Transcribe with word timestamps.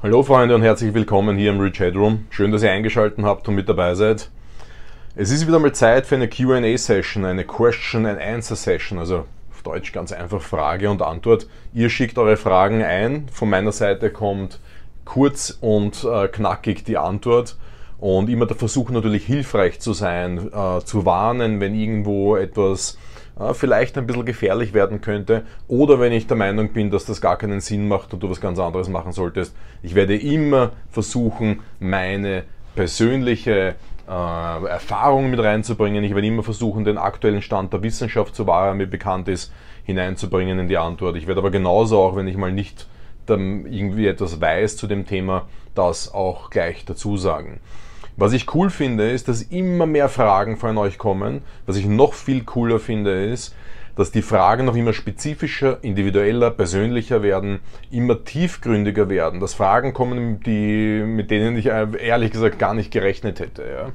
Hallo 0.00 0.22
Freunde 0.22 0.54
und 0.54 0.62
herzlich 0.62 0.94
willkommen 0.94 1.36
hier 1.36 1.50
im 1.50 1.58
Rich 1.58 1.80
Headroom. 1.80 2.28
Schön, 2.30 2.52
dass 2.52 2.62
ihr 2.62 2.70
eingeschaltet 2.70 3.24
habt 3.24 3.48
und 3.48 3.56
mit 3.56 3.68
dabei 3.68 3.96
seid. 3.96 4.30
Es 5.16 5.32
ist 5.32 5.48
wieder 5.48 5.58
mal 5.58 5.72
Zeit 5.72 6.06
für 6.06 6.14
eine 6.14 6.28
QA-Session, 6.28 7.24
eine 7.24 7.44
Question 7.44 8.06
and 8.06 8.20
Answer 8.20 8.54
Session, 8.54 9.00
also 9.00 9.26
auf 9.50 9.62
Deutsch 9.64 9.90
ganz 9.90 10.12
einfach 10.12 10.40
Frage 10.40 10.88
und 10.88 11.02
Antwort. 11.02 11.48
Ihr 11.74 11.90
schickt 11.90 12.16
eure 12.16 12.36
Fragen 12.36 12.84
ein, 12.84 13.26
von 13.32 13.50
meiner 13.50 13.72
Seite 13.72 14.10
kommt 14.10 14.60
kurz 15.04 15.58
und 15.60 16.04
äh, 16.04 16.28
knackig 16.28 16.84
die 16.84 16.96
Antwort 16.96 17.56
und 17.98 18.30
immer 18.30 18.46
der 18.46 18.56
Versuch 18.56 18.90
natürlich 18.90 19.26
hilfreich 19.26 19.80
zu 19.80 19.94
sein, 19.94 20.48
äh, 20.52 20.78
zu 20.84 21.06
warnen, 21.06 21.58
wenn 21.58 21.74
irgendwo 21.74 22.36
etwas 22.36 22.98
vielleicht 23.52 23.96
ein 23.96 24.06
bisschen 24.06 24.24
gefährlich 24.24 24.74
werden 24.74 25.00
könnte 25.00 25.44
oder 25.68 26.00
wenn 26.00 26.12
ich 26.12 26.26
der 26.26 26.36
Meinung 26.36 26.72
bin, 26.72 26.90
dass 26.90 27.04
das 27.04 27.20
gar 27.20 27.38
keinen 27.38 27.60
Sinn 27.60 27.86
macht 27.86 28.12
und 28.12 28.22
du 28.22 28.30
was 28.30 28.40
ganz 28.40 28.58
anderes 28.58 28.88
machen 28.88 29.12
solltest. 29.12 29.54
Ich 29.82 29.94
werde 29.94 30.16
immer 30.16 30.72
versuchen, 30.90 31.60
meine 31.78 32.44
persönliche 32.74 33.76
äh, 34.08 34.10
Erfahrung 34.66 35.30
mit 35.30 35.40
reinzubringen. 35.40 36.02
Ich 36.02 36.14
werde 36.14 36.26
immer 36.26 36.42
versuchen, 36.42 36.84
den 36.84 36.98
aktuellen 36.98 37.42
Stand 37.42 37.72
der 37.72 37.82
Wissenschaft, 37.82 38.34
so 38.34 38.46
wahr 38.46 38.68
er 38.68 38.74
mir 38.74 38.86
bekannt 38.86 39.28
ist, 39.28 39.52
hineinzubringen 39.84 40.58
in 40.58 40.68
die 40.68 40.78
Antwort. 40.78 41.16
Ich 41.16 41.26
werde 41.26 41.40
aber 41.40 41.50
genauso 41.50 42.00
auch, 42.00 42.16
wenn 42.16 42.28
ich 42.28 42.36
mal 42.36 42.52
nicht 42.52 42.86
irgendwie 43.28 44.06
etwas 44.06 44.40
weiß 44.40 44.78
zu 44.78 44.86
dem 44.86 45.06
Thema, 45.06 45.46
das 45.74 46.14
auch 46.14 46.48
gleich 46.48 46.86
dazu 46.86 47.18
sagen. 47.18 47.60
Was 48.20 48.32
ich 48.32 48.52
cool 48.52 48.68
finde, 48.68 49.08
ist, 49.08 49.28
dass 49.28 49.42
immer 49.42 49.86
mehr 49.86 50.08
Fragen 50.08 50.56
von 50.56 50.76
euch 50.76 50.98
kommen. 50.98 51.42
Was 51.66 51.76
ich 51.76 51.86
noch 51.86 52.14
viel 52.14 52.42
cooler 52.42 52.80
finde, 52.80 53.12
ist, 53.24 53.54
dass 53.94 54.10
die 54.10 54.22
Fragen 54.22 54.64
noch 54.64 54.74
immer 54.74 54.92
spezifischer, 54.92 55.78
individueller, 55.82 56.50
persönlicher 56.50 57.22
werden, 57.22 57.60
immer 57.92 58.24
tiefgründiger 58.24 59.08
werden. 59.08 59.38
Dass 59.38 59.54
Fragen 59.54 59.94
kommen, 59.94 60.40
die, 60.40 61.00
mit 61.06 61.30
denen 61.30 61.56
ich 61.56 61.66
ehrlich 61.66 62.32
gesagt 62.32 62.58
gar 62.58 62.74
nicht 62.74 62.90
gerechnet 62.90 63.38
hätte. 63.38 63.62
Ja. 63.62 63.92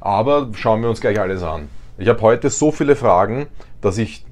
Aber 0.00 0.48
schauen 0.54 0.80
wir 0.80 0.88
uns 0.88 1.02
gleich 1.02 1.20
alles 1.20 1.42
an. 1.42 1.68
Ich 1.98 2.08
habe 2.08 2.22
heute 2.22 2.48
so 2.48 2.72
viele 2.72 2.96
Fragen, 2.96 3.46
dass 3.82 3.98
ich, 3.98 4.24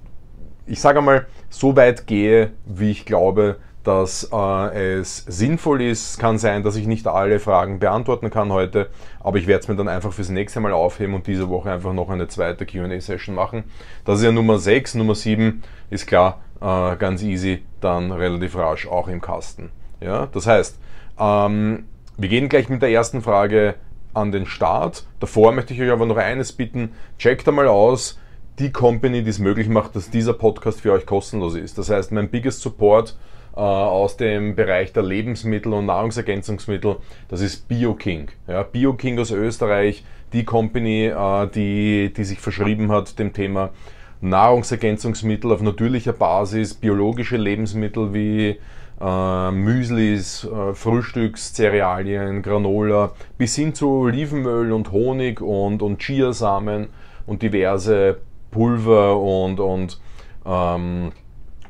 ich 0.66 0.80
sage 0.80 1.00
einmal, 1.00 1.26
so 1.50 1.76
weit 1.76 2.06
gehe, 2.06 2.52
wie 2.64 2.90
ich 2.90 3.04
glaube, 3.04 3.56
dass 3.84 4.28
äh, 4.32 4.94
es 4.94 5.18
sinnvoll 5.18 5.82
ist. 5.82 6.18
Kann 6.18 6.38
sein, 6.38 6.62
dass 6.62 6.74
ich 6.76 6.86
nicht 6.86 7.06
alle 7.06 7.38
Fragen 7.38 7.78
beantworten 7.78 8.30
kann 8.30 8.50
heute, 8.50 8.88
aber 9.20 9.38
ich 9.38 9.46
werde 9.46 9.62
es 9.62 9.68
mir 9.68 9.76
dann 9.76 9.88
einfach 9.88 10.12
fürs 10.12 10.30
nächste 10.30 10.60
Mal 10.60 10.72
aufheben 10.72 11.14
und 11.14 11.26
diese 11.26 11.48
Woche 11.48 11.70
einfach 11.70 11.92
noch 11.92 12.08
eine 12.08 12.26
zweite 12.26 12.66
QA-Session 12.66 13.34
machen. 13.34 13.64
Das 14.04 14.18
ist 14.18 14.24
ja 14.24 14.32
Nummer 14.32 14.58
6, 14.58 14.94
Nummer 14.94 15.14
7 15.14 15.62
ist 15.90 16.06
klar, 16.06 16.40
äh, 16.60 16.96
ganz 16.96 17.22
easy, 17.22 17.62
dann 17.80 18.10
relativ 18.10 18.56
rasch 18.56 18.88
auch 18.88 19.08
im 19.08 19.20
Kasten. 19.20 19.70
Ja? 20.00 20.26
Das 20.32 20.46
heißt, 20.46 20.78
ähm, 21.18 21.84
wir 22.16 22.28
gehen 22.28 22.48
gleich 22.48 22.68
mit 22.68 22.80
der 22.80 22.90
ersten 22.90 23.22
Frage 23.22 23.74
an 24.14 24.32
den 24.32 24.46
Start. 24.46 25.04
Davor 25.20 25.52
möchte 25.52 25.74
ich 25.74 25.82
euch 25.82 25.90
aber 25.90 26.06
noch 26.06 26.16
eines 26.16 26.52
bitten, 26.52 26.92
checkt 27.18 27.46
einmal 27.46 27.68
aus, 27.68 28.18
die 28.58 28.70
Company, 28.70 29.22
die 29.24 29.30
es 29.30 29.40
möglich 29.40 29.68
macht, 29.68 29.96
dass 29.96 30.10
dieser 30.10 30.32
Podcast 30.32 30.80
für 30.80 30.92
euch 30.92 31.06
kostenlos 31.06 31.56
ist. 31.56 31.76
Das 31.76 31.90
heißt, 31.90 32.12
mein 32.12 32.30
biggest 32.30 32.60
Support 32.62 33.16
aus 33.60 34.16
dem 34.16 34.56
Bereich 34.56 34.92
der 34.92 35.02
Lebensmittel 35.02 35.72
und 35.72 35.86
Nahrungsergänzungsmittel. 35.86 36.96
Das 37.28 37.40
ist 37.40 37.68
BioKing. 37.68 38.28
Ja, 38.48 38.62
BioKing 38.62 39.18
aus 39.18 39.30
Österreich, 39.30 40.04
die 40.32 40.44
Company, 40.44 41.06
äh, 41.06 41.48
die, 41.48 42.12
die 42.12 42.24
sich 42.24 42.40
verschrieben 42.40 42.90
hat 42.90 43.18
dem 43.18 43.32
Thema 43.32 43.70
Nahrungsergänzungsmittel 44.20 45.52
auf 45.52 45.62
natürlicher 45.62 46.12
Basis, 46.12 46.74
biologische 46.74 47.36
Lebensmittel 47.36 48.14
wie 48.14 48.58
äh, 49.00 49.50
Müslis, 49.50 50.44
äh, 50.44 50.74
Frühstückscerealien, 50.74 52.42
Granola, 52.42 53.12
bis 53.38 53.54
hin 53.54 53.74
zu 53.74 53.88
Olivenöl 53.88 54.72
und 54.72 54.92
Honig 54.92 55.40
und, 55.40 55.82
und 55.82 56.00
Chiasamen 56.00 56.88
und 57.26 57.42
diverse 57.42 58.18
Pulver 58.50 59.20
und, 59.20 59.60
und 59.60 60.00
ähm, 60.46 61.12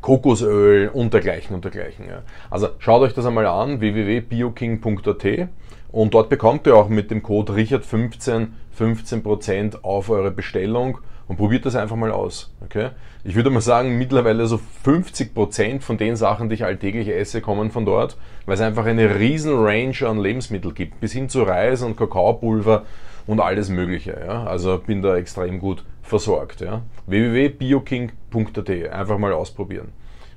Kokosöl 0.05 0.91
und 0.93 1.15
dergleichen 1.15 1.55
und 1.55 1.65
dergleichen. 1.65 2.07
Ja. 2.07 2.25
Also 2.51 2.69
schaut 2.79 3.01
euch 3.01 3.15
das 3.15 3.25
einmal 3.25 3.47
an, 3.47 3.81
www.bioking.at 3.81 5.49
und 5.93 6.13
dort 6.13 6.29
bekommt 6.29 6.67
ihr 6.67 6.77
auch 6.77 6.91
mit 6.91 7.11
dem 7.11 7.23
Code 7.23 7.55
Richard15 7.55 8.49
15% 8.79 9.83
auf 9.83 10.11
eure 10.11 10.31
Bestellung 10.31 10.99
und 11.27 11.39
probiert 11.39 11.65
das 11.65 11.75
einfach 11.75 11.97
mal 11.97 12.11
aus. 12.11 12.53
Okay? 12.63 12.91
Ich 13.25 13.35
würde 13.35 13.49
mal 13.49 13.63
sagen, 13.63 13.97
mittlerweile 13.97 14.47
so 14.47 14.61
50% 14.85 15.81
von 15.81 15.97
den 15.97 16.17
Sachen, 16.17 16.51
die 16.51 16.57
ich 16.57 16.65
alltäglich 16.67 17.09
esse, 17.09 17.41
kommen 17.41 17.71
von 17.71 17.87
dort, 17.87 18.19
weil 18.45 18.57
es 18.57 18.61
einfach 18.61 18.85
eine 18.85 19.19
riesen 19.19 19.55
Range 19.55 19.97
an 20.07 20.19
Lebensmitteln 20.19 20.75
gibt, 20.75 21.01
bis 21.01 21.13
hin 21.13 21.31
zu 21.31 21.45
Reis 21.45 21.81
und 21.81 21.97
Kakaopulver 21.97 22.83
und 23.27 23.41
alles 23.41 23.71
Mögliche. 23.71 24.21
Ja? 24.27 24.45
Also 24.45 24.77
bin 24.77 25.01
da 25.01 25.17
extrem 25.17 25.61
gut 25.61 25.83
versorgt. 26.05 26.61
Ja? 26.61 26.83
www.bioking.at, 27.07 28.71
einfach 28.93 29.19
mal 29.19 29.33
ausprobieren. 29.33 29.89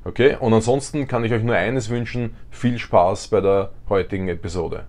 Okay, 0.04 0.38
und 0.40 0.54
ansonsten 0.54 1.08
kann 1.08 1.26
ich 1.26 1.34
euch 1.34 1.44
nur 1.44 1.56
eines 1.56 1.90
wünschen, 1.90 2.36
viel 2.50 2.80
Spaß 2.80 3.28
bei 3.28 3.42
der 3.42 3.72
heutigen 3.90 4.30
Episode. 4.30 4.86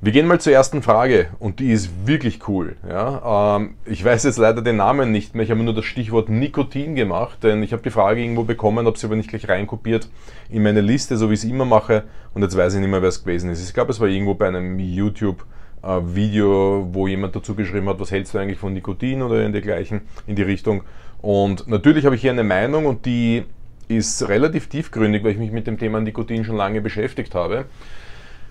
Wir 0.00 0.12
gehen 0.12 0.28
mal 0.28 0.40
zur 0.40 0.52
ersten 0.52 0.80
Frage 0.80 1.30
und 1.40 1.58
die 1.58 1.72
ist 1.72 2.06
wirklich 2.06 2.46
cool. 2.48 2.76
Ja? 2.88 3.56
Ähm, 3.56 3.74
ich 3.84 4.02
weiß 4.02 4.22
jetzt 4.22 4.38
leider 4.38 4.62
den 4.62 4.76
Namen 4.76 5.10
nicht 5.10 5.34
mehr, 5.34 5.44
ich 5.44 5.50
habe 5.50 5.62
nur 5.62 5.74
das 5.74 5.84
Stichwort 5.84 6.28
Nikotin 6.28 6.94
gemacht, 6.94 7.42
denn 7.42 7.64
ich 7.64 7.72
habe 7.72 7.82
die 7.82 7.90
Frage 7.90 8.22
irgendwo 8.22 8.44
bekommen, 8.44 8.86
habe 8.86 8.96
sie 8.96 9.06
aber 9.06 9.16
nicht 9.16 9.28
gleich 9.28 9.48
reinkopiert 9.48 10.08
in 10.48 10.62
meine 10.62 10.80
Liste, 10.80 11.16
so 11.16 11.28
wie 11.28 11.34
ich 11.34 11.40
es 11.40 11.50
immer 11.50 11.64
mache 11.64 12.04
und 12.32 12.42
jetzt 12.42 12.56
weiß 12.56 12.74
ich 12.74 12.80
nicht 12.80 12.90
mehr, 12.90 13.02
wer 13.02 13.08
es 13.08 13.24
gewesen 13.24 13.50
ist. 13.50 13.66
Ich 13.66 13.74
glaube, 13.74 13.90
es 13.90 13.98
war 13.98 14.06
irgendwo 14.06 14.34
bei 14.34 14.46
einem 14.46 14.78
YouTube- 14.78 15.44
Video, 16.14 16.88
wo 16.92 17.06
jemand 17.06 17.34
dazu 17.34 17.54
geschrieben 17.54 17.88
hat, 17.88 18.00
was 18.00 18.10
hältst 18.10 18.34
du 18.34 18.38
eigentlich 18.38 18.58
von 18.58 18.72
Nikotin 18.72 19.22
oder 19.22 19.44
in 19.44 19.52
dergleichen, 19.52 20.02
in 20.26 20.36
die 20.36 20.42
Richtung. 20.42 20.82
Und 21.20 21.68
natürlich 21.68 22.04
habe 22.04 22.14
ich 22.14 22.20
hier 22.20 22.30
eine 22.30 22.44
Meinung 22.44 22.86
und 22.86 23.06
die 23.06 23.44
ist 23.88 24.28
relativ 24.28 24.68
tiefgründig, 24.68 25.24
weil 25.24 25.32
ich 25.32 25.38
mich 25.38 25.50
mit 25.50 25.66
dem 25.66 25.78
Thema 25.78 26.00
Nikotin 26.00 26.44
schon 26.44 26.56
lange 26.56 26.80
beschäftigt 26.80 27.34
habe. 27.34 27.64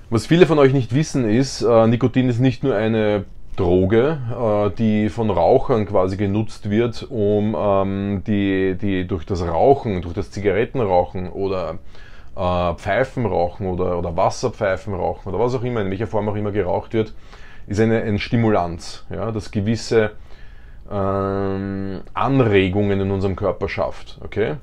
Was 0.10 0.26
viele 0.26 0.46
von 0.46 0.58
euch 0.58 0.74
nicht 0.74 0.96
wissen 0.96 1.30
ist, 1.30 1.62
äh, 1.62 1.88
Nikotin 1.88 2.30
ist 2.30 2.40
nicht 2.40 2.64
nur 2.64 2.76
eine 2.76 3.26
Droge, 3.58 4.20
äh, 4.32 4.76
die 4.78 5.10
von 5.10 5.30
Rauchern 5.30 5.86
quasi 5.86 6.16
genutzt 6.16 6.70
wird, 6.70 7.06
um 7.10 7.56
ähm, 7.60 8.24
die, 8.26 8.76
die 8.76 9.06
durch 9.06 9.26
das 9.26 9.46
Rauchen, 9.46 10.02
durch 10.02 10.14
das 10.14 10.32
Zigarettenrauchen 10.32 11.30
oder 11.30 11.80
äh, 12.38 12.74
Pfeifen 12.76 13.26
rauchen 13.26 13.68
oder, 13.68 13.98
oder 13.98 14.16
Wasserpfeifen 14.16 14.94
rauchen 14.94 15.30
oder 15.30 15.40
was 15.40 15.56
auch 15.56 15.64
immer, 15.64 15.82
in 15.82 15.90
welcher 15.90 16.08
Form 16.08 16.30
auch 16.30 16.36
immer 16.36 16.52
geraucht 16.52 16.94
wird, 16.94 17.14
ist 17.66 17.80
eine, 17.80 18.02
eine 18.02 18.20
Stimulanz, 18.20 19.06
ja, 19.10 19.32
das 19.32 19.52
gewisse 19.52 20.12
ähm, 20.90 22.02
Anregungen 22.14 23.02
in 23.02 23.12
unserem 23.12 23.36
Körper 23.36 23.68
schafft. 23.68 24.20
Okay? 24.24 24.56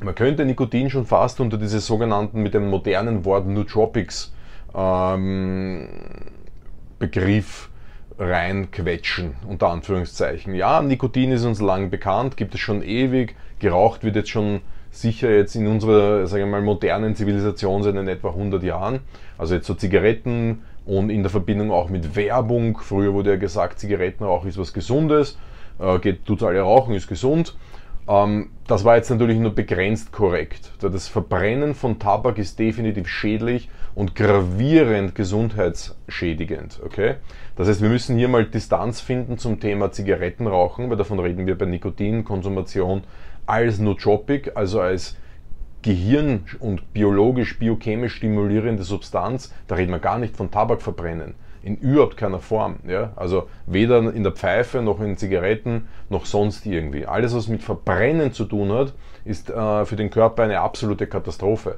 Man 0.00 0.14
könnte 0.14 0.44
Nikotin 0.44 0.90
schon 0.90 1.06
fast 1.06 1.40
unter 1.40 1.56
diese 1.56 1.80
sogenannten 1.80 2.42
mit 2.42 2.54
dem 2.54 2.68
modernen 2.70 3.24
Wort 3.24 3.46
Nootropics 3.46 4.32
ähm, 4.74 5.88
Begriff 6.98 7.70
reinquetschen, 8.18 9.34
unter 9.48 9.68
Anführungszeichen. 9.68 10.54
Ja, 10.54 10.82
Nikotin 10.82 11.32
ist 11.32 11.44
uns 11.44 11.60
lang 11.60 11.90
bekannt, 11.90 12.36
gibt 12.36 12.54
es 12.54 12.60
schon 12.60 12.82
ewig, 12.82 13.34
geraucht 13.60 14.04
wird 14.04 14.16
jetzt 14.16 14.30
schon 14.30 14.60
sicher 14.90 15.30
jetzt 15.30 15.54
in 15.54 15.66
unserer, 15.66 16.26
sagen 16.26 16.44
wir 16.44 16.50
mal, 16.50 16.62
modernen 16.62 17.14
Zivilisation 17.14 17.82
seit 17.82 17.94
in 17.94 18.08
etwa 18.08 18.30
100 18.30 18.62
Jahren. 18.62 19.00
Also 19.36 19.54
jetzt 19.54 19.66
so 19.66 19.74
Zigaretten 19.74 20.62
und 20.86 21.10
in 21.10 21.22
der 21.22 21.30
Verbindung 21.30 21.70
auch 21.70 21.90
mit 21.90 22.16
Werbung. 22.16 22.78
Früher 22.78 23.12
wurde 23.12 23.30
ja 23.30 23.36
gesagt, 23.36 23.78
Zigarettenrauch 23.78 24.44
ist 24.46 24.58
was 24.58 24.72
Gesundes, 24.72 25.38
äh, 25.78 25.98
geht, 25.98 26.24
tut 26.24 26.42
alle 26.42 26.60
rauchen, 26.60 26.94
ist 26.94 27.08
gesund. 27.08 27.54
Ähm, 28.08 28.50
das 28.66 28.84
war 28.84 28.96
jetzt 28.96 29.10
natürlich 29.10 29.38
nur 29.38 29.54
begrenzt 29.54 30.12
korrekt. 30.12 30.72
Das 30.80 31.08
Verbrennen 31.08 31.74
von 31.74 31.98
Tabak 31.98 32.38
ist 32.38 32.58
definitiv 32.58 33.06
schädlich 33.06 33.68
und 33.94 34.14
gravierend 34.14 35.14
gesundheitsschädigend. 35.14 36.80
Okay? 36.84 37.16
Das 37.56 37.68
heißt, 37.68 37.82
wir 37.82 37.88
müssen 37.90 38.16
hier 38.16 38.28
mal 38.28 38.46
Distanz 38.46 39.00
finden 39.00 39.36
zum 39.36 39.60
Thema 39.60 39.92
Zigarettenrauchen, 39.92 40.88
weil 40.88 40.96
davon 40.96 41.18
reden 41.18 41.46
wir 41.46 41.58
bei 41.58 41.66
Nikotinkonsumation 41.66 43.02
als 43.48 43.78
Nootropic, 43.78 44.52
also 44.54 44.80
als 44.80 45.16
Gehirn- 45.82 46.44
und 46.58 46.92
biologisch, 46.92 47.58
biochemisch 47.58 48.16
stimulierende 48.16 48.82
Substanz, 48.82 49.54
da 49.68 49.76
reden 49.76 49.92
wir 49.92 50.00
gar 50.00 50.18
nicht 50.18 50.36
von 50.36 50.50
Tabakverbrennen. 50.50 51.34
In 51.62 51.76
überhaupt 51.76 52.16
keiner 52.16 52.40
Form. 52.40 52.76
Ja? 52.86 53.12
Also 53.16 53.48
weder 53.66 53.98
in 54.12 54.22
der 54.22 54.32
Pfeife 54.32 54.82
noch 54.82 55.00
in 55.00 55.16
Zigaretten 55.16 55.88
noch 56.08 56.26
sonst 56.26 56.66
irgendwie. 56.66 57.06
Alles, 57.06 57.34
was 57.34 57.48
mit 57.48 57.62
Verbrennen 57.62 58.32
zu 58.32 58.44
tun 58.44 58.72
hat, 58.72 58.94
ist 59.24 59.50
äh, 59.50 59.84
für 59.84 59.96
den 59.96 60.10
Körper 60.10 60.44
eine 60.44 60.60
absolute 60.60 61.06
Katastrophe. 61.06 61.76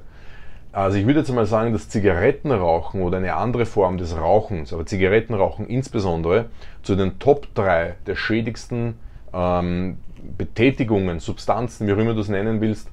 Also 0.72 0.98
ich 0.98 1.06
würde 1.06 1.20
jetzt 1.20 1.32
mal 1.32 1.46
sagen, 1.46 1.72
dass 1.72 1.88
Zigarettenrauchen 1.88 3.02
oder 3.02 3.16
eine 3.16 3.34
andere 3.34 3.66
Form 3.66 3.98
des 3.98 4.16
Rauchens, 4.16 4.72
aber 4.72 4.86
Zigarettenrauchen 4.86 5.66
insbesondere, 5.66 6.46
zu 6.82 6.94
den 6.94 7.18
Top 7.18 7.52
3 7.54 7.96
der 8.06 8.14
schädigsten 8.14 8.94
ähm, 9.32 9.98
Betätigungen, 10.38 11.20
Substanzen, 11.20 11.86
wie 11.86 11.92
auch 11.92 11.98
immer 11.98 12.14
du 12.14 12.20
es 12.20 12.28
nennen 12.28 12.60
willst, 12.60 12.88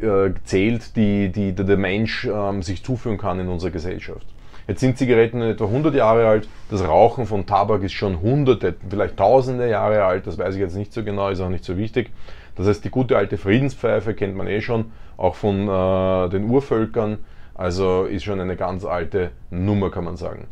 äh, 0.00 0.30
zählt, 0.44 0.96
die, 0.96 1.30
die, 1.30 1.52
die 1.52 1.64
der 1.64 1.76
Mensch 1.76 2.24
ähm, 2.24 2.62
sich 2.62 2.82
zuführen 2.82 3.18
kann 3.18 3.40
in 3.40 3.48
unserer 3.48 3.70
Gesellschaft. 3.70 4.26
Jetzt 4.68 4.80
sind 4.80 4.96
Zigaretten 4.96 5.42
etwa 5.42 5.64
100 5.64 5.94
Jahre 5.94 6.26
alt, 6.28 6.48
das 6.70 6.86
Rauchen 6.86 7.26
von 7.26 7.46
Tabak 7.46 7.82
ist 7.82 7.92
schon 7.92 8.20
hunderte, 8.20 8.76
vielleicht 8.88 9.16
tausende 9.16 9.68
Jahre 9.68 10.04
alt, 10.04 10.26
das 10.26 10.38
weiß 10.38 10.54
ich 10.54 10.60
jetzt 10.60 10.76
nicht 10.76 10.92
so 10.92 11.02
genau, 11.02 11.28
ist 11.28 11.40
auch 11.40 11.48
nicht 11.48 11.64
so 11.64 11.76
wichtig. 11.76 12.10
Das 12.54 12.66
heißt, 12.66 12.84
die 12.84 12.90
gute 12.90 13.16
alte 13.16 13.38
Friedenspfeife 13.38 14.14
kennt 14.14 14.36
man 14.36 14.46
eh 14.46 14.60
schon, 14.60 14.92
auch 15.16 15.34
von 15.34 15.68
äh, 15.68 16.28
den 16.30 16.48
Urvölkern, 16.48 17.18
also 17.54 18.04
ist 18.04 18.24
schon 18.24 18.40
eine 18.40 18.56
ganz 18.56 18.84
alte 18.84 19.30
Nummer, 19.50 19.90
kann 19.90 20.04
man 20.04 20.16
sagen. 20.16 20.46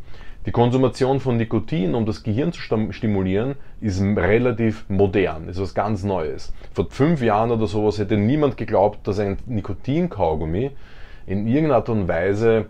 Die 0.45 0.51
Konsumation 0.51 1.19
von 1.19 1.37
Nikotin, 1.37 1.93
um 1.93 2.05
das 2.05 2.23
Gehirn 2.23 2.51
zu 2.51 2.61
stimulieren, 2.91 3.55
ist 3.79 4.01
relativ 4.01 4.85
modern, 4.89 5.47
ist 5.47 5.61
was 5.61 5.75
ganz 5.75 6.03
Neues. 6.03 6.51
Vor 6.73 6.87
fünf 6.89 7.21
Jahren 7.21 7.51
oder 7.51 7.67
sowas 7.67 7.99
hätte 7.99 8.17
niemand 8.17 8.57
geglaubt, 8.57 9.07
dass 9.07 9.19
ein 9.19 9.37
Nikotinkaugummi 9.45 10.71
in 11.27 11.45
irgendeiner 11.47 11.75
Art 11.75 11.89
und 11.89 12.07
Weise 12.07 12.65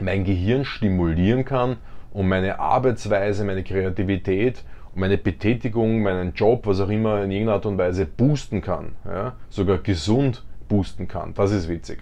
mein 0.00 0.24
Gehirn 0.24 0.64
stimulieren 0.64 1.44
kann 1.44 1.76
und 2.12 2.26
meine 2.26 2.58
Arbeitsweise, 2.58 3.44
meine 3.44 3.62
Kreativität 3.62 4.64
meine 4.98 5.16
Betätigung, 5.16 6.02
meinen 6.02 6.34
Job, 6.34 6.66
was 6.66 6.80
auch 6.80 6.88
immer, 6.88 7.22
in 7.22 7.30
irgendeiner 7.30 7.54
Art 7.54 7.66
und 7.66 7.78
Weise 7.78 8.04
boosten 8.04 8.60
kann. 8.60 8.96
Ja? 9.04 9.36
Sogar 9.48 9.78
gesund 9.78 10.44
boosten 10.68 11.08
kann. 11.08 11.34
Das 11.34 11.52
ist 11.52 11.68
witzig. 11.68 12.00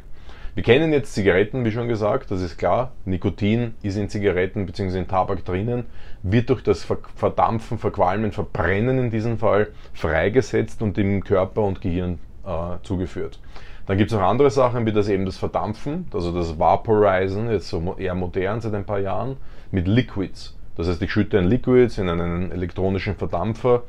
Wir 0.56 0.62
kennen 0.62 0.90
jetzt 0.94 1.12
Zigaretten, 1.12 1.66
wie 1.66 1.70
schon 1.70 1.86
gesagt, 1.86 2.30
das 2.30 2.40
ist 2.40 2.56
klar. 2.56 2.92
Nikotin 3.04 3.74
ist 3.82 3.98
in 3.98 4.08
Zigaretten 4.08 4.64
bzw. 4.64 5.00
in 5.00 5.06
Tabak 5.06 5.44
drinnen, 5.44 5.84
wird 6.22 6.48
durch 6.48 6.62
das 6.62 6.82
Verdampfen, 7.14 7.76
Verqualmen, 7.76 8.32
Verbrennen 8.32 8.98
in 8.98 9.10
diesem 9.10 9.36
Fall 9.36 9.68
freigesetzt 9.92 10.80
und 10.80 10.96
dem 10.96 11.22
Körper 11.22 11.60
und 11.60 11.82
Gehirn 11.82 12.20
äh, 12.46 12.82
zugeführt. 12.84 13.38
Dann 13.84 13.98
gibt 13.98 14.10
es 14.10 14.16
noch 14.16 14.24
andere 14.24 14.50
Sachen, 14.50 14.86
wie 14.86 14.92
das 14.92 15.10
eben 15.10 15.26
das 15.26 15.36
Verdampfen, 15.36 16.06
also 16.14 16.32
das 16.32 16.58
Vaporisen, 16.58 17.50
jetzt 17.50 17.68
so 17.68 17.94
eher 17.98 18.14
modern 18.14 18.62
seit 18.62 18.72
ein 18.72 18.86
paar 18.86 19.00
Jahren, 19.00 19.36
mit 19.72 19.86
Liquids. 19.86 20.56
Das 20.74 20.88
heißt, 20.88 21.02
ich 21.02 21.12
schütte 21.12 21.38
ein 21.38 21.48
Liquid 21.48 22.00
in 22.00 22.08
einen 22.08 22.50
elektronischen 22.50 23.14
Verdampfer 23.16 23.82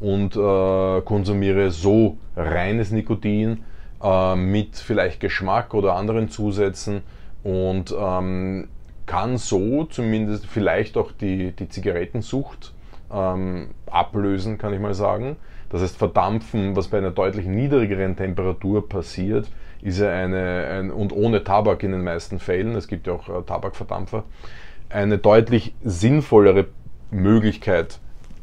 und 0.00 0.36
äh, 0.36 1.00
konsumiere 1.00 1.70
so 1.70 2.18
reines 2.36 2.90
Nikotin, 2.90 3.64
äh, 4.02 4.36
mit 4.36 4.76
vielleicht 4.76 5.20
Geschmack 5.20 5.74
oder 5.74 5.94
anderen 5.94 6.28
Zusätzen 6.28 7.02
und 7.42 7.94
ähm, 7.98 8.68
kann 9.06 9.38
so 9.38 9.84
zumindest 9.84 10.46
vielleicht 10.46 10.96
auch 10.96 11.12
die, 11.12 11.52
die 11.52 11.68
Zigarettensucht 11.68 12.72
ähm, 13.12 13.70
ablösen, 13.86 14.58
kann 14.58 14.72
ich 14.72 14.80
mal 14.80 14.94
sagen. 14.94 15.36
Das 15.68 15.82
heißt, 15.82 15.96
verdampfen, 15.96 16.76
was 16.76 16.88
bei 16.88 16.98
einer 16.98 17.10
deutlich 17.10 17.46
niedrigeren 17.46 18.16
Temperatur 18.16 18.88
passiert, 18.88 19.48
ist 19.82 20.00
ja 20.00 20.10
eine, 20.10 20.66
ein, 20.66 20.90
und 20.90 21.12
ohne 21.12 21.42
Tabak 21.42 21.82
in 21.82 21.92
den 21.92 22.04
meisten 22.04 22.38
Fällen, 22.38 22.74
es 22.74 22.88
gibt 22.88 23.06
ja 23.06 23.14
auch 23.14 23.28
äh, 23.28 23.42
Tabakverdampfer, 23.42 24.24
eine 24.90 25.18
deutlich 25.18 25.74
sinnvollere 25.82 26.66
Möglichkeit 27.10 27.98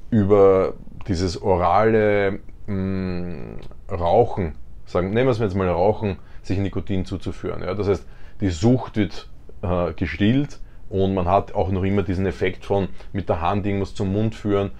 über 0.10 0.74
dieses 1.08 1.42
orale 1.42 2.40
mh, 2.68 2.74
mm, 2.74 3.60
Rauchen 3.90 4.56
sagen, 4.88 5.10
nehmen 5.10 5.28
wir 5.28 5.32
es 5.32 5.40
jetzt 5.40 5.56
mal 5.56 5.70
Rauchen, 5.70 6.18
sich 6.42 6.58
Nikotin 6.58 7.06
zuzuführen. 7.06 7.62
Ja? 7.62 7.76
Das 7.76 7.88
heißt, 7.88 8.08
die 8.42 8.50
Sucht 8.50 8.98
wird 8.98 9.30
äh, 9.62 9.94
gestillt 9.94 10.60
und 10.90 11.14
man 11.14 11.28
hat 11.28 11.54
auch 11.54 11.70
noch 11.70 11.84
immer 11.84 12.04
diesen 12.04 12.26
Effekt 12.26 12.66
von 12.66 12.88
mit 13.14 13.30
der 13.30 13.42
Hand 13.42 13.66
irgendwas 13.66 13.94
zum 13.94 14.12
Mund 14.12 14.34
führen, 14.34 14.72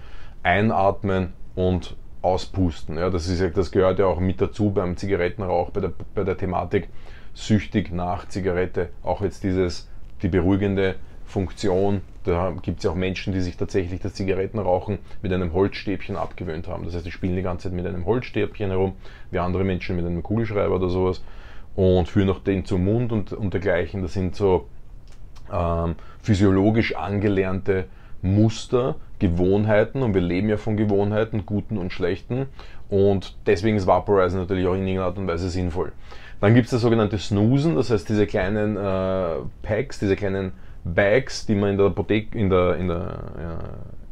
einatmen 0.42 1.34
und 1.54 1.96
auspusten. 2.22 2.96
Ja? 2.96 3.10
Das, 3.10 3.28
ist, 3.28 3.56
das 3.56 3.70
gehört 3.70 3.98
ja 3.98 4.06
auch 4.06 4.18
mit 4.18 4.40
dazu 4.40 4.70
beim 4.70 4.96
Zigarettenrauch, 4.96 5.70
bei 5.70 5.80
der, 5.80 5.92
bei 6.14 6.24
der 6.24 6.36
Thematik 6.36 6.88
süchtig 7.34 7.92
nach 7.92 8.26
Zigarette. 8.28 8.90
Auch 9.02 9.22
jetzt 9.22 9.44
dieses, 9.44 9.88
die 10.22 10.28
beruhigende 10.28 10.96
Funktion. 11.24 12.00
Da 12.28 12.54
gibt 12.60 12.78
es 12.78 12.84
ja 12.84 12.90
auch 12.90 12.94
Menschen, 12.94 13.32
die 13.32 13.40
sich 13.40 13.56
tatsächlich 13.56 14.00
das 14.00 14.14
Zigarettenrauchen 14.14 14.98
mit 15.22 15.32
einem 15.32 15.54
Holzstäbchen 15.54 16.16
abgewöhnt 16.16 16.68
haben. 16.68 16.84
Das 16.84 16.94
heißt, 16.94 17.06
die 17.06 17.10
spielen 17.10 17.36
die 17.36 17.42
ganze 17.42 17.68
Zeit 17.68 17.72
mit 17.72 17.86
einem 17.86 18.04
Holzstäbchen 18.04 18.70
herum, 18.70 18.92
wie 19.30 19.38
andere 19.38 19.64
Menschen 19.64 19.96
mit 19.96 20.04
einem 20.04 20.22
Kugelschreiber 20.22 20.76
oder 20.76 20.90
sowas 20.90 21.22
und 21.74 22.06
führen 22.08 22.28
auch 22.28 22.40
den 22.40 22.66
zum 22.66 22.84
Mund 22.84 23.12
und, 23.12 23.32
und 23.32 23.54
dergleichen. 23.54 24.02
Das 24.02 24.12
sind 24.12 24.36
so 24.36 24.68
ähm, 25.50 25.94
physiologisch 26.20 26.94
angelernte 26.96 27.86
Muster, 28.20 28.96
Gewohnheiten 29.18 30.02
und 30.02 30.12
wir 30.12 30.20
leben 30.20 30.48
ja 30.48 30.58
von 30.58 30.76
Gewohnheiten, 30.76 31.46
guten 31.46 31.78
und 31.78 31.92
schlechten 31.92 32.46
und 32.90 33.36
deswegen 33.46 33.76
ist 33.76 33.86
Vaporizer 33.86 34.38
natürlich 34.38 34.66
auch 34.66 34.74
in 34.74 34.80
irgendeiner 34.80 35.06
Art 35.06 35.18
und 35.18 35.26
Weise 35.26 35.48
sinnvoll. 35.48 35.92
Dann 36.40 36.54
gibt 36.54 36.66
es 36.66 36.72
das 36.72 36.82
sogenannte 36.82 37.18
Snoosen, 37.18 37.74
das 37.74 37.90
heißt 37.90 38.08
diese 38.08 38.26
kleinen 38.26 38.76
äh, 38.76 39.36
Packs, 39.62 39.98
diese 39.98 40.14
kleinen 40.14 40.52
Bags, 40.94 41.46
die 41.46 41.54
man 41.54 41.70
in 41.70 41.78
der 41.78 41.86
Apotheke, 41.86 42.38
in 42.38 42.50
der, 42.50 42.76
in 42.76 42.88
der 42.88 43.18
ja, 43.40 43.58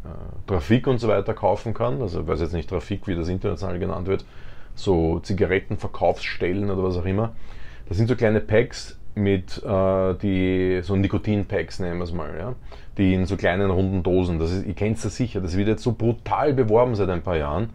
äh, 0.05 0.47
Trafik 0.47 0.87
und 0.87 0.99
so 0.99 1.09
weiter 1.09 1.35
kaufen 1.35 1.75
kann. 1.75 2.01
Also 2.03 2.21
ich 2.21 2.27
weiß 2.27 2.41
jetzt 2.41 2.53
nicht 2.53 2.69
Trafik, 2.69 3.07
wie 3.07 3.15
das 3.15 3.29
international 3.29 3.79
genannt 3.79 4.07
wird, 4.07 4.25
so 4.75 5.21
Zigarettenverkaufsstellen 5.21 6.71
oder 6.71 6.83
was 6.83 6.97
auch 6.97 7.05
immer. 7.05 7.35
Das 7.89 7.97
sind 7.97 8.09
so 8.09 8.17
kleine 8.17 8.41
Packs 8.41 8.99
mit 9.15 9.63
äh, 9.65 10.15
die 10.15 10.81
so 10.83 10.95
Nikotin-Packs 10.95 11.81
nehmen 11.81 11.99
wir 11.99 12.05
es 12.05 12.13
mal, 12.13 12.37
ja, 12.39 12.55
die 12.99 13.15
in 13.15 13.25
so 13.25 13.37
kleinen 13.37 13.71
runden 13.71 14.03
Dosen. 14.03 14.39
Das 14.39 14.53
ist, 14.53 14.67
ihr 14.67 14.75
kennt 14.75 15.03
es 15.03 15.17
sicher. 15.17 15.41
Das 15.41 15.57
wird 15.57 15.69
jetzt 15.69 15.83
so 15.83 15.93
brutal 15.93 16.53
beworben 16.53 16.95
seit 16.95 17.09
ein 17.09 17.23
paar 17.23 17.37
Jahren 17.37 17.71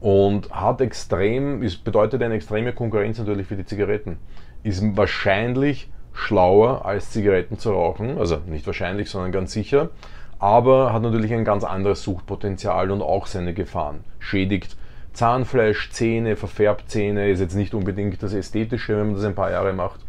und 0.00 0.50
hat 0.50 0.80
extrem, 0.80 1.62
ist, 1.62 1.84
bedeutet 1.84 2.22
eine 2.22 2.34
extreme 2.34 2.72
Konkurrenz 2.72 3.18
natürlich 3.18 3.46
für 3.46 3.56
die 3.56 3.64
Zigaretten. 3.64 4.18
Ist 4.62 4.82
wahrscheinlich 4.96 5.90
schlauer 6.12 6.84
als 6.84 7.10
Zigaretten 7.10 7.58
zu 7.58 7.72
rauchen, 7.72 8.18
also 8.18 8.38
nicht 8.46 8.66
wahrscheinlich, 8.66 9.10
sondern 9.10 9.32
ganz 9.32 9.52
sicher, 9.52 9.90
aber 10.38 10.92
hat 10.92 11.02
natürlich 11.02 11.32
ein 11.32 11.44
ganz 11.44 11.64
anderes 11.64 12.02
Suchtpotenzial 12.02 12.90
und 12.90 13.02
auch 13.02 13.26
seine 13.26 13.54
Gefahren. 13.54 14.00
Schädigt 14.18 14.76
Zahnfleisch, 15.12 15.90
Zähne, 15.90 16.36
verfärbt 16.36 16.90
Zähne, 16.90 17.30
ist 17.30 17.40
jetzt 17.40 17.54
nicht 17.54 17.74
unbedingt 17.74 18.22
das 18.22 18.32
Ästhetische, 18.32 18.96
wenn 18.96 19.06
man 19.06 19.14
das 19.16 19.24
ein 19.24 19.34
paar 19.34 19.50
Jahre 19.50 19.72
macht. 19.72 20.00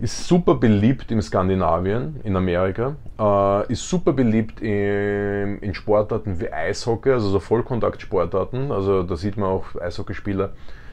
Ist 0.00 0.28
super 0.28 0.54
beliebt 0.54 1.10
in 1.10 1.20
Skandinavien, 1.20 2.20
in 2.22 2.36
Amerika, 2.36 2.94
äh, 3.18 3.72
ist 3.72 3.88
super 3.88 4.12
beliebt 4.12 4.60
in, 4.60 5.58
in 5.58 5.74
Sportarten 5.74 6.38
wie 6.38 6.52
Eishockey, 6.52 7.10
also 7.10 7.28
so 7.28 7.40
Vollkontaktsportarten. 7.40 8.70
Also 8.70 9.02
da 9.02 9.16
sieht 9.16 9.36
man 9.36 9.48
auch, 9.48 9.74
Eishockeyspieler 9.80 10.50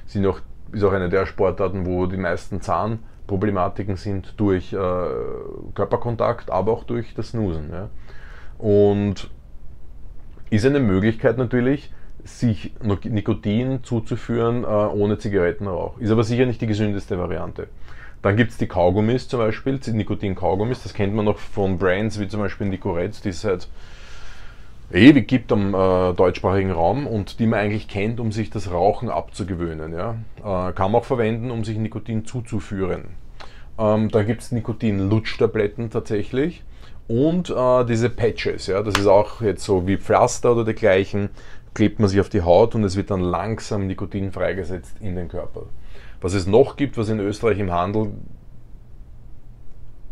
sind 0.07 0.25
auch, 0.25 0.39
ist 0.71 0.83
auch 0.83 0.93
eine 0.93 1.09
der 1.09 1.27
Sportarten, 1.27 1.85
wo 1.85 2.07
die 2.07 2.17
meisten 2.17 2.61
Zahn 2.61 2.99
Problematiken 3.27 3.95
sind 3.95 4.33
durch 4.37 4.73
äh, 4.73 4.77
Körperkontakt, 5.73 6.51
aber 6.51 6.71
auch 6.71 6.83
durch 6.83 7.13
das 7.13 7.29
Snoosen. 7.29 7.69
Ja. 7.71 7.89
Und 8.57 9.29
ist 10.49 10.65
eine 10.65 10.79
Möglichkeit 10.79 11.37
natürlich, 11.37 11.91
sich 12.23 12.73
Nikotin 12.81 13.83
zuzuführen 13.83 14.63
äh, 14.63 14.67
ohne 14.67 15.17
Zigarettenrauch. 15.17 15.97
Ist 15.99 16.11
aber 16.11 16.23
sicher 16.23 16.45
nicht 16.45 16.61
die 16.61 16.67
gesündeste 16.67 17.17
Variante. 17.17 17.67
Dann 18.21 18.37
gibt 18.37 18.51
es 18.51 18.57
die 18.57 18.67
Kaugummis 18.67 19.27
zum 19.27 19.39
Beispiel, 19.39 19.79
Nikotin-Kaugummis, 19.85 20.81
das 20.81 20.95
kennt 20.95 21.13
man 21.13 21.25
noch 21.25 21.37
von 21.37 21.77
Brands 21.77 22.19
wie 22.19 22.27
zum 22.27 22.39
Beispiel 22.39 22.65
Nicorette, 22.67 23.21
die 23.21 23.31
seit 23.31 23.67
ewig 24.91 25.27
gibt 25.27 25.51
am 25.51 25.75
äh, 25.75 26.13
deutschsprachigen 26.13 26.71
Raum 26.71 27.05
und 27.05 27.39
die 27.39 27.45
man 27.45 27.59
eigentlich 27.59 27.87
kennt, 27.87 28.19
um 28.19 28.31
sich 28.31 28.49
das 28.49 28.71
Rauchen 28.71 29.09
abzugewöhnen. 29.09 29.93
Ja? 29.93 30.15
Äh, 30.39 30.73
kann 30.73 30.91
man 30.91 31.01
auch 31.01 31.05
verwenden, 31.05 31.51
um 31.51 31.63
sich 31.63 31.77
Nikotin 31.77 32.25
zuzuführen. 32.25 33.09
Ähm, 33.77 34.09
dann 34.09 34.25
gibt 34.25 34.41
es 34.41 34.51
Nikotin-Lutschtabletten 34.51 35.89
tatsächlich 35.89 36.63
und 37.07 37.49
äh, 37.49 37.85
diese 37.85 38.09
Patches. 38.09 38.67
Ja? 38.67 38.81
Das 38.81 38.95
ist 38.95 39.07
auch 39.07 39.41
jetzt 39.41 39.63
so 39.63 39.87
wie 39.87 39.97
Pflaster 39.97 40.53
oder 40.53 40.63
dergleichen, 40.63 41.29
klebt 41.73 41.99
man 41.99 42.09
sich 42.09 42.19
auf 42.19 42.29
die 42.29 42.41
Haut 42.41 42.75
und 42.75 42.83
es 42.83 42.95
wird 42.95 43.11
dann 43.11 43.21
langsam 43.21 43.87
Nikotin 43.87 44.31
freigesetzt 44.31 44.97
in 45.01 45.15
den 45.15 45.27
Körper. 45.27 45.63
Was 46.21 46.33
es 46.33 46.47
noch 46.47 46.77
gibt, 46.77 46.97
was 46.97 47.09
in 47.09 47.19
Österreich 47.19 47.59
im 47.59 47.71
Handel 47.71 48.11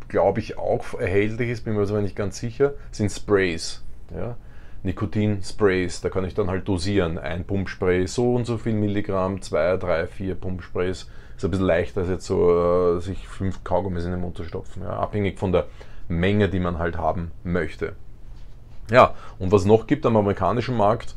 glaube 0.10 0.42
ich 0.42 0.60
auch 0.60 0.94
erhältlich 1.00 1.50
ist, 1.50 1.66
bin 1.66 1.74
mir 1.74 1.82
aber 1.82 2.02
nicht 2.02 2.16
ganz 2.16 2.38
sicher, 2.38 2.74
sind 2.92 3.10
Sprays. 3.10 3.84
Ja? 4.14 4.38
Nikotin-Sprays. 4.84 6.02
Da 6.02 6.10
kann 6.10 6.26
ich 6.26 6.36
dann 6.36 6.50
halt 6.50 6.68
dosieren. 6.68 7.18
Ein 7.18 7.46
Pumpspray 7.46 8.06
so 8.06 8.36
und 8.36 8.46
so 8.46 8.58
viel 8.58 8.74
Milligramm, 8.74 9.42
zwei, 9.42 9.76
drei, 9.78 10.08
vier 10.08 10.36
Pumpsprays. 10.36 11.10
Ist 11.36 11.44
ein 11.44 11.52
bisschen 11.52 11.66
leichter 11.66 12.02
als 12.02 12.10
jetzt 12.10 12.26
so, 12.26 12.98
äh, 12.98 13.00
sich 13.02 13.28
fünf 13.28 13.64
Kaugummis 13.64 14.06
in 14.06 14.12
den 14.12 14.22
Mund 14.22 14.38
zu 14.38 14.44
stopfen. 14.44 14.84
Ja, 14.84 15.00
abhängig 15.00 15.40
von 15.40 15.52
der 15.52 15.66
Menge, 16.08 16.50
die 16.50 16.60
man 16.60 16.80
halt 16.80 16.98
haben 16.98 17.32
möchte. 17.44 17.96
Ja, 18.92 19.14
und 19.40 19.52
was 19.52 19.66
noch 19.66 19.88
gibt 19.88 20.06
am 20.06 20.18
amerikanischen 20.18 20.76
Markt, 20.78 21.16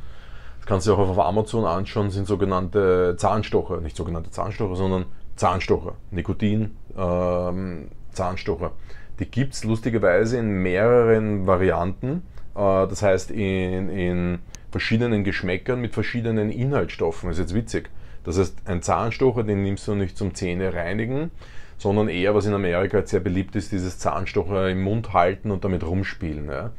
das 0.59 0.67
kannst 0.67 0.87
du 0.87 0.95
auch 0.95 0.99
auf 0.99 1.19
Amazon 1.19 1.65
anschauen, 1.65 2.11
sind 2.11 2.27
sogenannte 2.27 3.17
Zahnstocher. 3.19 3.81
Nicht 3.81 3.97
sogenannte 3.97 4.31
Zahnstocher, 4.31 4.77
sondern 4.77 5.07
Zahnstocher. 5.37 5.95
Nikotin, 6.11 6.77
ähm, 6.97 7.89
Zahnstocher. 8.13 8.73
Die 9.19 9.27
gibt 9.27 9.55
es 9.55 9.65
lustigerweise 9.65 10.39
in 10.39 10.49
mehreren 10.63 11.47
Varianten. 11.47 12.23
Äh, 12.55 12.87
das 12.87 13.03
heißt 13.03 13.31
in, 13.31 13.89
in 13.89 14.39
verschiedenen 14.71 15.25
Geschmäckern 15.25 15.81
mit 15.81 15.95
verschiedenen 15.95 16.51
Inhaltsstoffen. 16.51 17.29
Das 17.29 17.39
ist 17.39 17.45
jetzt 17.45 17.55
witzig. 17.55 17.91
Das 18.27 18.39
heißt, 18.39 18.57
ein 18.65 18.83
Zahnstocher, 18.83 19.45
den 19.45 19.63
nimmst 19.63 19.87
du 19.87 19.95
nicht 19.95 20.19
zum 20.19 20.35
Zähne 20.35 20.75
reinigen, 20.75 21.31
sondern 21.79 22.09
eher, 22.09 22.35
was 22.35 22.45
in 22.45 22.55
Amerika 22.55 23.07
sehr 23.07 23.21
beliebt 23.21 23.55
ist, 23.55 23.71
dieses 23.71 24.01
Zahnstocher 24.01 24.69
im 24.69 24.83
Mund 24.83 25.13
halten 25.13 25.53
und 25.53 25.65
damit 25.65 25.87
rumspielen. 25.87 26.49
Ja. 26.49 26.73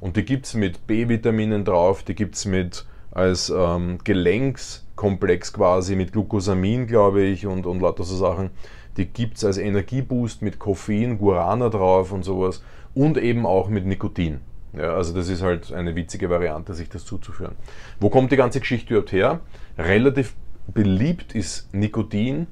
Und 0.00 0.16
die 0.16 0.24
gibt 0.24 0.46
es 0.46 0.54
mit 0.54 0.86
B-Vitaminen 0.86 1.66
drauf, 1.66 2.02
die 2.02 2.14
gibt 2.14 2.36
es 2.36 2.46
mit 2.46 2.86
als 3.10 3.52
ähm, 3.54 3.98
Gelenkskomplex 4.02 5.52
quasi 5.52 5.94
mit 5.94 6.12
Glucosamin, 6.12 6.86
glaube 6.86 7.22
ich, 7.22 7.46
und, 7.46 7.66
und 7.66 7.80
lauter 7.80 8.04
so 8.04 8.16
Sachen. 8.16 8.50
Die 8.96 9.04
gibt 9.04 9.36
es 9.36 9.44
als 9.44 9.58
Energieboost 9.58 10.40
mit 10.40 10.58
Koffein, 10.58 11.18
Guarana 11.18 11.68
drauf 11.68 12.12
und 12.12 12.22
sowas 12.22 12.62
und 12.94 13.18
eben 13.18 13.44
auch 13.44 13.68
mit 13.68 13.84
Nikotin. 13.84 14.40
Ja, 14.72 14.94
also 14.94 15.14
das 15.14 15.28
ist 15.28 15.42
halt 15.42 15.70
eine 15.72 15.94
witzige 15.94 16.30
Variante, 16.30 16.72
sich 16.74 16.88
das 16.88 17.04
zuzuführen. 17.04 17.54
Wo 18.00 18.08
kommt 18.08 18.32
die 18.32 18.36
ganze 18.36 18.60
Geschichte 18.60 18.94
überhaupt 18.94 19.12
her? 19.12 19.40
Relativ 19.78 20.34
beliebt 20.72 21.34
ist 21.34 21.72
Nikotin 21.74 22.46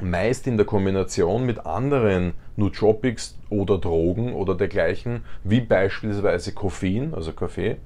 meist 0.00 0.46
in 0.46 0.56
der 0.56 0.66
Kombination 0.66 1.44
mit 1.44 1.66
anderen 1.66 2.32
Nootropics 2.56 3.38
oder 3.50 3.78
Drogen 3.78 4.32
oder 4.32 4.54
dergleichen, 4.54 5.24
wie 5.44 5.60
beispielsweise 5.60 6.52
Koffein, 6.52 7.14
also 7.14 7.32
Kaffee, 7.32 7.76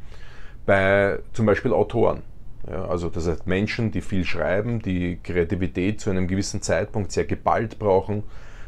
bei 0.64 1.18
zum 1.32 1.46
Beispiel 1.46 1.72
Autoren. 1.72 2.22
Ja, 2.68 2.86
also 2.86 3.08
das 3.08 3.28
heißt 3.28 3.46
Menschen, 3.46 3.92
die 3.92 4.00
viel 4.00 4.24
schreiben, 4.24 4.82
die 4.82 5.18
Kreativität 5.22 6.00
zu 6.00 6.10
einem 6.10 6.26
gewissen 6.26 6.62
Zeitpunkt 6.62 7.12
sehr 7.12 7.24
geballt 7.24 7.78
brauchen. 7.78 8.24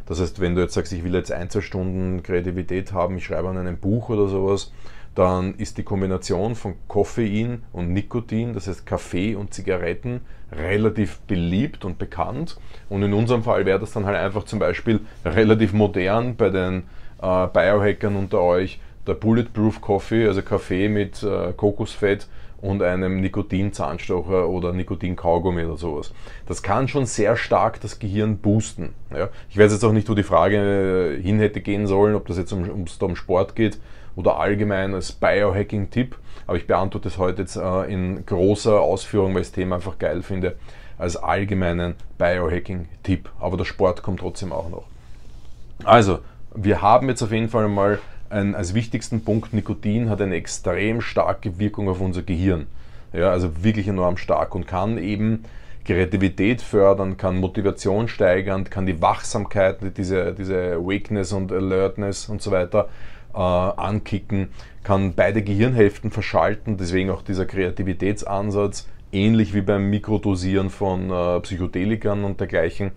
Das 0.07 0.21
heißt, 0.21 0.41
wenn 0.41 0.55
du 0.55 0.63
jetzt 0.63 0.75
sagst, 0.75 0.93
ich 0.93 1.05
will 1.05 1.15
jetzt 1.15 1.33
ein, 1.33 1.51
zwei 1.51 1.61
Stunden 1.61 2.23
Kreativität 2.23 2.93
haben, 2.93 3.17
ich 3.17 3.25
schreibe 3.25 3.49
an 3.49 3.59
einem 3.59 3.77
Buch 3.77 4.09
oder 4.09 4.29
sowas, 4.29 4.73
dann 5.19 5.57
ist 5.57 5.79
die 5.79 5.83
Kombination 5.83 6.55
von 6.55 6.75
Koffein 6.87 7.65
und 7.73 7.93
Nikotin, 7.93 8.55
das 8.55 8.69
heißt 8.69 8.87
Kaffee 8.87 9.35
und 9.35 9.53
Zigaretten, 9.53 10.21
relativ 10.53 11.19
beliebt 11.23 11.85
und 11.85 11.99
bekannt. 11.99 12.57
Und 12.89 13.03
in 13.03 13.13
unserem 13.13 13.43
Fall 13.43 13.67
wäre 13.67 13.81
das 13.81 13.91
dann 13.91 14.07
halt 14.07 14.17
einfach 14.17 14.45
zum 14.45 14.61
Beispiel 14.61 15.01
relativ 15.25 15.73
modern 15.73 16.37
bei 16.37 16.51
den 16.51 16.85
äh, 17.21 17.49
Biohackern 17.49 18.15
unter 18.15 18.41
euch, 18.41 18.79
der 19.09 19.15
Bulletproof 19.15 19.81
Coffee, 19.81 20.25
also 20.29 20.41
Kaffee 20.43 20.89
mit 20.89 21.21
äh, 21.25 21.53
Kokosfett 21.53 22.29
und 22.61 22.81
einem 22.81 23.21
Nikotinzahnstocher 23.21 24.49
oder 24.49 24.73
Nikotin-Kaugummi 24.73 25.65
oder 25.65 25.77
sowas. 25.77 26.15
Das 26.47 26.63
kann 26.63 26.87
schon 26.87 27.07
sehr 27.07 27.37
stark 27.37 27.81
das 27.81 27.99
Gehirn 27.99 28.39
boosten. 28.39 28.95
Ja? 29.13 29.31
Ich 29.51 29.59
weiß 29.59 29.73
jetzt 29.73 29.85
auch 29.85 29.93
nicht, 29.93 30.09
wo 30.09 30.15
die 30.15 30.23
Frage 30.23 31.17
äh, 31.19 31.21
hin 31.21 31.41
hätte 31.41 31.61
gehen 31.61 31.89
sollen, 31.89 32.15
ob 32.15 32.29
das 32.29 32.39
jetzt 32.39 32.53
um, 32.53 32.69
ums, 32.69 32.97
um 33.03 33.17
Sport 33.17 33.57
geht 33.57 33.81
oder 34.19 34.41
allgemein 34.41 34.95
als 34.95 35.13
Biohacking-Tipp, 35.13 36.17
aber 36.49 36.57
ich 36.57 36.67
beantworte 36.67 37.07
es 37.07 37.19
heute 37.19 37.43
jetzt 37.43 37.55
äh, 37.55 37.83
in 37.85 38.27
großer 38.27 38.81
Ausführung, 38.81 39.33
weil 39.33 39.43
ich 39.43 39.49
das 39.49 39.55
Thema 39.55 39.77
einfach 39.77 39.97
geil 39.97 40.23
finde, 40.23 40.57
als 40.99 41.17
allgemeinen 41.17 41.95
Biohacking-Tipp. 42.19 43.31
Aber 43.39 43.57
der 43.57 43.65
Sport 43.65 44.03
kommt 44.03 44.19
trotzdem 44.19 44.53
auch 44.53 44.71
noch. 44.71 44.83
Also, 45.85 46.19
wir 46.53 46.83
haben 46.83 47.09
jetzt 47.09 47.23
auf 47.23 47.31
jeden 47.31 47.49
Fall 47.49 47.69
mal 47.69 48.01
ein, 48.29 48.57
als 48.57 48.75
wichtigsten 48.75 49.23
Punkt, 49.23 49.55
Nikotin 49.55 50.11
hat 50.11 50.21
eine 50.21 50.35
extrem 50.35 51.01
starke 51.01 51.61
Wirkung 51.61 51.89
auf 51.89 52.01
unser 52.01 52.23
Gehirn. 52.23 52.67
Ja, 53.13 53.31
also 53.31 53.63
wirklich 53.63 53.87
enorm 53.87 54.17
stark 54.17 54.53
und 54.57 54.67
kann 54.67 54.99
eben 54.99 55.45
Kreativität 55.85 56.61
fördern, 56.61 57.19
kann 57.19 57.39
Motivation 57.39 58.09
steigern, 58.09 58.65
kann 58.65 58.85
die 58.85 59.01
Wachsamkeit, 59.01 59.79
diese, 59.97 60.35
diese 60.35 60.73
Awakeness 60.73 61.33
und 61.33 61.53
Alertness 61.53 62.29
und 62.29 62.43
so 62.43 62.51
weiter 62.51 62.89
äh, 63.35 63.39
ankicken, 63.39 64.49
kann 64.85 65.15
beide 65.15 65.43
Gehirnhälften 65.43 66.11
verschalten, 66.11 66.77
deswegen 66.77 67.11
auch 67.11 67.23
dieser 67.23 67.47
Kreativitätsansatz, 67.47 68.89
ähnlich 69.13 69.55
wie 69.55 69.63
beim 69.63 69.91
Mikrodosieren 69.91 70.71
von 70.71 71.11
äh, 71.11 71.41
Psychedelikern 71.41 72.25
und 72.25 72.41
dergleichen 72.41 72.93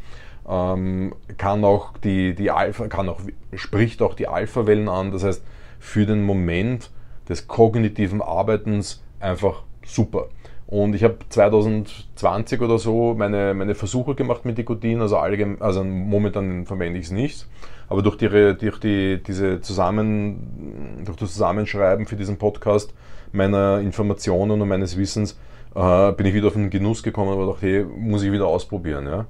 ähm, 0.48 1.14
kann 1.38 1.64
auch 1.64 1.98
die, 1.98 2.36
die 2.36 2.52
Alpha, 2.52 2.88
kann 2.88 3.10
auch, 3.10 3.22
spricht 3.56 4.02
auch 4.02 4.16
die 4.16 4.28
Alpha-Wellen 4.28 4.90
an. 4.90 5.12
Das 5.12 5.24
heißt, 5.24 5.44
für 5.80 6.06
den 6.06 6.24
Moment 6.24 6.90
des 7.30 7.48
kognitiven 7.48 8.22
Arbeitens 8.22 9.04
einfach 9.20 9.64
super. 9.86 10.28
Und 10.72 10.96
ich 10.96 11.04
habe 11.04 11.18
2020 11.28 12.62
oder 12.62 12.80
so 12.80 13.13
meine, 13.13 13.54
meine 13.54 13.75
Versuche 13.75 14.16
gemacht 14.16 14.46
mit 14.46 14.58
Nikotin, 14.58 15.01
also, 15.01 15.18
allgemein, 15.18 15.62
also 15.62 15.84
momentan 15.84 16.66
verwende 16.66 16.98
ich 16.98 17.08
es 17.08 17.12
nicht. 17.12 17.46
Aber 17.90 18.01
durch, 18.01 18.16
die, 18.16 18.30
durch, 18.30 18.80
die, 18.80 19.22
diese 19.22 19.60
Zusammen, 19.60 21.04
durch 21.06 21.18
das 21.18 21.34
Zusammenschreiben 21.34 22.06
für 22.06 22.16
diesen 22.16 22.38
Podcast 22.38 22.94
meiner 23.34 23.82
Informationen 23.82 24.62
und 24.62 24.68
meines 24.70 24.98
Wissens 24.98 25.38
äh, 25.75 26.13
bin 26.13 26.25
ich 26.25 26.34
wieder 26.34 26.48
auf 26.48 26.54
den 26.54 26.70
Genuss 26.70 27.04
gekommen 27.04 27.38
und 27.38 27.48
dachte, 27.48 27.68
hey, 27.68 27.84
muss 27.84 28.24
ich 28.24 28.32
wieder 28.32 28.48
ausprobieren. 28.48 29.08
Ja? 29.08 29.25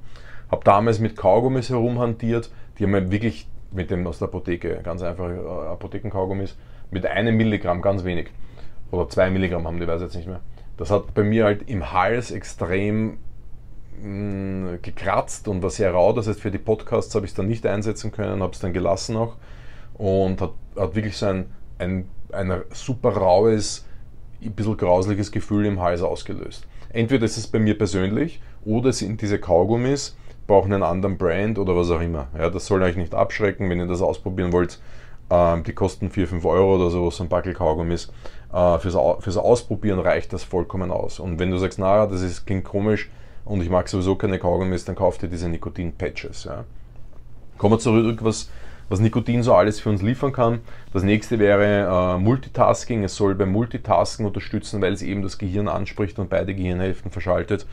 Habe 0.52 0.64
damals 0.64 1.00
mit 1.00 1.16
Kaugummis 1.16 1.72
herumhantiert, 1.72 2.52
die 2.78 2.84
haben 2.84 2.92
mir 2.92 3.10
wirklich 3.10 3.48
mit 3.72 3.90
dem 3.90 4.06
aus 4.06 4.20
der 4.20 4.28
Apotheke, 4.28 4.82
ganz 4.84 5.02
einfach 5.02 5.28
äh, 5.28 5.70
Apothekenkaugummis, 5.70 6.56
mit 6.92 7.08
einem 7.08 7.36
Milligramm, 7.36 7.82
ganz 7.82 8.04
wenig. 8.04 8.28
Oder 8.92 9.10
zwei 9.10 9.32
Milligramm 9.32 9.66
haben 9.66 9.80
die, 9.80 9.88
weiß 9.88 10.02
jetzt 10.02 10.16
nicht 10.16 10.28
mehr. 10.28 10.42
Das 10.82 10.90
hat 10.90 11.14
bei 11.14 11.22
mir 11.22 11.46
halt 11.46 11.70
im 11.70 11.92
Hals 11.92 12.32
extrem 12.32 13.20
mh, 14.02 14.08
mm, 14.08 14.80
gekratzt 14.82 15.48
und 15.48 15.62
war 15.62 15.70
sehr 15.70 15.92
rau. 15.92 16.12
Das 16.12 16.28
heißt, 16.28 16.42
für 16.42 16.50
die 16.50 16.58
Podcasts 16.58 17.14
habe 17.14 17.24
ich 17.28 17.34
es 17.34 17.36
dann 17.36 17.46
nicht 17.46 17.68
einsetzen 17.68 18.12
können, 18.12 18.42
habe 18.42 18.54
es 18.54 18.58
dann 18.58 18.74
gelassen 18.74 19.16
auch. 19.16 19.36
Und 19.94 20.42
hat, 20.42 20.54
hat 20.76 20.96
wirklich 20.96 21.18
so 21.18 21.28
ein, 21.28 21.52
ein, 21.78 22.08
ein 22.32 22.64
super 22.74 23.10
raues, 23.10 23.86
ein 24.44 24.54
bisschen 24.54 24.76
grausliches 24.76 25.32
Gefühl 25.32 25.68
im 25.68 25.80
Hals 25.80 26.02
ausgelöst. 26.02 26.66
Entweder 26.90 27.26
ist 27.26 27.38
es 27.38 27.46
bei 27.46 27.60
mir 27.60 27.78
persönlich 27.78 28.42
oder 28.66 28.92
sind 28.92 29.22
diese 29.22 29.38
Kaugummis 29.38 30.18
brauchen 30.48 30.74
einen 30.74 30.82
anderen 30.82 31.20
Brand 31.20 31.60
oder 31.60 31.76
was 31.76 31.92
auch 31.92 32.02
immer. 32.02 32.30
Ja, 32.36 32.50
das 32.50 32.66
soll 32.66 32.82
euch 32.82 32.96
nicht 32.96 33.14
abschrecken, 33.14 33.70
wenn 33.70 33.78
ihr 33.78 33.86
das 33.86 34.02
ausprobieren 34.02 34.52
wollt. 34.52 34.80
Ähm, 35.30 35.64
die 35.64 35.74
kosten 35.74 36.10
4, 36.10 36.28
5 36.28 36.44
Euro 36.44 36.76
oder 36.76 36.90
so, 36.90 37.10
so 37.12 37.22
ein 37.22 37.30
Backel 37.30 37.54
Kaugummis. 37.54 38.12
Äh, 38.54 38.80
fürs, 38.80 38.98
fürs 39.20 39.38
Ausprobieren 39.38 40.00
reicht 40.00 40.34
das 40.34 40.44
vollkommen 40.44 40.92
aus. 40.92 41.20
Und 41.20 41.40
wenn 41.40 41.52
du 41.52 41.58
sagst, 41.58 41.80
naja, 41.80 42.08
das 42.08 42.22
ist, 42.22 42.46
klingt 42.46 42.66
komisch 42.66 43.10
und 43.46 43.62
ich 43.62 43.70
mag 43.70 43.88
sowieso 43.88 44.16
keine 44.16 44.40
Kaugummis, 44.40 44.86
dann 44.86 44.96
kauft 44.96 45.24
ihr 45.24 45.30
diese 45.30 45.48
Nikotin-Patches. 45.50 46.44
Ja. 46.46 46.66
Kommen 47.58 47.76
wir 47.76 47.80
zurück, 47.80 48.20
was, 48.24 48.50
was 48.90 49.00
Nikotin 49.00 49.44
so 49.44 49.54
alles 49.54 49.80
für 49.80 49.90
uns 49.90 50.02
liefern 50.02 50.34
kann. 50.34 50.60
Das 50.92 51.04
nächste 51.04 51.40
wäre 51.40 52.16
äh, 52.16 52.20
Multitasking. 52.20 53.04
Es 53.04 53.16
soll 53.16 53.36
beim 53.36 53.52
Multitasking 53.52 54.26
unterstützen, 54.26 54.82
weil 54.82 54.94
es 54.94 55.02
eben 55.02 55.22
das 55.22 55.38
Gehirn 55.38 55.68
anspricht 55.68 56.20
und 56.20 56.30
beide 56.30 56.54
Gehirnhälften 56.54 57.10
verschaltet. 57.12 57.66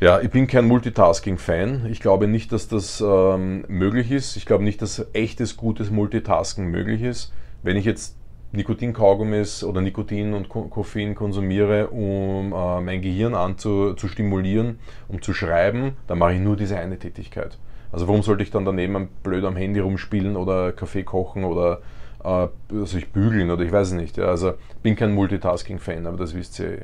Ja, 0.00 0.20
ich 0.20 0.30
bin 0.30 0.46
kein 0.46 0.64
Multitasking-Fan. 0.66 1.86
Ich 1.90 2.00
glaube 2.00 2.28
nicht, 2.28 2.52
dass 2.52 2.68
das 2.68 3.00
ähm, 3.00 3.64
möglich 3.68 4.10
ist. 4.12 4.36
Ich 4.36 4.46
glaube 4.46 4.64
nicht, 4.64 4.80
dass 4.80 5.06
echtes, 5.12 5.56
gutes 5.56 5.90
Multitasking 5.90 6.66
möglich 6.66 7.02
ist. 7.02 7.32
Wenn 7.62 7.76
ich 7.76 7.84
jetzt 7.84 8.16
Nikotin-Kaugummis 8.52 9.62
oder 9.62 9.80
Nikotin 9.80 10.32
und 10.32 10.48
Koffein 10.48 11.14
konsumiere, 11.14 11.88
um 11.88 12.52
äh, 12.52 12.80
mein 12.80 13.02
Gehirn 13.02 13.34
anzustimulieren, 13.34 14.78
um 15.08 15.20
zu 15.20 15.34
schreiben, 15.34 15.96
dann 16.06 16.18
mache 16.18 16.34
ich 16.34 16.40
nur 16.40 16.56
diese 16.56 16.78
eine 16.78 16.98
Tätigkeit. 16.98 17.58
Also 17.92 18.08
warum 18.08 18.22
sollte 18.22 18.42
ich 18.42 18.50
dann 18.50 18.64
daneben 18.64 19.08
blöd 19.22 19.44
am 19.44 19.56
Handy 19.56 19.80
rumspielen 19.80 20.36
oder 20.36 20.72
Kaffee 20.72 21.02
kochen 21.04 21.44
oder 21.44 21.80
äh, 22.24 22.48
sich 22.84 23.10
bügeln 23.10 23.50
oder 23.50 23.64
ich 23.64 23.72
weiß 23.72 23.92
nicht. 23.92 24.16
Ja. 24.16 24.26
Also 24.26 24.54
bin 24.82 24.96
kein 24.96 25.12
Multitasking-Fan, 25.14 26.06
aber 26.06 26.16
das 26.16 26.34
wisst 26.34 26.58
ihr 26.58 26.72
eh. 26.72 26.82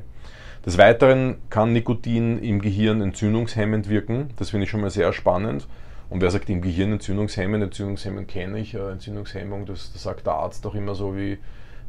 Des 0.65 0.79
Weiteren 0.79 1.35
kann 1.51 1.73
Nikotin 1.73 2.39
im 2.39 2.59
Gehirn 2.59 3.01
entzündungshemmend 3.01 3.87
wirken. 3.87 4.31
Das 4.37 4.49
finde 4.49 4.63
ich 4.63 4.71
schon 4.71 4.81
mal 4.81 4.89
sehr 4.89 5.13
spannend. 5.13 5.67
Und 6.09 6.21
wer 6.21 6.31
sagt 6.31 6.49
im 6.49 6.61
Gehirn 6.61 6.93
entzündungshemmend? 6.93 7.63
Entzündungshemmend 7.63 8.27
kenne 8.27 8.59
ich. 8.59 8.73
Äh, 8.73 8.91
Entzündungshemmung, 8.91 9.65
das, 9.65 9.93
das, 9.93 10.01
sagt 10.01 10.25
der 10.25 10.33
Arzt 10.33 10.65
auch 10.65 10.73
immer 10.73 10.95
so 10.95 11.15
wie 11.15 11.37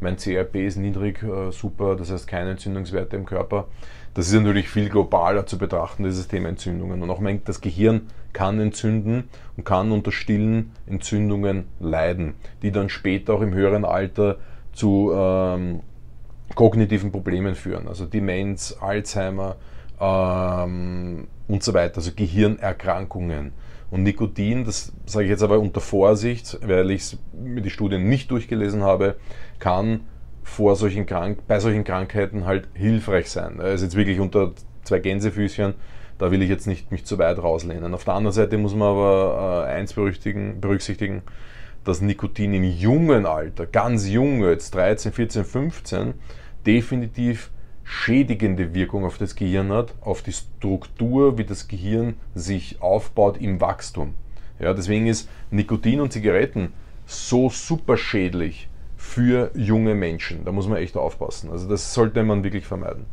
mein 0.01 0.17
CRP 0.17 0.67
ist 0.67 0.77
niedrig, 0.77 1.23
äh, 1.23 1.51
super, 1.51 1.97
das 1.97 2.11
heißt 2.11 2.27
keine 2.27 2.51
Entzündungswerte 2.51 3.17
im 3.17 3.27
Körper. 3.27 3.67
Das 4.15 4.29
ist 4.29 4.35
natürlich 4.35 4.69
viel 4.69 4.89
globaler 4.89 5.47
zu 5.47 5.59
betrachten, 5.59 6.05
dieses 6.05 6.27
Thema 6.27 6.49
Entzündungen. 6.49 7.03
Und 7.03 7.11
auch 7.11 7.21
das 7.45 7.61
Gehirn 7.61 8.09
kann 8.33 8.59
entzünden 8.61 9.25
und 9.57 9.65
kann 9.65 9.93
unter 9.93 10.11
stillen 10.11 10.73
Entzündungen 10.87 11.67
leiden, 11.81 12.35
die 12.63 12.71
dann 12.71 12.89
später 12.89 13.35
auch 13.35 13.43
im 13.43 13.53
höheren 13.53 13.85
Alter 13.85 14.37
zu 14.73 15.13
ähm, 15.15 15.81
kognitiven 16.55 17.13
Problemen 17.13 17.55
führen, 17.55 17.89
also 17.89 18.07
Demenz, 18.07 18.77
Alzheimer 18.81 19.57
ähm, 20.01 21.27
und 21.49 21.63
so 21.63 21.75
weiter, 21.75 21.97
also 21.97 22.13
Gehirnerkrankungen. 22.15 23.53
Und 23.91 24.03
Nikotin, 24.03 24.65
das 24.65 24.93
sage 25.07 25.27
ich 25.27 25.31
jetzt 25.31 25.43
aber 25.43 25.61
unter 25.61 25.81
Vorsicht, 25.81 26.59
weil 26.63 26.91
ich 26.91 27.17
mir 27.33 27.61
die 27.61 27.71
Studien 27.71 28.09
nicht 28.09 28.31
durchgelesen 28.31 28.83
habe, 28.83 29.17
kann 29.59 30.01
vor 30.43 30.77
solchen 30.77 31.07
Krank 31.07 31.41
bei 31.47 31.61
solchen 31.61 31.85
Krankheiten 31.85 32.47
halt 32.47 32.69
hilfreich 32.75 33.31
sein. 33.31 33.57
Das 33.59 33.75
ist 33.75 33.83
jetzt 33.83 33.97
wirklich 33.97 34.21
unter 34.21 34.53
zwei 34.83 35.01
Gänsefüßchen, 35.01 35.75
da 36.19 36.31
will 36.31 36.43
ich 36.43 36.49
jetzt 36.49 36.67
nicht 36.67 36.91
mich 36.91 37.05
zu 37.05 37.19
weit 37.19 37.39
rauslehnen. 37.39 37.95
Auf 37.95 38.05
der 38.05 38.15
anderen 38.15 38.33
Seite 38.35 38.57
muss 38.59 38.75
man 38.75 38.89
aber 38.89 39.67
äh, 39.69 39.73
eins 39.73 39.93
berücksichtigen, 39.93 41.23
dass 41.85 42.01
Nikotin 42.01 42.55
im 42.55 42.65
jungen 42.65 43.27
Alter, 43.27 43.67
ganz 43.67 44.09
jung, 44.09 44.43
jetzt 44.43 44.75
13, 44.75 45.13
14, 45.13 45.45
15, 45.45 46.15
definitiv 46.65 47.51
schädigende 47.87 48.75
Wirkung 48.75 49.05
auf 49.05 49.17
das 49.17 49.37
Gehirn 49.37 49.71
hat, 49.73 49.95
auf 50.01 50.21
die 50.21 50.33
Struktur, 50.33 51.39
wie 51.39 51.45
das 51.45 51.69
Gehirn 51.69 52.15
sich 52.35 52.83
aufbaut 52.83 53.41
im 53.41 53.61
Wachstum. 53.61 54.15
Ja, 54.59 54.75
deswegen 54.75 55.07
ist 55.07 55.29
Nikotin 55.51 56.01
und 56.01 56.13
Zigaretten 56.13 56.73
so 57.07 57.49
super 57.49 57.97
schädlich 57.97 58.69
für 58.97 59.53
junge 59.55 59.95
Menschen. 59.95 60.45
Da 60.45 60.51
muss 60.51 60.67
man 60.67 60.79
echt 60.79 60.97
aufpassen. 60.97 61.51
Also 61.51 61.69
das 61.69 61.95
sollte 61.95 62.25
man 62.25 62.43
wirklich 62.43 62.67
vermeiden. 62.67 63.07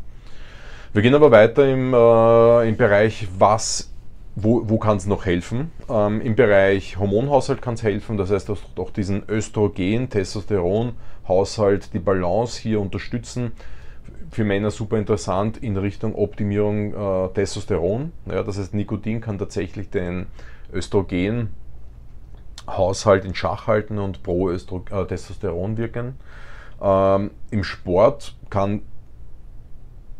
Wir 0.91 1.03
gehen 1.03 1.13
aber 1.13 1.29
weiter 1.31 1.67
im, 1.67 1.93
äh, 1.93 2.67
im 2.67 2.75
Bereich, 2.75 3.27
was, 3.37 3.91
wo, 4.35 4.67
wo 4.67 4.79
kann 4.79 4.97
es 4.97 5.05
noch 5.05 5.25
helfen? 5.25 5.71
Ähm, 5.87 6.21
Im 6.21 6.35
Bereich 6.35 6.97
Hormonhaushalt 6.97 7.61
kann 7.61 7.75
es 7.75 7.83
helfen, 7.83 8.17
das 8.17 8.31
heißt 8.31 8.49
auch 8.49 8.89
diesen 8.91 9.23
Östrogen, 9.27 10.09
Testosteron, 10.09 10.93
Haushalt, 11.27 11.93
die 11.93 11.99
Balance 11.99 12.59
hier 12.59 12.79
unterstützen. 12.79 13.51
Für 14.33 14.43
Männer 14.43 14.71
super 14.71 14.97
interessant 14.97 15.57
in 15.57 15.77
Richtung 15.77 16.15
Optimierung 16.15 16.93
äh, 16.95 17.29
Testosteron. 17.35 18.13
Ja, 18.25 18.41
das 18.41 18.57
heißt, 18.57 18.73
Nikotin 18.73 19.21
kann 19.21 19.37
tatsächlich 19.37 19.91
den 19.91 20.25
Östrogen 20.73 21.49
Haushalt 22.65 23.25
in 23.25 23.35
Schach 23.35 23.67
halten 23.67 23.99
und 23.99 24.23
pro 24.23 24.49
Östro 24.49 24.83
äh, 24.89 25.05
Testosteron 25.05 25.77
wirken. 25.77 26.15
Ähm, 26.81 27.29
Im 27.51 27.63
Sport 27.63 28.35
kann 28.49 28.81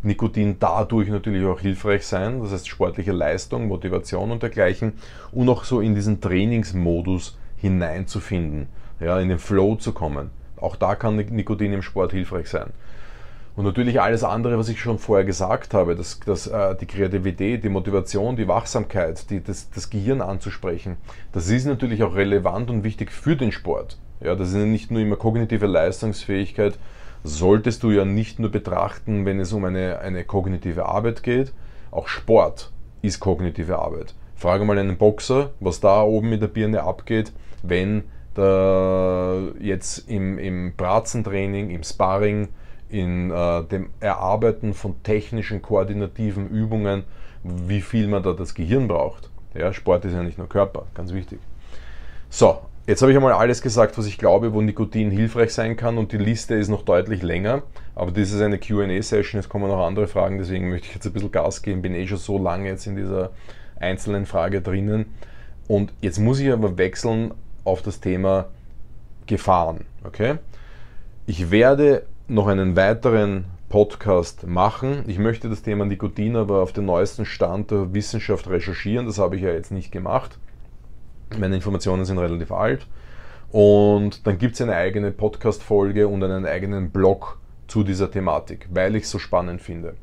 Nikotin 0.04 0.58
dadurch 0.60 1.10
natürlich 1.10 1.44
auch 1.48 1.62
hilfreich 1.62 2.06
sein, 2.06 2.40
das 2.40 2.52
heißt 2.52 2.68
sportliche 2.68 3.14
Leistung, 3.14 3.68
Motivation 3.68 4.30
und 4.30 4.44
dergleichen 4.44 4.94
und 5.32 5.50
auch 5.50 5.64
so 5.64 5.82
in 5.82 5.96
diesen 5.96 6.22
Trainingsmodus 6.22 7.36
hineinzufinden, 7.58 8.68
ja, 9.00 9.20
in 9.20 9.30
den 9.30 9.40
Flow 9.40 9.76
zu 9.76 9.92
kommen. 9.92 10.30
Auch 10.58 10.76
da 10.76 10.94
kann 10.94 11.16
Nikotin 11.16 11.74
im 11.74 11.82
Sport 11.82 12.12
hilfreich 12.12 12.48
sein. 12.48 12.74
Und 13.56 13.66
natürlich 13.66 14.02
alles 14.02 14.24
andere, 14.24 14.58
was 14.58 14.70
ich 14.70 14.80
schon 14.80 14.98
vorher 14.98 15.26
gesagt 15.26 15.76
habe, 15.76 15.96
das, 15.96 16.20
das, 16.26 16.48
äh, 16.48 16.76
die 16.76 16.88
Kreativität, 16.88 17.64
die 17.64 17.70
Motivation, 17.70 18.36
die 18.36 18.48
Wachsamkeit, 18.48 19.30
die, 19.30 19.44
das, 19.44 19.70
das 19.70 19.90
Gehirn 19.92 20.22
anzusprechen, 20.22 20.98
das 21.34 21.50
ist 21.50 21.66
natürlich 21.66 22.02
auch 22.02 22.16
relevant 22.16 22.72
und 22.72 22.84
wichtig 22.84 23.12
für 23.12 23.36
den 23.36 23.52
Sport. 23.52 24.00
Ja, 24.22 24.36
das 24.36 24.50
ist 24.50 24.56
nicht 24.56 24.90
nur 24.90 25.02
immer 25.02 25.18
kognitive 25.18 25.68
Leistungsfähigkeit, 25.68 26.80
solltest 27.24 27.84
du 27.84 27.92
ja 27.92 28.06
nicht 28.06 28.40
nur 28.40 28.50
betrachten, 28.50 29.26
wenn 29.26 29.40
es 29.40 29.54
um 29.54 29.66
eine, 29.66 30.00
eine 30.00 30.24
kognitive 30.24 30.88
Arbeit 30.88 31.22
geht, 31.22 31.54
auch 31.92 32.08
Sport 32.08 32.72
ist 33.02 33.20
kognitive 33.20 33.78
Arbeit. 33.78 34.16
Frage 34.36 34.66
mal 34.66 34.80
einen 34.80 34.98
Boxer, 34.98 35.52
was 35.60 35.80
da 35.80 36.02
oben 36.02 36.30
mit 36.30 36.42
der 36.42 36.48
Birne 36.48 36.84
abgeht, 36.84 37.32
wenn 37.62 38.04
da 38.34 39.42
jetzt 39.60 40.10
im, 40.10 40.40
im 40.40 40.74
Bratzentraining, 40.76 41.70
im 41.70 41.84
Sparring, 41.84 42.50
in 42.94 43.32
äh, 43.32 43.64
dem 43.64 43.90
Erarbeiten 44.00 44.76
von 44.76 45.02
technischen, 45.02 45.64
koordinativen 45.64 46.48
Übungen, 46.48 47.04
wie 47.44 47.82
viel 47.82 48.08
man 48.08 48.22
da 48.22 48.34
das 48.34 48.54
Gehirn 48.54 48.88
braucht. 48.88 49.32
Ja, 49.56 49.74
Sport 49.74 50.06
ist 50.06 50.14
ja 50.14 50.22
nicht 50.22 50.38
nur 50.38 50.48
Körper, 50.48 50.86
ganz 50.94 51.12
wichtig. 51.12 51.40
So, 52.30 52.60
jetzt 52.86 53.02
habe 53.02 53.12
ich 53.12 53.18
einmal 53.18 53.34
alles 53.34 53.64
gesagt, 53.64 53.98
was 53.98 54.06
ich 54.06 54.20
glaube, 54.20 54.54
wo 54.54 54.62
Nikotin 54.62 55.10
hilfreich 55.10 55.54
sein 55.54 55.76
kann 55.76 55.98
und 55.98 56.12
die 56.12 56.18
Liste 56.18 56.54
ist 56.54 56.70
noch 56.70 56.84
deutlich 56.84 57.24
länger, 57.24 57.64
aber 57.96 58.12
das 58.12 58.32
ist 58.32 58.42
eine 58.42 58.60
QA-Session, 58.60 59.40
es 59.40 59.50
kommen 59.50 59.68
noch 59.68 59.84
andere 59.84 60.08
Fragen, 60.08 60.38
deswegen 60.38 60.70
möchte 60.70 60.88
ich 60.88 60.94
jetzt 60.94 61.08
ein 61.08 61.14
bisschen 61.14 61.32
Gas 61.32 61.64
geben, 61.64 61.82
bin 61.82 61.96
eh 61.96 62.06
schon 62.06 62.20
so 62.20 62.38
lange 62.38 62.70
jetzt 62.70 62.86
in 62.86 62.96
dieser 62.96 63.32
einzelnen 63.80 64.28
Frage 64.28 64.62
drinnen 64.62 65.08
und 65.68 65.94
jetzt 66.02 66.20
muss 66.20 66.40
ich 66.40 66.52
aber 66.52 66.78
wechseln 66.78 67.34
auf 67.64 67.82
das 67.82 68.00
Thema 68.00 68.50
Gefahren. 69.26 69.86
Okay? 70.04 70.36
Ich 71.26 71.50
werde 71.50 72.04
noch 72.28 72.48
einen 72.48 72.76
weiteren 72.76 73.46
Podcast 73.70 74.48
machen. 74.48 75.04
Ich 75.08 75.20
möchte 75.20 75.50
das 75.50 75.62
Thema 75.62 75.86
Nikotin 75.86 76.36
aber 76.36 76.62
auf 76.62 76.72
den 76.72 76.86
neuesten 76.86 77.26
Stand 77.26 77.72
der 77.72 77.94
Wissenschaft 77.94 78.50
recherchieren. 78.50 79.06
Das 79.06 79.18
habe 79.18 79.36
ich 79.36 79.42
ja 79.42 79.52
jetzt 79.52 79.72
nicht 79.72 79.92
gemacht. 79.92 80.38
Meine 81.38 81.56
Informationen 81.56 82.06
sind 82.06 82.20
relativ 82.20 82.52
alt. 82.52 82.88
Und 83.52 84.26
dann 84.26 84.38
gibt 84.38 84.56
es 84.56 84.62
eine 84.62 84.76
eigene 84.76 85.12
Podcast-Folge 85.12 86.08
und 86.08 86.24
einen 86.24 86.46
eigenen 86.46 86.92
Blog 86.92 87.40
zu 87.68 87.84
dieser 87.84 88.10
Thematik, 88.10 88.68
weil 88.72 88.96
ich 88.96 89.04
es 89.04 89.12
so 89.12 89.20
spannend 89.20 89.62
finde. 89.62 89.96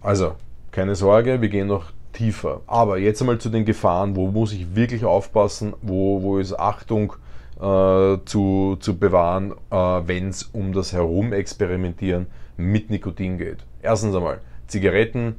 Also, 0.00 0.32
keine 0.72 0.94
Sorge, 0.94 1.40
wir 1.40 1.48
gehen 1.48 1.68
noch 1.68 1.92
tiefer. 2.12 2.62
Aber 2.66 2.98
jetzt 2.98 3.20
einmal 3.20 3.38
zu 3.38 3.48
den 3.48 3.64
Gefahren, 3.64 4.16
wo 4.16 4.28
muss 4.28 4.52
ich 4.52 4.74
wirklich 4.74 5.04
aufpassen, 5.04 5.74
wo, 5.82 6.22
wo 6.22 6.38
ist 6.38 6.58
Achtung, 6.58 7.14
äh, 7.60 8.18
zu, 8.24 8.76
zu 8.80 8.98
bewahren, 8.98 9.52
äh, 9.70 9.74
wenn 9.74 10.28
es 10.28 10.44
um 10.44 10.72
das 10.72 10.92
Herumexperimentieren 10.92 12.26
mit 12.56 12.90
Nikotin 12.90 13.38
geht. 13.38 13.58
Erstens 13.82 14.14
einmal, 14.14 14.40
Zigaretten 14.66 15.36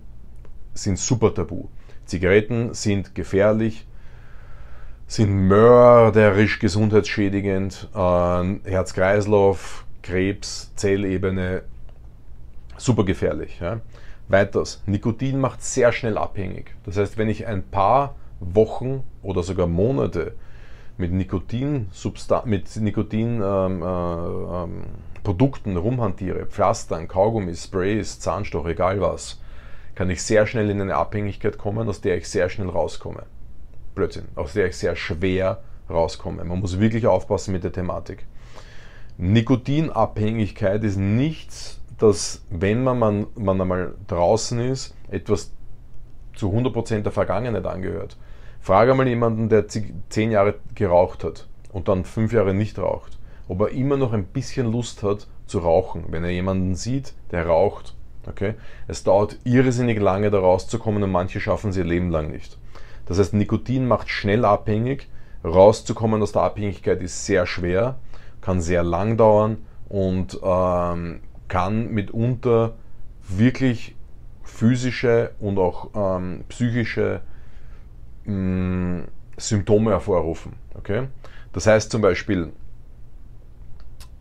sind 0.73 0.99
super 0.99 1.33
tabu. 1.33 1.67
Zigaretten 2.05 2.73
sind 2.73 3.15
gefährlich, 3.15 3.87
sind 5.07 5.31
mörderisch 5.31 6.59
gesundheitsschädigend, 6.59 7.89
äh, 7.93 8.69
Herz-Kreislauf, 8.69 9.85
Krebs, 10.01 10.73
Zellebene, 10.75 11.63
super 12.77 13.05
gefährlich. 13.05 13.59
Ja. 13.59 13.81
Weiters, 14.27 14.81
Nikotin 14.85 15.39
macht 15.39 15.63
sehr 15.63 15.91
schnell 15.91 16.17
abhängig. 16.17 16.75
Das 16.85 16.97
heißt, 16.97 17.17
wenn 17.17 17.29
ich 17.29 17.47
ein 17.47 17.63
paar 17.63 18.15
Wochen 18.39 19.03
oder 19.21 19.43
sogar 19.43 19.67
Monate 19.67 20.33
mit 20.97 21.11
Nikotin, 21.11 21.89
mit 22.45 22.75
Nikotin 22.75 23.41
ähm, 23.43 23.81
äh, 23.81 23.85
ähm, 23.85 25.77
rumhantiere, 25.77 26.45
Pflastern, 26.45 27.07
Kaugummis, 27.07 27.65
Sprays, 27.65 28.19
Zahnstoch, 28.19 28.65
egal 28.67 29.01
was, 29.01 29.39
kann 29.95 30.09
ich 30.09 30.23
sehr 30.23 30.47
schnell 30.47 30.69
in 30.69 30.81
eine 30.81 30.95
Abhängigkeit 30.95 31.57
kommen, 31.57 31.87
aus 31.87 32.01
der 32.01 32.17
ich 32.17 32.29
sehr 32.29 32.49
schnell 32.49 32.69
rauskomme. 32.69 33.23
Blödsinn, 33.95 34.27
aus 34.35 34.53
der 34.53 34.67
ich 34.67 34.77
sehr 34.77 34.95
schwer 34.95 35.61
rauskomme. 35.89 36.43
Man 36.43 36.59
muss 36.59 36.79
wirklich 36.79 37.07
aufpassen 37.07 37.51
mit 37.51 37.63
der 37.63 37.71
Thematik. 37.71 38.25
Nikotinabhängigkeit 39.17 40.83
ist 40.83 40.97
nichts, 40.97 41.81
das, 41.97 42.43
wenn 42.49 42.83
man, 42.83 42.97
man, 42.97 43.27
man 43.35 43.61
einmal 43.61 43.93
draußen 44.07 44.59
ist, 44.59 44.95
etwas 45.09 45.51
zu 46.35 46.49
100% 46.49 47.01
der 47.01 47.11
Vergangenheit 47.11 47.65
angehört. 47.65 48.17
Frage 48.61 48.93
mal 48.93 49.07
jemanden, 49.07 49.49
der 49.49 49.65
zehn 49.67 50.31
Jahre 50.31 50.55
geraucht 50.75 51.23
hat 51.23 51.47
und 51.71 51.87
dann 51.87 52.05
fünf 52.05 52.31
Jahre 52.31 52.53
nicht 52.53 52.77
raucht, 52.77 53.17
ob 53.47 53.61
er 53.61 53.69
immer 53.69 53.97
noch 53.97 54.13
ein 54.13 54.25
bisschen 54.25 54.71
Lust 54.71 55.01
hat 55.01 55.27
zu 55.47 55.59
rauchen, 55.59 56.05
wenn 56.09 56.23
er 56.23 56.29
jemanden 56.29 56.75
sieht, 56.75 57.13
der 57.31 57.47
raucht. 57.47 57.95
Okay? 58.27 58.53
Es 58.87 59.03
dauert 59.03 59.37
irrsinnig 59.45 59.99
lange, 59.99 60.29
da 60.29 60.39
rauszukommen 60.39 61.01
und 61.01 61.11
manche 61.11 61.39
schaffen 61.39 61.71
es 61.71 61.77
ihr 61.77 61.83
Leben 61.83 62.11
lang 62.11 62.29
nicht. 62.29 62.59
Das 63.07 63.17
heißt, 63.17 63.33
Nikotin 63.33 63.87
macht 63.87 64.09
schnell 64.09 64.45
abhängig. 64.45 65.09
Rauszukommen 65.43 66.21
aus 66.21 66.31
der 66.31 66.43
Abhängigkeit 66.43 67.01
ist 67.01 67.25
sehr 67.25 67.47
schwer, 67.47 67.95
kann 68.41 68.61
sehr 68.61 68.83
lang 68.83 69.17
dauern 69.17 69.57
und 69.89 70.39
ähm, 70.43 71.21
kann 71.47 71.89
mitunter 71.89 72.75
wirklich 73.27 73.95
physische 74.43 75.31
und 75.39 75.57
auch 75.57 75.89
ähm, 75.95 76.43
psychische 76.49 77.21
mh, 78.25 79.03
Symptome 79.37 79.91
hervorrufen. 79.91 80.53
Okay? 80.75 81.07
Das 81.53 81.67
heißt 81.67 81.91
zum 81.91 82.01
Beispiel, 82.01 82.51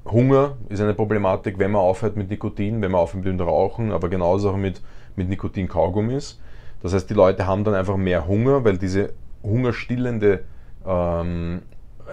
Hunger 0.04 0.56
ist 0.68 0.80
eine 0.80 0.94
Problematik, 0.94 1.58
wenn 1.58 1.72
man 1.72 1.82
aufhört 1.82 2.16
mit 2.16 2.30
Nikotin, 2.30 2.82
wenn 2.82 2.90
man 2.90 3.00
aufhört 3.00 3.24
mit 3.24 3.38
dem 3.38 3.46
Rauchen, 3.46 3.92
aber 3.92 4.08
genauso 4.08 4.50
auch 4.50 4.56
mit, 4.56 4.80
mit 5.14 5.28
Nikotin-Kaugummis. 5.28 6.40
Das 6.82 6.94
heißt, 6.94 7.08
die 7.10 7.14
Leute 7.14 7.46
haben 7.46 7.64
dann 7.64 7.74
einfach 7.74 7.96
mehr 7.96 8.26
Hunger, 8.26 8.64
weil 8.64 8.78
diese 8.78 9.12
hungerstillende 9.42 10.44
ähm, 10.86 11.62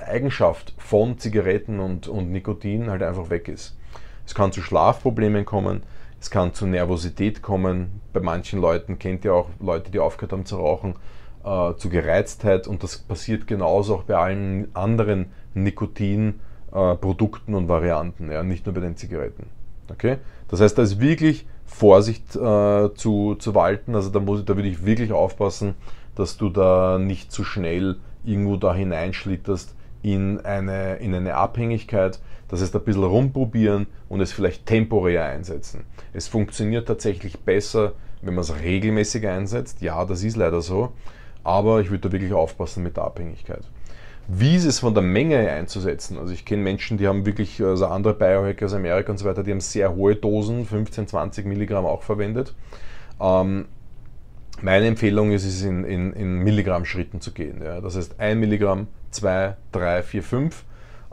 Eigenschaft 0.05 0.73
von 0.77 1.17
Zigaretten 1.17 1.79
und, 1.79 2.07
und 2.07 2.31
Nikotin 2.31 2.89
halt 2.89 3.01
einfach 3.01 3.29
weg 3.29 3.47
ist. 3.47 3.77
Es 4.25 4.35
kann 4.35 4.51
zu 4.51 4.61
Schlafproblemen 4.61 5.45
kommen, 5.45 5.83
es 6.19 6.29
kann 6.29 6.53
zu 6.53 6.67
Nervosität 6.67 7.41
kommen. 7.41 8.01
Bei 8.11 8.19
manchen 8.19 8.59
Leuten 8.59 8.99
kennt 8.99 9.23
ihr 9.23 9.33
auch 9.33 9.49
Leute, 9.59 9.91
die 9.91 9.99
aufgehört 9.99 10.33
haben 10.33 10.45
zu 10.45 10.57
rauchen, 10.57 10.95
äh, 11.47 11.77
zu 11.77 11.89
Gereiztheit 11.89 12.67
und 12.67 12.83
das 12.83 12.97
passiert 12.97 13.47
genauso 13.47 13.95
auch 13.95 14.03
bei 14.03 14.15
allen 14.15 14.75
anderen 14.75 15.27
Nikotinprodukten 15.53 17.53
äh, 17.53 17.57
und 17.57 17.67
Varianten, 17.69 18.31
ja, 18.31 18.43
nicht 18.43 18.65
nur 18.65 18.75
bei 18.75 18.81
den 18.81 18.97
Zigaretten. 18.97 19.47
Okay? 19.89 20.17
Das 20.49 20.59
heißt, 20.59 20.77
da 20.77 20.81
ist 20.81 20.99
wirklich 20.99 21.45
Vorsicht 21.65 22.35
äh, 22.35 22.89
zu, 22.93 23.35
zu 23.35 23.55
walten. 23.55 23.95
Also 23.95 24.09
da, 24.09 24.19
muss, 24.19 24.43
da 24.45 24.55
würde 24.55 24.69
ich 24.69 24.85
wirklich 24.85 25.11
aufpassen, 25.11 25.75
dass 26.15 26.37
du 26.37 26.49
da 26.49 26.99
nicht 26.99 27.31
zu 27.31 27.43
schnell 27.43 27.97
irgendwo 28.23 28.57
da 28.57 28.73
hineinschlitterst 28.73 29.75
in 30.01 30.39
eine, 30.41 30.97
in 30.97 31.13
eine 31.13 31.35
Abhängigkeit. 31.35 32.19
Das 32.49 32.61
heißt, 32.61 32.75
ein 32.75 32.83
bisschen 32.83 33.03
rumprobieren 33.03 33.87
und 34.09 34.21
es 34.21 34.31
vielleicht 34.31 34.65
temporär 34.65 35.25
einsetzen. 35.25 35.83
Es 36.13 36.27
funktioniert 36.27 36.87
tatsächlich 36.87 37.39
besser, 37.39 37.93
wenn 38.21 38.35
man 38.35 38.41
es 38.41 38.61
regelmäßig 38.61 39.27
einsetzt. 39.27 39.81
Ja, 39.81 40.05
das 40.05 40.23
ist 40.23 40.37
leider 40.37 40.61
so 40.61 40.93
aber 41.47 41.79
ich 41.79 41.89
würde 41.89 42.09
da 42.09 42.11
wirklich 42.11 42.33
aufpassen 42.33 42.83
mit 42.83 42.97
der 42.97 43.05
Abhängigkeit. 43.05 43.63
Wie 44.27 44.57
ist 44.57 44.65
es 44.65 44.79
von 44.79 44.93
der 44.93 45.01
Menge 45.01 45.49
einzusetzen? 45.49 46.17
Also 46.17 46.33
ich 46.33 46.43
kenne 46.43 46.61
Menschen, 46.61 46.97
die 46.97 47.07
haben 47.07 47.25
wirklich, 47.25 47.63
also 47.63 47.85
andere 47.85 48.13
Biohacker 48.13 48.65
aus 48.65 48.73
Amerika 48.73 49.13
und 49.13 49.17
so 49.17 49.23
weiter, 49.23 49.43
die 49.43 49.51
haben 49.51 49.61
sehr 49.61 49.95
hohe 49.95 50.17
Dosen, 50.17 50.65
15, 50.65 51.07
20 51.07 51.45
Milligramm 51.45 51.85
auch 51.85 52.03
verwendet. 52.03 52.53
Ähm, 53.21 53.65
meine 54.61 54.87
Empfehlung 54.87 55.31
ist 55.31 55.45
es, 55.45 55.63
in, 55.63 55.85
in, 55.85 56.11
in 56.11 56.39
Milligramm-Schritten 56.39 57.21
zu 57.21 57.31
gehen. 57.31 57.61
Ja. 57.63 57.79
Das 57.79 57.95
heißt 57.95 58.19
1 58.19 58.37
Milligramm, 58.37 58.87
2, 59.11 59.55
3, 59.71 60.03
4, 60.03 60.23
5. 60.23 60.65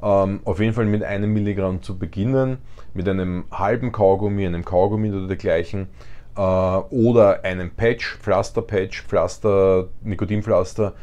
Ähm, 0.03 0.41
auf 0.45 0.59
jeden 0.59 0.73
Fall 0.73 0.87
mit 0.87 1.05
einem 1.05 1.33
Milligramm 1.33 1.81
zu 1.81 1.97
beginnen, 1.97 2.59
mit 2.93 3.09
einem 3.09 3.45
halben 3.53 3.93
Kaugummi, 3.93 4.45
einem 4.45 4.65
Kaugummi 4.65 5.13
oder 5.13 5.29
dergleichen 5.29 5.87
äh, 6.37 6.41
oder 6.41 7.45
einem 7.45 7.71
Patch, 7.71 8.19
Pflasterpatch, 8.19 9.03
Pflaster, 9.03 9.89
Nikotinpflaster, 10.03 10.95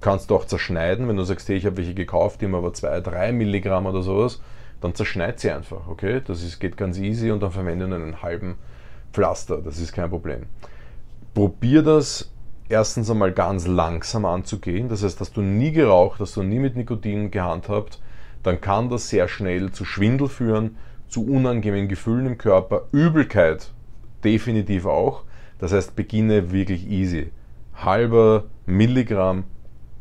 kannst 0.00 0.30
du 0.30 0.36
auch 0.36 0.44
zerschneiden. 0.44 1.08
Wenn 1.08 1.16
du 1.16 1.24
sagst, 1.24 1.48
hey, 1.48 1.56
ich 1.56 1.66
habe 1.66 1.78
welche 1.78 1.94
gekauft, 1.94 2.40
die 2.40 2.46
haben 2.46 2.54
aber 2.54 2.74
2, 2.74 3.00
3 3.00 3.32
Milligramm 3.32 3.86
oder 3.86 4.02
sowas, 4.02 4.40
dann 4.80 4.94
zerschneid 4.94 5.40
sie 5.40 5.50
einfach, 5.50 5.88
okay? 5.88 6.20
Das 6.26 6.42
ist, 6.42 6.58
geht 6.58 6.76
ganz 6.76 6.98
easy 6.98 7.30
und 7.30 7.40
dann 7.40 7.52
verwende 7.52 7.84
einen 7.84 8.20
halben 8.20 8.56
Pflaster, 9.12 9.58
das 9.58 9.78
ist 9.78 9.92
kein 9.92 10.10
Problem. 10.10 10.46
Probier 11.34 11.82
das 11.82 12.30
erstens 12.68 13.10
einmal 13.10 13.32
ganz 13.32 13.66
langsam 13.66 14.24
anzugehen, 14.24 14.88
das 14.88 15.04
heißt, 15.04 15.20
dass 15.20 15.32
du 15.32 15.40
nie 15.40 15.72
geraucht, 15.72 16.20
dass 16.20 16.32
du 16.32 16.42
nie 16.42 16.58
mit 16.58 16.76
Nikotin 16.76 17.30
gehandhabt, 17.30 18.00
dann 18.42 18.60
kann 18.60 18.88
das 18.88 19.08
sehr 19.08 19.28
schnell 19.28 19.70
zu 19.70 19.84
Schwindel 19.84 20.28
führen, 20.28 20.76
zu 21.08 21.24
unangenehmen 21.26 21.88
Gefühlen 21.88 22.26
im 22.26 22.38
Körper, 22.38 22.88
Übelkeit 22.90 23.70
definitiv 24.24 24.86
auch. 24.86 25.24
Das 25.58 25.72
heißt, 25.72 25.94
beginne 25.94 26.50
wirklich 26.52 26.88
easy. 26.88 27.30
Halber 27.74 28.44
Milligramm 28.66 29.44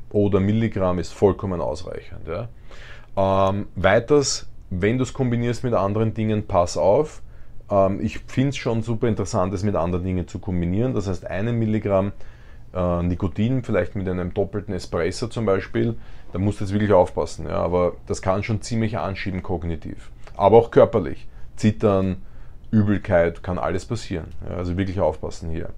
oder 0.10 0.40
Milligramm 0.40 1.00
ist 1.00 1.14
vollkommen 1.14 1.62
ausreichend. 1.62 2.28
Ja. 2.28 2.50
Ähm, 3.16 3.68
weiters, 3.76 4.48
wenn 4.70 4.98
du 4.98 5.04
es 5.04 5.14
kombinierst 5.14 5.64
mit 5.64 5.74
anderen 5.74 6.14
Dingen, 6.14 6.48
pass 6.48 6.78
auf. 6.78 7.22
Ähm, 7.70 8.00
ich 8.02 8.20
finde 8.20 8.50
es 8.50 8.58
schon 8.58 8.82
super 8.82 9.08
interessant, 9.08 9.54
es 9.54 9.64
mit 9.64 9.76
anderen 9.76 10.04
Dingen 10.04 10.28
zu 10.28 10.40
kombinieren. 10.40 10.94
Das 10.94 11.08
heißt, 11.08 11.28
einen 11.28 11.58
Milligramm 11.60 12.12
äh, 12.74 13.04
Nikotin, 13.04 13.64
vielleicht 13.64 13.96
mit 13.96 14.08
einem 14.08 14.34
doppelten 14.34 14.74
Espresso 14.74 15.28
zum 15.28 15.46
Beispiel, 15.46 15.98
da 16.34 16.40
musst 16.40 16.60
du 16.60 16.64
jetzt 16.64 16.74
wirklich 16.74 16.94
aufpassen. 16.94 17.48
Ja. 17.48 17.58
Aber 17.58 17.94
das 18.08 18.22
kann 18.22 18.44
schon 18.44 18.62
ziemlich 18.62 18.98
anschieben 18.98 19.44
kognitiv. 19.44 20.12
Aber 20.36 20.58
auch 20.58 20.72
körperlich. 20.72 21.28
Zittern, 21.56 22.18
Übelkeit, 22.72 23.44
kann 23.44 23.60
alles 23.60 23.86
passieren. 23.86 24.28
Ja, 24.50 24.56
also 24.56 24.78
wirklich 24.78 25.00
aufpassen 25.00 25.52
hier. 25.52 25.70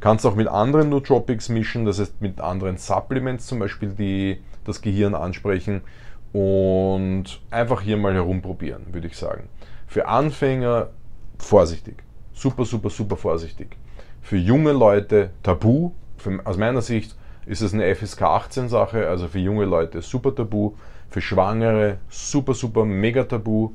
Kannst 0.00 0.26
auch 0.26 0.34
mit 0.34 0.48
anderen 0.48 0.90
Nootropics 0.90 1.48
mischen, 1.48 1.84
das 1.84 1.98
heißt 1.98 2.20
mit 2.20 2.40
anderen 2.40 2.76
Supplements 2.76 3.46
zum 3.46 3.58
Beispiel, 3.58 3.90
die 3.90 4.38
das 4.64 4.82
Gehirn 4.82 5.14
ansprechen 5.14 5.80
und 6.32 7.40
einfach 7.50 7.80
hier 7.80 7.96
mal 7.96 8.14
herumprobieren, 8.14 8.92
würde 8.92 9.06
ich 9.06 9.16
sagen. 9.16 9.48
Für 9.86 10.08
Anfänger 10.08 10.90
vorsichtig. 11.38 11.96
Super, 12.32 12.64
super, 12.64 12.90
super 12.90 13.16
vorsichtig. 13.16 13.76
Für 14.20 14.36
junge 14.36 14.72
Leute 14.72 15.30
tabu. 15.42 15.92
Für, 16.16 16.40
aus 16.44 16.56
meiner 16.56 16.82
Sicht 16.82 17.16
ist 17.46 17.60
es 17.60 17.74
eine 17.74 17.94
FSK 17.94 18.22
18 18.22 18.68
Sache, 18.68 19.08
also 19.08 19.28
für 19.28 19.38
junge 19.38 19.64
Leute 19.64 20.02
super 20.02 20.34
tabu. 20.34 20.74
Für 21.10 21.20
Schwangere 21.20 21.98
super, 22.08 22.54
super, 22.54 22.84
mega 22.84 23.24
tabu 23.24 23.72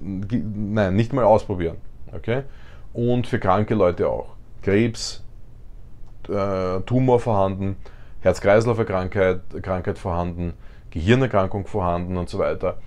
nein, 0.00 0.94
nicht 0.96 1.12
mal 1.12 1.24
ausprobieren. 1.24 1.76
Okay? 2.12 2.42
Und 2.92 3.26
für 3.26 3.38
kranke 3.38 3.74
Leute 3.74 4.08
auch. 4.08 4.28
Krebs, 4.62 5.24
äh, 6.28 6.80
Tumor 6.80 7.20
vorhanden, 7.20 7.76
Herz-Kreislauf-Krankheit 8.20 9.40
Krankheit 9.62 9.98
vorhanden, 9.98 10.54
Gehirnerkrankung 10.90 11.66
vorhanden 11.66 12.16
und 12.16 12.28
so 12.28 12.38
weiter. 12.38 12.78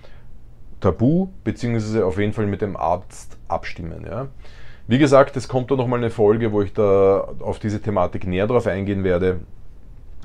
Tabu, 0.80 1.28
beziehungsweise 1.44 2.04
auf 2.04 2.18
jeden 2.18 2.32
Fall 2.32 2.46
mit 2.46 2.62
dem 2.62 2.76
Arzt 2.76 3.38
abstimmen. 3.48 4.04
Ja? 4.06 4.28
Wie 4.86 4.98
gesagt, 4.98 5.36
es 5.36 5.46
kommt 5.46 5.70
da 5.70 5.76
nochmal 5.76 6.00
eine 6.00 6.10
Folge, 6.10 6.52
wo 6.52 6.62
ich 6.62 6.72
da 6.72 7.28
auf 7.40 7.58
diese 7.58 7.80
Thematik 7.80 8.26
näher 8.26 8.46
drauf 8.46 8.66
eingehen 8.66 9.04
werde 9.04 9.40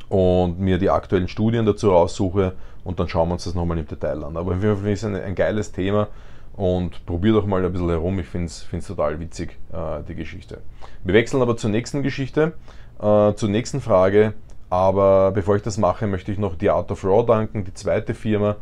und 0.09 0.59
mir 0.59 0.77
die 0.77 0.89
aktuellen 0.89 1.27
Studien 1.27 1.65
dazu 1.65 1.91
raussuche 1.91 2.53
und 2.83 2.99
dann 2.99 3.07
schauen 3.07 3.29
wir 3.29 3.33
uns 3.33 3.43
das 3.43 3.53
nochmal 3.53 3.77
im 3.77 3.87
Detail 3.87 4.23
an. 4.23 4.37
Aber 4.37 4.55
für 4.55 4.75
mich 4.75 4.93
ist 4.93 5.03
es 5.03 5.05
ein, 5.05 5.15
ein 5.15 5.35
geiles 5.35 5.71
Thema 5.71 6.07
und 6.55 7.05
probier 7.05 7.33
doch 7.33 7.45
mal 7.45 7.63
ein 7.65 7.71
bisschen 7.71 7.89
herum. 7.89 8.17
Ich 8.19 8.27
finde 8.27 8.47
es 8.47 8.87
total 8.87 9.19
witzig, 9.19 9.57
äh, 9.73 10.03
die 10.07 10.15
Geschichte. 10.15 10.61
Wir 11.03 11.13
wechseln 11.13 11.41
aber 11.41 11.57
zur 11.57 11.69
nächsten 11.69 12.01
Geschichte, 12.01 12.53
äh, 12.99 13.33
zur 13.33 13.49
nächsten 13.49 13.81
Frage. 13.81 14.33
Aber 14.69 15.31
bevor 15.31 15.55
ich 15.55 15.61
das 15.61 15.77
mache, 15.77 16.07
möchte 16.07 16.31
ich 16.31 16.39
noch 16.39 16.55
die 16.55 16.69
Art 16.69 16.91
of 16.91 17.03
Raw 17.03 17.25
danken, 17.25 17.63
die 17.63 17.73
zweite 17.73 18.13
Firma, 18.13 18.55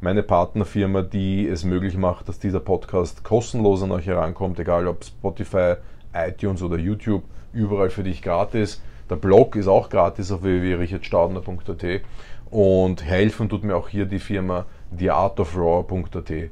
meine 0.00 0.22
Partnerfirma, 0.22 1.02
die 1.02 1.46
es 1.46 1.64
möglich 1.64 1.96
macht, 1.96 2.28
dass 2.28 2.38
dieser 2.38 2.60
Podcast 2.60 3.22
kostenlos 3.24 3.82
an 3.82 3.92
euch 3.92 4.06
herankommt, 4.06 4.58
egal 4.58 4.86
ob 4.86 5.04
Spotify, 5.04 5.74
iTunes 6.14 6.62
oder 6.62 6.78
YouTube, 6.78 7.24
überall 7.52 7.90
für 7.90 8.02
dich 8.02 8.22
gratis. 8.22 8.80
Der 9.10 9.16
Blog 9.16 9.56
ist 9.56 9.68
auch 9.68 9.90
gratis 9.90 10.32
auf 10.32 10.42
www.richardstaudner.at 10.42 12.02
und 12.50 13.04
helfen 13.04 13.48
tut 13.48 13.62
mir 13.62 13.76
auch 13.76 13.88
hier 13.88 14.06
die 14.06 14.18
Firma 14.18 14.64
theartofraw.at. 14.96 16.50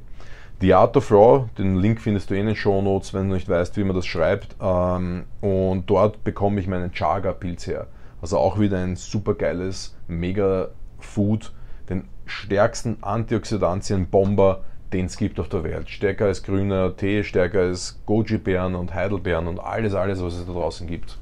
The 0.61 0.73
Art 0.73 0.97
of 0.97 1.09
Raw, 1.09 1.47
den 1.57 1.77
Link 1.77 2.01
findest 2.01 2.29
du 2.29 2.33
eh 2.33 2.41
in 2.41 2.47
den 2.47 2.55
Show 2.55 2.81
Notes, 2.81 3.13
wenn 3.13 3.29
du 3.29 3.35
nicht 3.35 3.47
weißt, 3.47 3.77
wie 3.77 3.83
man 3.85 3.95
das 3.95 4.05
schreibt. 4.05 4.57
Ähm, 4.61 5.23
und 5.39 5.89
dort 5.89 6.25
bekomme 6.25 6.59
ich 6.59 6.67
meinen 6.67 6.91
Chaga-Pilz 6.91 7.65
her. 7.65 7.87
Also 8.21 8.37
auch 8.37 8.59
wieder 8.59 8.77
ein 8.77 8.97
super 8.97 9.35
geiles 9.35 9.95
Mega-Food, 10.09 11.53
den 11.89 12.09
stärksten 12.25 12.97
Antioxidantien-Bomber, 12.99 14.65
den 14.91 15.05
es 15.05 15.15
gibt 15.15 15.39
auf 15.39 15.47
der 15.47 15.63
Welt. 15.63 15.89
Stärker 15.89 16.25
als 16.25 16.43
grüner 16.43 16.93
Tee, 16.97 17.23
stärker 17.23 17.61
als 17.61 18.01
Goji-Beeren 18.05 18.75
und 18.75 18.93
Heidelbeeren 18.93 19.47
und 19.47 19.59
alles, 19.59 19.93
alles, 19.93 20.21
was 20.21 20.33
es 20.33 20.45
da 20.45 20.51
draußen 20.51 20.87
gibt. 20.87 21.17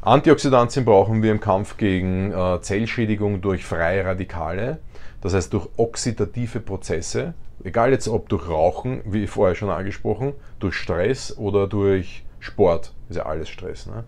Antioxidantien 0.00 0.86
brauchen 0.86 1.22
wir 1.22 1.30
im 1.30 1.40
Kampf 1.40 1.76
gegen 1.76 2.32
äh, 2.32 2.58
Zellschädigung 2.62 3.42
durch 3.42 3.66
freie 3.66 4.02
Radikale, 4.06 4.78
das 5.20 5.34
heißt 5.34 5.52
durch 5.52 5.68
oxidative 5.76 6.60
Prozesse 6.60 7.34
egal 7.64 7.90
jetzt 7.90 8.08
ob 8.08 8.28
durch 8.28 8.48
Rauchen, 8.48 9.02
wie 9.04 9.26
vorher 9.26 9.54
schon 9.54 9.70
angesprochen, 9.70 10.34
durch 10.58 10.74
Stress 10.74 11.36
oder 11.36 11.66
durch 11.66 12.24
Sport, 12.40 12.92
ist 13.08 13.16
ja 13.16 13.26
alles 13.26 13.48
Stress. 13.48 13.86
Ne? 13.86 14.04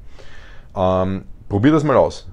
Ähm, 0.77 1.25
probier 1.49 1.73
das 1.73 1.85
mal 1.85 1.97
aus. 1.97 2.29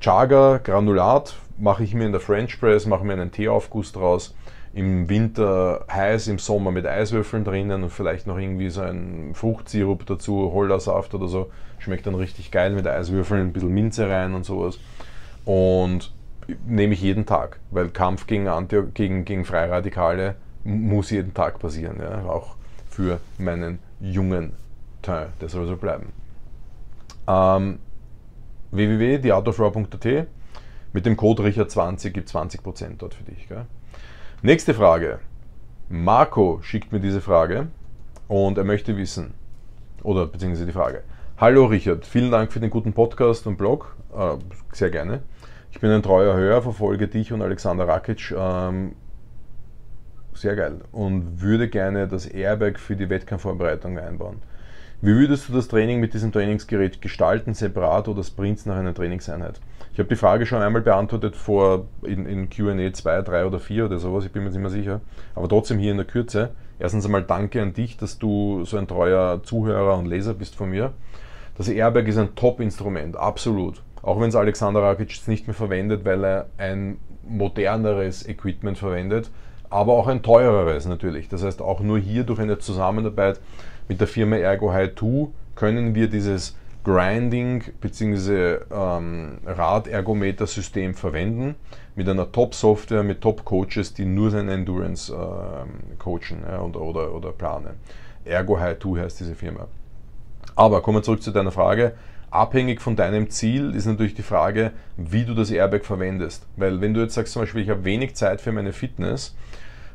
Chaga, 0.00 0.58
Granulat, 0.58 1.36
mache 1.58 1.84
ich 1.84 1.94
mir 1.94 2.06
in 2.06 2.12
der 2.12 2.20
French 2.20 2.60
Press, 2.60 2.86
mache 2.86 3.04
mir 3.04 3.14
einen 3.14 3.32
Teeaufguss 3.32 3.92
draus. 3.92 4.34
Im 4.72 5.08
Winter 5.08 5.84
heiß, 5.90 6.28
im 6.28 6.38
Sommer 6.38 6.70
mit 6.70 6.86
Eiswürfeln 6.86 7.44
drinnen 7.44 7.82
und 7.82 7.90
vielleicht 7.90 8.26
noch 8.26 8.38
irgendwie 8.38 8.70
so 8.70 8.82
ein 8.82 9.32
Fruchtsirup 9.34 10.06
dazu, 10.06 10.52
Holdersaft 10.52 11.14
oder 11.14 11.26
so. 11.26 11.50
Schmeckt 11.78 12.06
dann 12.06 12.14
richtig 12.14 12.50
geil 12.50 12.72
mit 12.72 12.86
Eiswürfeln, 12.86 13.48
ein 13.48 13.52
bisschen 13.52 13.72
Minze 13.72 14.08
rein 14.08 14.34
und 14.34 14.44
sowas. 14.44 14.78
Und 15.44 16.12
nehme 16.66 16.94
ich 16.94 17.02
jeden 17.02 17.26
Tag, 17.26 17.60
weil 17.70 17.88
Kampf 17.90 18.26
gegen, 18.26 18.48
Anti 18.48 18.82
gegen, 18.94 19.24
gegen 19.24 19.44
Freiradikale 19.44 20.36
muss 20.64 21.10
jeden 21.10 21.34
Tag 21.34 21.58
passieren, 21.58 21.98
ja? 22.00 22.24
auch 22.24 22.56
für 22.88 23.20
meinen 23.38 23.78
jungen 24.00 24.52
Teil, 25.02 25.28
der 25.40 25.48
soll 25.48 25.66
so 25.66 25.76
bleiben. 25.76 26.12
Ähm, 27.26 27.78
www.theartofraw.at 28.70 30.26
mit 30.92 31.06
dem 31.06 31.16
Code 31.16 31.42
Richard20 31.42 32.10
gibt 32.10 32.30
20% 32.30 32.96
dort 32.98 33.14
für 33.14 33.24
dich. 33.24 33.46
Gell? 33.48 33.66
Nächste 34.42 34.74
Frage. 34.74 35.20
Marco 35.90 36.60
schickt 36.62 36.92
mir 36.92 37.00
diese 37.00 37.20
Frage 37.20 37.68
und 38.26 38.58
er 38.58 38.64
möchte 38.64 38.96
wissen, 38.96 39.34
oder 40.02 40.26
beziehungsweise 40.26 40.66
die 40.66 40.72
Frage. 40.72 41.02
Hallo 41.38 41.66
Richard, 41.66 42.04
vielen 42.04 42.30
Dank 42.30 42.52
für 42.52 42.60
den 42.60 42.70
guten 42.70 42.92
Podcast 42.92 43.46
und 43.46 43.56
Blog. 43.56 43.96
Äh, 44.14 44.36
sehr 44.72 44.90
gerne. 44.90 45.22
Ich 45.78 45.80
bin 45.80 45.92
ein 45.92 46.02
treuer 46.02 46.34
Hörer, 46.34 46.60
verfolge 46.60 47.06
dich 47.06 47.32
und 47.32 47.40
Alexander 47.40 47.86
Rakic. 47.86 48.34
Ähm, 48.36 48.96
sehr 50.34 50.56
geil. 50.56 50.80
Und 50.90 51.40
würde 51.40 51.68
gerne 51.68 52.08
das 52.08 52.26
Airbag 52.26 52.80
für 52.80 52.96
die 52.96 53.08
Wettkampfvorbereitung 53.08 53.96
einbauen. 53.96 54.42
Wie 55.02 55.14
würdest 55.14 55.48
du 55.48 55.52
das 55.52 55.68
Training 55.68 56.00
mit 56.00 56.14
diesem 56.14 56.32
Trainingsgerät 56.32 57.00
gestalten, 57.00 57.54
separat 57.54 58.08
oder 58.08 58.24
Sprints 58.24 58.66
nach 58.66 58.74
einer 58.74 58.92
Trainingseinheit? 58.92 59.60
Ich 59.92 60.00
habe 60.00 60.08
die 60.08 60.16
Frage 60.16 60.46
schon 60.46 60.62
einmal 60.62 60.82
beantwortet 60.82 61.36
vor 61.36 61.86
in, 62.02 62.26
in 62.26 62.50
QA 62.50 62.92
2, 62.92 63.22
3 63.22 63.46
oder 63.46 63.60
4 63.60 63.84
oder 63.84 64.00
sowas, 64.00 64.24
ich 64.24 64.32
bin 64.32 64.42
mir 64.42 64.50
nicht 64.50 64.58
mehr 64.58 64.70
sicher. 64.70 65.00
Aber 65.36 65.48
trotzdem 65.48 65.78
hier 65.78 65.92
in 65.92 65.98
der 65.98 66.06
Kürze. 66.06 66.50
Erstens 66.80 67.04
einmal 67.04 67.22
danke 67.22 67.62
an 67.62 67.72
dich, 67.72 67.96
dass 67.96 68.18
du 68.18 68.64
so 68.64 68.78
ein 68.78 68.88
treuer 68.88 69.44
Zuhörer 69.44 69.96
und 69.96 70.06
Leser 70.06 70.34
bist 70.34 70.56
von 70.56 70.70
mir. 70.70 70.92
Das 71.56 71.68
Airbag 71.68 72.08
ist 72.08 72.18
ein 72.18 72.34
Top-Instrument, 72.34 73.16
absolut. 73.16 73.80
Auch 74.02 74.20
wenn 74.20 74.28
es 74.28 74.36
Alexander 74.36 74.82
Rakic 74.82 75.26
nicht 75.26 75.46
mehr 75.46 75.54
verwendet, 75.54 76.04
weil 76.04 76.24
er 76.24 76.46
ein 76.56 76.98
moderneres 77.26 78.26
Equipment 78.26 78.78
verwendet, 78.78 79.30
aber 79.70 79.92
auch 79.92 80.06
ein 80.06 80.22
teureres 80.22 80.86
natürlich. 80.86 81.28
Das 81.28 81.44
heißt, 81.44 81.60
auch 81.60 81.80
nur 81.80 81.98
hier 81.98 82.24
durch 82.24 82.40
eine 82.40 82.58
Zusammenarbeit 82.58 83.40
mit 83.88 84.00
der 84.00 84.08
Firma 84.08 84.36
Ergo 84.36 84.72
High 84.72 84.94
2 84.94 85.28
können 85.54 85.94
wir 85.94 86.08
dieses 86.08 86.56
Grinding 86.84 87.64
bzw. 87.80 88.58
Ähm, 88.70 89.38
Radergometer-System 89.44 90.94
verwenden 90.94 91.56
mit 91.96 92.08
einer 92.08 92.30
Top-Software, 92.30 93.02
mit 93.02 93.20
Top-Coaches, 93.20 93.92
die 93.92 94.04
nur 94.04 94.30
seine 94.30 94.52
Endurance 94.52 95.12
ähm, 95.12 95.98
coachen 95.98 96.44
ja, 96.48 96.60
oder, 96.62 96.80
oder, 96.80 97.14
oder 97.14 97.32
planen. 97.32 97.74
Ergo 98.24 98.58
High 98.58 98.78
2 98.78 99.00
heißt 99.00 99.20
diese 99.20 99.34
Firma. 99.34 99.66
Aber 100.54 100.80
kommen 100.80 100.98
wir 100.98 101.02
zurück 101.02 101.22
zu 101.22 101.30
deiner 101.30 101.52
Frage. 101.52 101.92
Abhängig 102.30 102.80
von 102.80 102.94
deinem 102.94 103.30
Ziel 103.30 103.74
ist 103.74 103.86
natürlich 103.86 104.14
die 104.14 104.22
Frage, 104.22 104.72
wie 104.96 105.24
du 105.24 105.34
das 105.34 105.50
Airbag 105.50 105.84
verwendest. 105.84 106.46
Weil 106.56 106.80
wenn 106.80 106.92
du 106.92 107.00
jetzt 107.00 107.14
sagst 107.14 107.32
zum 107.32 107.42
Beispiel, 107.42 107.62
ich 107.62 107.70
habe 107.70 107.84
wenig 107.84 108.14
Zeit 108.16 108.40
für 108.40 108.52
meine 108.52 108.72
Fitness, 108.72 109.34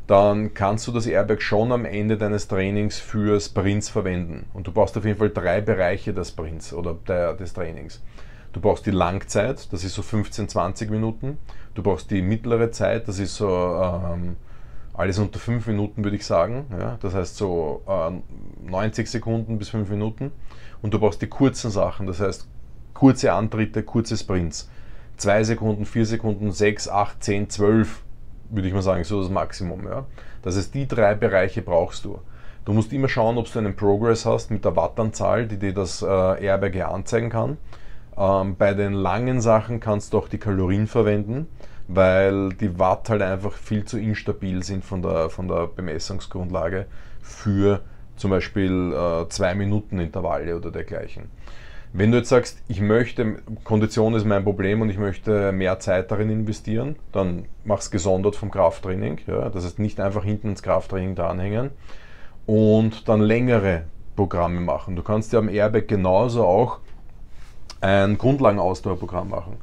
dann 0.08 0.54
kannst 0.54 0.88
du 0.88 0.92
das 0.92 1.06
Airbag 1.06 1.42
schon 1.42 1.72
am 1.72 1.86
Ende 1.86 2.18
deines 2.18 2.48
Trainings 2.48 3.00
für 3.00 3.40
Sprints 3.40 3.90
verwenden. 3.90 4.48
Und 4.54 4.68
du 4.68 4.72
brauchst 4.72 4.98
auf 4.98 5.06
jeden 5.06 5.18
Fall 5.18 5.30
drei 5.30 5.62
Bereiche 5.62 6.14
des 6.14 6.30
Sprints 6.30 6.74
oder 6.74 6.98
der, 7.08 7.34
des 7.34 7.54
Trainings. 7.54 8.02
Du 8.52 8.60
brauchst 8.60 8.86
die 8.86 8.92
Langzeit, 8.92 9.72
das 9.72 9.84
ist 9.84 9.94
so 9.94 10.02
15, 10.02 10.50
20 10.50 10.90
Minuten. 10.92 11.38
Du 11.74 11.82
brauchst 11.82 12.12
die 12.12 12.22
mittlere 12.22 12.72
Zeit, 12.72 13.08
das 13.08 13.18
ist 13.20 13.36
so 13.36 13.82
ähm, 13.84 14.36
alles 14.94 15.18
unter 15.18 15.40
5 15.40 15.66
Minuten, 15.68 16.04
würde 16.04 16.18
ich 16.18 16.26
sagen. 16.26 16.66
Ja? 16.78 16.98
Das 17.02 17.16
heißt 17.16 17.38
so 17.38 17.82
äh, 17.88 18.70
90 18.70 19.10
Sekunden 19.10 19.58
bis 19.58 19.70
5 19.70 19.90
Minuten. 19.90 20.32
Und 20.84 20.94
du 20.94 21.00
brauchst 21.00 21.22
die 21.24 21.28
kurzen 21.28 21.72
Sachen, 21.72 22.06
das 22.06 22.20
heißt 22.20 22.48
kurze 22.94 23.34
Antritte, 23.34 23.82
kurze 23.82 24.16
Sprints. 24.16 24.70
2 25.18 25.44
Sekunden, 25.44 25.86
4 25.86 26.06
Sekunden, 26.06 26.52
6, 26.52 26.90
8, 26.90 27.24
10, 27.24 27.50
12 27.50 28.04
würde 28.50 28.68
ich 28.68 28.74
mal 28.74 28.82
sagen, 28.82 29.04
so 29.04 29.22
das 29.22 29.32
Maximum. 29.32 29.86
Ja? 29.86 30.06
Das 30.42 30.58
heißt, 30.58 30.74
die 30.74 30.88
drei 30.88 31.16
Bereiche 31.16 31.62
brauchst 31.62 32.06
du. 32.06 32.20
Du 32.66 32.74
musst 32.74 32.94
immer 32.94 33.10
schauen, 33.10 33.38
ob 33.38 33.52
du 33.52 33.60
einen 33.60 33.76
Progress 33.76 34.26
hast 34.26 34.52
mit 34.52 34.64
der 34.64 34.76
Wattanzahl, 34.76 35.48
die 35.48 35.58
dir 35.58 35.74
das 35.74 36.02
äh, 36.02 36.06
Airbag 36.06 36.82
anzeigen 36.88 37.30
kann. 37.30 37.58
Ähm, 38.16 38.56
bei 38.56 38.74
den 38.74 38.94
langen 38.94 39.42
Sachen 39.42 39.80
kannst 39.80 40.14
du 40.14 40.20
auch 40.20 40.28
die 40.28 40.38
Kalorien 40.38 40.88
verwenden, 40.88 41.48
weil 41.88 42.50
die 42.54 42.80
Watt 42.80 43.10
halt 43.10 43.22
einfach 43.22 43.54
viel 43.54 43.84
zu 43.84 44.00
instabil 44.00 44.64
sind 44.64 44.86
von 44.86 45.02
der, 45.02 45.30
von 45.30 45.48
der 45.48 45.68
Bemessungsgrundlage 45.68 46.86
für 47.22 47.82
zum 48.16 48.32
Beispiel 48.32 48.94
äh, 48.94 49.28
zwei 49.30 49.56
Minuten 49.56 50.00
Intervalle 50.00 50.56
oder 50.56 50.72
dergleichen. 50.72 51.30
Wenn 51.96 52.12
du 52.12 52.18
jetzt 52.18 52.30
sagst, 52.30 52.58
ich 52.68 52.82
möchte, 52.82 53.38
Kondition 53.64 54.16
ist 54.16 54.26
mein 54.26 54.44
Problem 54.44 54.82
und 54.82 54.90
ich 54.90 54.98
möchte 54.98 55.52
mehr 55.52 55.78
Zeit 55.80 56.10
darin 56.10 56.30
investieren, 56.32 56.96
dann 57.12 57.46
mach 57.66 57.80
es 57.80 57.92
gesondert 57.92 58.36
vom 58.36 58.50
Krafttraining. 58.50 59.20
Ja? 59.28 59.50
Das 59.50 59.64
heißt, 59.64 59.78
nicht 59.78 60.00
einfach 60.00 60.24
hinten 60.24 60.50
ins 60.50 60.64
Krafttraining 60.64 61.14
dranhängen 61.14 61.70
und 62.48 63.08
dann 63.08 63.22
längere 63.22 63.84
Programme 64.16 64.60
machen. 64.60 64.96
Du 64.96 65.04
kannst 65.04 65.34
ja 65.34 65.40
am 65.40 65.50
Airbag 65.50 65.88
genauso 65.88 66.44
auch 66.46 66.80
ein 67.80 68.18
Grundlagenausdauerprogramm 68.18 69.30
machen. 69.30 69.58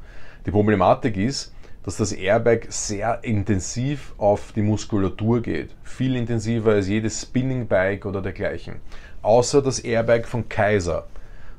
Die 0.45 0.51
Problematik 0.51 1.17
ist, 1.17 1.53
dass 1.83 1.97
das 1.97 2.11
Airbag 2.11 2.67
sehr 2.69 3.23
intensiv 3.23 4.13
auf 4.17 4.51
die 4.53 4.61
Muskulatur 4.61 5.41
geht. 5.41 5.75
Viel 5.83 6.15
intensiver 6.15 6.71
als 6.71 6.87
jedes 6.87 7.21
Spinning 7.21 7.67
Bike 7.67 8.05
oder 8.05 8.21
dergleichen. 8.21 8.75
Außer 9.21 9.61
das 9.61 9.79
Airbag 9.79 10.25
von 10.25 10.47
Kaiser. 10.47 11.07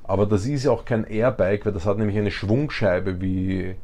Aber 0.04 0.26
das 0.26 0.46
ist 0.46 0.64
ja 0.64 0.70
auch 0.70 0.84
kein 0.84 1.04
Airbike, 1.04 1.66
weil 1.66 1.72
das 1.72 1.86
hat 1.86 1.98
nämlich 1.98 2.18
eine 2.18 2.30
Schwungscheibe 2.30 3.20
wie, 3.20 3.74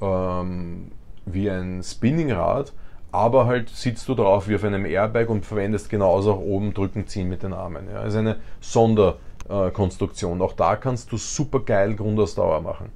ähm, 0.00 0.90
wie 1.26 1.50
ein 1.50 1.82
Spinningrad, 1.82 2.72
aber 3.12 3.46
halt 3.46 3.68
sitzt 3.70 4.08
du 4.08 4.14
drauf 4.14 4.48
wie 4.48 4.54
auf 4.54 4.64
einem 4.64 4.84
Airbike 4.84 5.28
und 5.28 5.44
verwendest 5.44 5.90
genauso 5.90 6.32
auch 6.32 6.40
oben 6.40 6.72
drücken, 6.74 7.06
ziehen 7.06 7.28
mit 7.28 7.42
den 7.42 7.52
Armen. 7.52 7.88
Ja. 7.88 8.04
Das 8.04 8.14
ist 8.14 8.18
eine 8.18 8.36
Sonderkonstruktion. 8.60 10.40
Auch 10.42 10.52
da 10.52 10.76
kannst 10.76 11.12
du 11.12 11.16
super 11.16 11.60
geil 11.60 11.94
Grundausdauer 11.94 12.60
machen. 12.60 12.90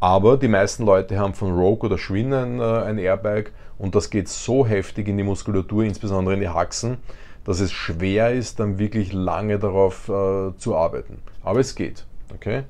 Aber 0.00 0.36
die 0.36 0.48
meisten 0.48 0.84
Leute 0.84 1.18
haben 1.18 1.34
von 1.34 1.52
Rogue 1.52 1.88
oder 1.88 1.98
Schwinn 1.98 2.32
ein, 2.32 2.60
äh, 2.60 2.62
ein 2.62 2.98
Airbike 2.98 3.52
und 3.78 3.94
das 3.94 4.10
geht 4.10 4.28
so 4.28 4.66
heftig 4.66 5.08
in 5.08 5.16
die 5.16 5.24
Muskulatur, 5.24 5.84
insbesondere 5.84 6.34
in 6.34 6.40
die 6.40 6.48
Haxen, 6.48 6.98
dass 7.44 7.60
es 7.60 7.72
schwer 7.72 8.32
ist, 8.32 8.60
dann 8.60 8.78
wirklich 8.78 9.12
lange 9.12 9.58
darauf 9.58 10.08
äh, 10.08 10.56
zu 10.56 10.76
arbeiten. 10.76 11.18
Aber 11.42 11.60
es 11.60 11.74
geht. 11.74 12.06
Okay? 12.34 12.64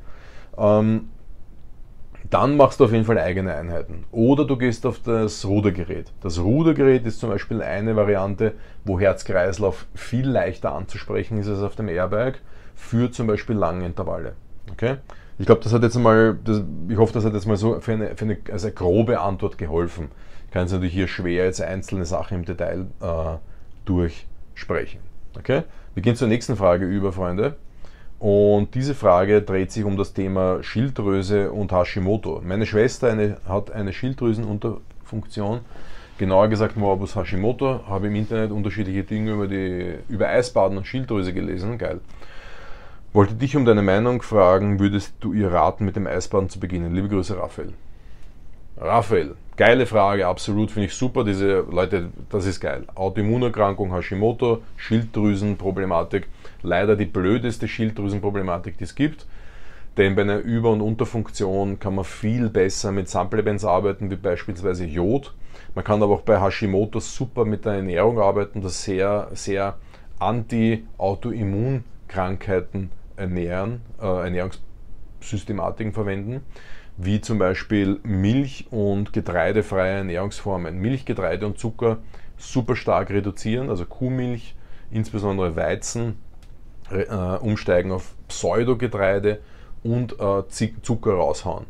Ähm, 0.57 1.09
dann 2.31 2.57
machst 2.57 2.81
du 2.81 2.85
auf 2.85 2.93
jeden 2.93 3.05
Fall 3.05 3.19
eigene 3.19 3.55
Einheiten. 3.55 4.05
Oder 4.13 4.45
du 4.45 4.57
gehst 4.57 4.85
auf 4.85 5.01
das 5.01 5.45
Rudergerät. 5.47 6.13
Das 6.21 6.39
Rudergerät 6.39 7.07
ist 7.07 7.21
zum 7.21 7.31
Beispiel 7.31 7.63
eine 7.63 7.97
Variante, 7.97 8.55
wo 8.85 9.01
Herz-Kreislauf 9.01 9.87
viel 9.95 10.29
leichter 10.29 10.75
anzusprechen 10.75 11.39
ist 11.39 11.49
als 11.49 11.63
auf 11.63 11.75
dem 11.75 11.89
Airbag 11.89 12.35
für 12.75 13.11
zum 13.11 13.27
Beispiel 13.27 13.57
lange 13.57 13.87
Intervalle. 13.87 14.35
Okay? 14.71 14.97
Ich 15.39 15.47
glaube, 15.47 15.61
das 15.63 15.73
hat 15.73 15.83
jetzt 15.83 15.97
mal, 15.97 16.37
das, 16.45 16.63
ich 16.89 16.97
hoffe, 16.97 17.13
das 17.13 17.25
hat 17.25 17.33
jetzt 17.33 17.47
mal 17.47 17.57
so 17.57 17.79
für 17.81 17.93
eine, 17.93 18.17
für 18.17 18.25
eine, 18.25 18.39
also 18.51 18.67
eine 18.67 18.75
grobe 18.75 19.21
Antwort 19.21 19.57
geholfen. 19.57 20.09
Ich 20.47 20.53
kann 20.53 20.67
es 20.67 20.73
natürlich 20.73 20.95
hier 20.95 21.07
schwer 21.07 21.45
jetzt 21.45 21.61
einzelne 21.61 22.05
Sachen 22.05 22.39
im 22.39 22.45
Detail 22.45 22.87
äh, 23.01 23.37
durchsprechen. 23.85 25.01
Okay? 25.37 25.63
Wir 25.95 26.03
gehen 26.03 26.17
zur 26.17 26.29
nächsten 26.29 26.57
Frage 26.57 26.87
über, 26.87 27.13
Freunde. 27.13 27.57
Und 28.19 28.75
diese 28.75 28.97
Frage 28.97 29.43
dreht 29.43 29.71
sich 29.71 29.85
um 29.85 29.97
das 29.97 30.13
Thema 30.13 30.63
Schilddrüse 30.63 31.53
und 31.53 31.71
Hashimoto. 31.71 32.43
Meine 32.45 32.67
Schwester 32.67 33.09
eine, 33.09 33.37
hat 33.47 33.71
eine 33.71 33.93
Schilddrüsenunterfunktion, 33.93 35.61
genauer 36.19 36.49
gesagt 36.49 36.77
Morbus 36.77 37.15
Hashimoto, 37.15 37.83
habe 37.87 38.09
im 38.09 38.17
Internet 38.17 38.51
unterschiedliche 38.51 39.05
Dinge 39.05 39.33
über, 39.33 39.47
die, 39.47 39.99
über 40.09 40.29
Eisbaden 40.29 40.79
und 40.79 40.87
Schilddrüse 40.87 41.33
gelesen, 41.33 41.79
geil. 41.79 42.01
Wollte 43.15 43.35
dich 43.35 43.57
um 43.57 43.65
deine 43.65 43.81
Meinung 43.81 44.21
fragen, 44.21 44.81
würdest 44.81 45.15
du 45.21 45.33
ihr 45.33 45.51
raten, 45.51 45.87
mit 45.87 45.97
dem 45.97 46.07
Eisbaden 46.07 46.51
zu 46.51 46.61
beginnen? 46.61 46.95
Liebe 46.95 47.09
Grüße, 47.09 47.39
Raphael. 47.39 47.73
Raphael, 48.77 49.35
geile 49.57 49.87
Frage, 49.87 50.27
absolut, 50.27 50.71
finde 50.71 50.89
ich 50.89 50.95
super. 50.95 51.25
Diese 51.25 51.65
Leute, 51.71 52.11
das 52.29 52.45
ist 52.45 52.61
geil. 52.61 52.85
Autoimmunerkrankung, 52.95 53.95
Hashimoto, 53.95 54.61
Schilddrüsenproblematik, 54.77 56.27
leider 56.63 56.97
die 56.97 57.07
blödeste 57.07 57.67
Schilddrüsenproblematik, 57.67 58.77
die 58.77 58.85
es 58.85 58.95
gibt. 58.95 59.25
Denn 59.97 60.15
bei 60.15 60.21
einer 60.21 60.41
Über- 60.41 60.71
und 60.71 60.83
Unterfunktion 60.83 61.81
kann 61.81 61.95
man 61.95 62.05
viel 62.05 62.51
besser 62.51 62.93
mit 62.93 63.09
Supplements 63.09 63.65
arbeiten, 63.65 64.11
wie 64.11 64.17
beispielsweise 64.17 64.85
Jod. 64.85 65.33
Man 65.75 65.83
kann 65.83 66.03
aber 66.03 66.13
auch 66.13 66.21
bei 66.21 66.43
Hashimoto 66.43 67.01
super 67.01 67.47
mit 67.47 67.65
der 67.65 67.73
Ernährung 67.73 68.21
arbeiten, 68.21 68.61
das 68.61 68.85
sehr, 68.85 69.29
sehr 69.33 69.79
anti-Autoimmunkrankheiten 70.19 72.98
ernähren, 73.19 73.83
äh, 74.01 74.25
Ernährungssystematiken 74.25 75.93
verwenden, 75.93 76.43
wie 76.97 77.21
zum 77.21 77.39
Beispiel 77.39 78.01
Milch- 78.03 78.67
und 78.71 79.13
getreidefreie 79.13 79.99
Ernährungsformen. 79.99 80.79
Milch, 80.79 81.05
Getreide 81.05 81.47
und 81.47 81.59
Zucker 81.59 81.99
super 82.37 82.77
stark 82.77 83.11
reduzieren, 83.11 83.69
also 83.69 83.85
Kuhmilch, 83.85 84.55
insbesondere 84.91 85.57
Weizen, 85.57 86.17
äh, 86.91 87.05
umsteigen 87.39 87.93
auf 87.93 88.15
Pseudogetreide 88.29 89.41
und 89.83 90.19
äh, 90.19 90.43
Zucker 90.83 91.15
raushauen. 91.15 91.67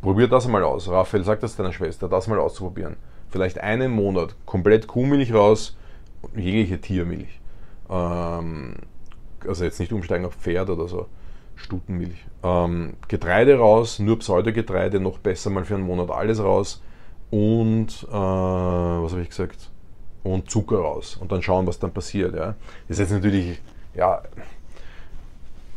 Probier 0.00 0.28
das 0.28 0.46
mal 0.46 0.62
aus. 0.62 0.88
Raphael, 0.88 1.24
sag 1.24 1.40
das 1.40 1.56
deiner 1.56 1.72
Schwester, 1.72 2.08
das 2.08 2.28
mal 2.28 2.38
auszuprobieren. 2.38 2.96
Vielleicht 3.28 3.58
einen 3.58 3.90
Monat 3.90 4.34
komplett 4.46 4.86
Kuhmilch 4.86 5.34
raus, 5.34 5.76
jegliche 6.34 6.80
Tiermilch. 6.80 7.40
Ähm, 7.90 8.76
also 9.48 9.64
jetzt 9.64 9.80
nicht 9.80 9.92
umsteigen 9.92 10.24
auf 10.26 10.34
Pferd 10.34 10.70
oder 10.70 10.88
so, 10.88 11.06
Stutenmilch. 11.56 12.24
Ähm, 12.42 12.94
Getreide 13.08 13.58
raus, 13.58 13.98
nur 13.98 14.18
Pseudogetreide, 14.18 15.00
noch 15.00 15.18
besser 15.18 15.50
mal 15.50 15.64
für 15.64 15.74
einen 15.74 15.84
Monat 15.84 16.10
alles 16.10 16.42
raus 16.42 16.82
und 17.30 17.88
äh, 18.08 18.12
was 18.12 19.12
habe 19.12 19.22
ich 19.22 19.28
gesagt? 19.28 19.70
Und 20.22 20.50
Zucker 20.50 20.78
raus 20.78 21.16
und 21.20 21.30
dann 21.30 21.42
schauen, 21.42 21.66
was 21.66 21.78
dann 21.78 21.92
passiert. 21.92 22.34
Ja. 22.34 22.54
Das 22.88 22.98
ist 22.98 22.98
jetzt 22.98 23.12
natürlich, 23.12 23.60
ja, 23.94 24.22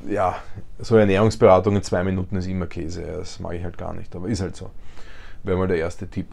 ja, 0.07 0.37
so 0.79 0.95
Ernährungsberatung 0.95 1.75
in 1.75 1.83
zwei 1.83 2.03
Minuten 2.03 2.35
ist 2.37 2.47
immer 2.47 2.67
Käse. 2.67 3.03
Das 3.03 3.39
mag 3.39 3.55
ich 3.55 3.63
halt 3.63 3.77
gar 3.77 3.93
nicht, 3.93 4.15
aber 4.15 4.27
ist 4.27 4.41
halt 4.41 4.55
so. 4.55 4.69
Wäre 5.43 5.57
mal 5.57 5.67
der 5.67 5.77
erste 5.77 6.07
Tipp. 6.07 6.27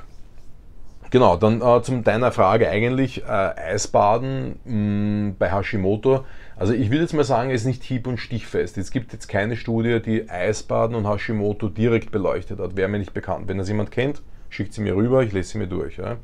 Genau, 1.11 1.37
dann 1.37 1.61
äh, 1.61 1.83
zu 1.83 2.01
deiner 2.03 2.33
Frage 2.33 2.69
eigentlich 2.69 3.23
äh, 3.23 3.27
Eisbaden 3.27 4.59
mh, 4.65 5.35
bei 5.39 5.53
Hashimoto. 5.53 6.25
Also 6.57 6.73
ich 6.73 6.91
würde 6.91 7.03
jetzt 7.03 7.15
mal 7.15 7.25
sagen, 7.25 7.51
es 7.51 7.63
ist 7.63 7.67
nicht 7.67 7.85
hieb- 7.85 8.07
und 8.07 8.19
stichfest. 8.19 8.79
Es 8.79 8.91
gibt 8.91 9.13
jetzt 9.13 9.29
keine 9.29 9.57
Studie, 9.57 10.01
die 10.01 10.29
Eisbaden 10.29 10.97
und 10.97 11.09
Hashimoto 11.09 11.69
direkt 11.69 12.11
beleuchtet 12.11 12.59
hat. 12.59 12.77
Wäre 12.77 12.89
mir 12.89 12.99
nicht 12.99 13.15
bekannt. 13.15 13.47
Wenn 13.47 13.59
das 13.59 13.69
jemand 13.69 13.91
kennt, 13.91 14.23
schickt 14.49 14.73
sie 14.73 14.81
mir 14.81 14.97
rüber, 14.97 15.23
ich 15.23 15.33
lese 15.33 15.51
sie 15.51 15.59
mir 15.59 15.69
durch. 15.69 15.99
Ja. 15.99 16.17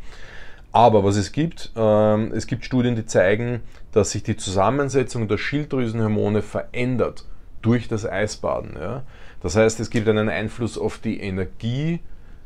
Aber 0.73 1.05
was 1.05 1.16
es 1.16 1.33
gibt, 1.33 1.71
ähm, 1.77 2.33
es 2.35 2.47
gibt 2.47 2.64
Studien, 2.64 2.97
die 2.97 3.05
zeigen, 3.05 3.61
dass 3.92 4.12
sich 4.12 4.23
die 4.23 4.38
Zusammensetzung 4.38 5.29
der 5.29 5.37
Schilddrüsenhormone 5.37 6.40
verändert 6.40 7.27
durch 7.61 7.88
das 7.88 8.07
Eisbaden. 8.07 8.77
Ja. 8.81 9.03
Das 9.42 9.55
heißt, 9.55 9.81
es 9.81 9.90
gibt 9.90 10.09
einen 10.09 10.31
Einfluss 10.31 10.79
auf 10.79 10.99
die 10.99 11.21
Energie, 11.21 12.01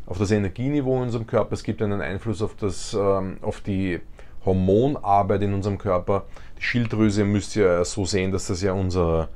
auf 0.06 0.18
das 0.18 0.30
Energieniveau 0.30 0.96
in 0.98 1.02
unserem 1.02 1.26
Körper, 1.26 1.52
es 1.52 1.62
gibt 1.62 1.82
einen 1.82 2.00
Einfluss 2.00 2.40
auf, 2.40 2.54
das, 2.56 2.94
ähm, 2.94 3.38
auf 3.42 3.60
die 3.60 4.00
Hormonarbeit 4.44 5.42
in 5.42 5.52
unserem 5.52 5.78
Körper. 5.78 6.24
Die 6.58 6.62
Schilddrüse 6.62 7.24
müsst 7.24 7.56
ihr 7.56 7.84
so 7.84 8.04
sehen, 8.04 8.30
dass 8.30 8.46
das 8.46 8.62
ja 8.62 8.72
unser, 8.72 9.28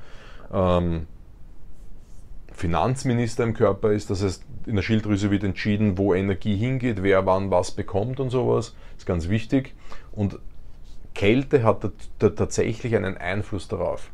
ähm, 0.52 1.06
Finanzminister 2.60 3.42
im 3.42 3.54
Körper 3.54 3.90
ist. 3.90 4.10
Das 4.10 4.22
heißt, 4.22 4.44
in 4.66 4.76
der 4.76 4.82
Schilddrüse 4.82 5.30
wird 5.30 5.44
entschieden, 5.44 5.96
wo 5.96 6.12
Energie 6.12 6.56
hingeht, 6.56 7.02
wer 7.02 7.24
wann 7.24 7.50
was 7.50 7.70
bekommt 7.70 8.20
und 8.20 8.28
sowas. 8.28 8.74
Das 8.92 8.98
ist 8.98 9.06
ganz 9.06 9.28
wichtig. 9.30 9.74
Und 10.12 10.38
Kälte 11.14 11.62
hat 11.62 11.90
tatsächlich 12.18 12.94
einen 12.94 13.16
Einfluss 13.16 13.66
darauf. 13.66 14.10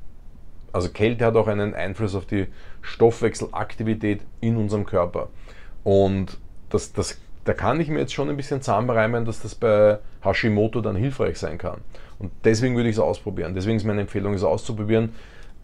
Also 0.72 0.90
Kälte 0.90 1.26
hat 1.26 1.34
auch 1.36 1.48
einen 1.48 1.74
Einfluss 1.74 2.14
auf 2.14 2.24
die 2.24 2.46
Stoffwechselaktivität 2.82 4.20
in 4.40 4.56
unserem 4.56 4.86
Körper. 4.86 5.28
Und 5.82 6.38
das, 6.70 6.92
das, 6.92 7.18
da 7.44 7.54
kann 7.54 7.80
ich 7.80 7.88
mir 7.88 8.00
jetzt 8.00 8.14
schon 8.14 8.28
ein 8.28 8.36
bisschen 8.36 8.60
zusammenreimen, 8.60 9.24
dass 9.24 9.40
das 9.40 9.54
bei 9.54 9.98
Hashimoto 10.22 10.80
dann 10.80 10.96
hilfreich 10.96 11.38
sein 11.38 11.58
kann. 11.58 11.80
Und 12.18 12.32
deswegen 12.44 12.76
würde 12.76 12.88
ich 12.88 12.96
es 12.96 13.00
ausprobieren. 13.00 13.54
Deswegen 13.54 13.76
ist 13.76 13.84
meine 13.84 14.00
Empfehlung, 14.02 14.34
es 14.34 14.42
auszuprobieren. 14.42 15.14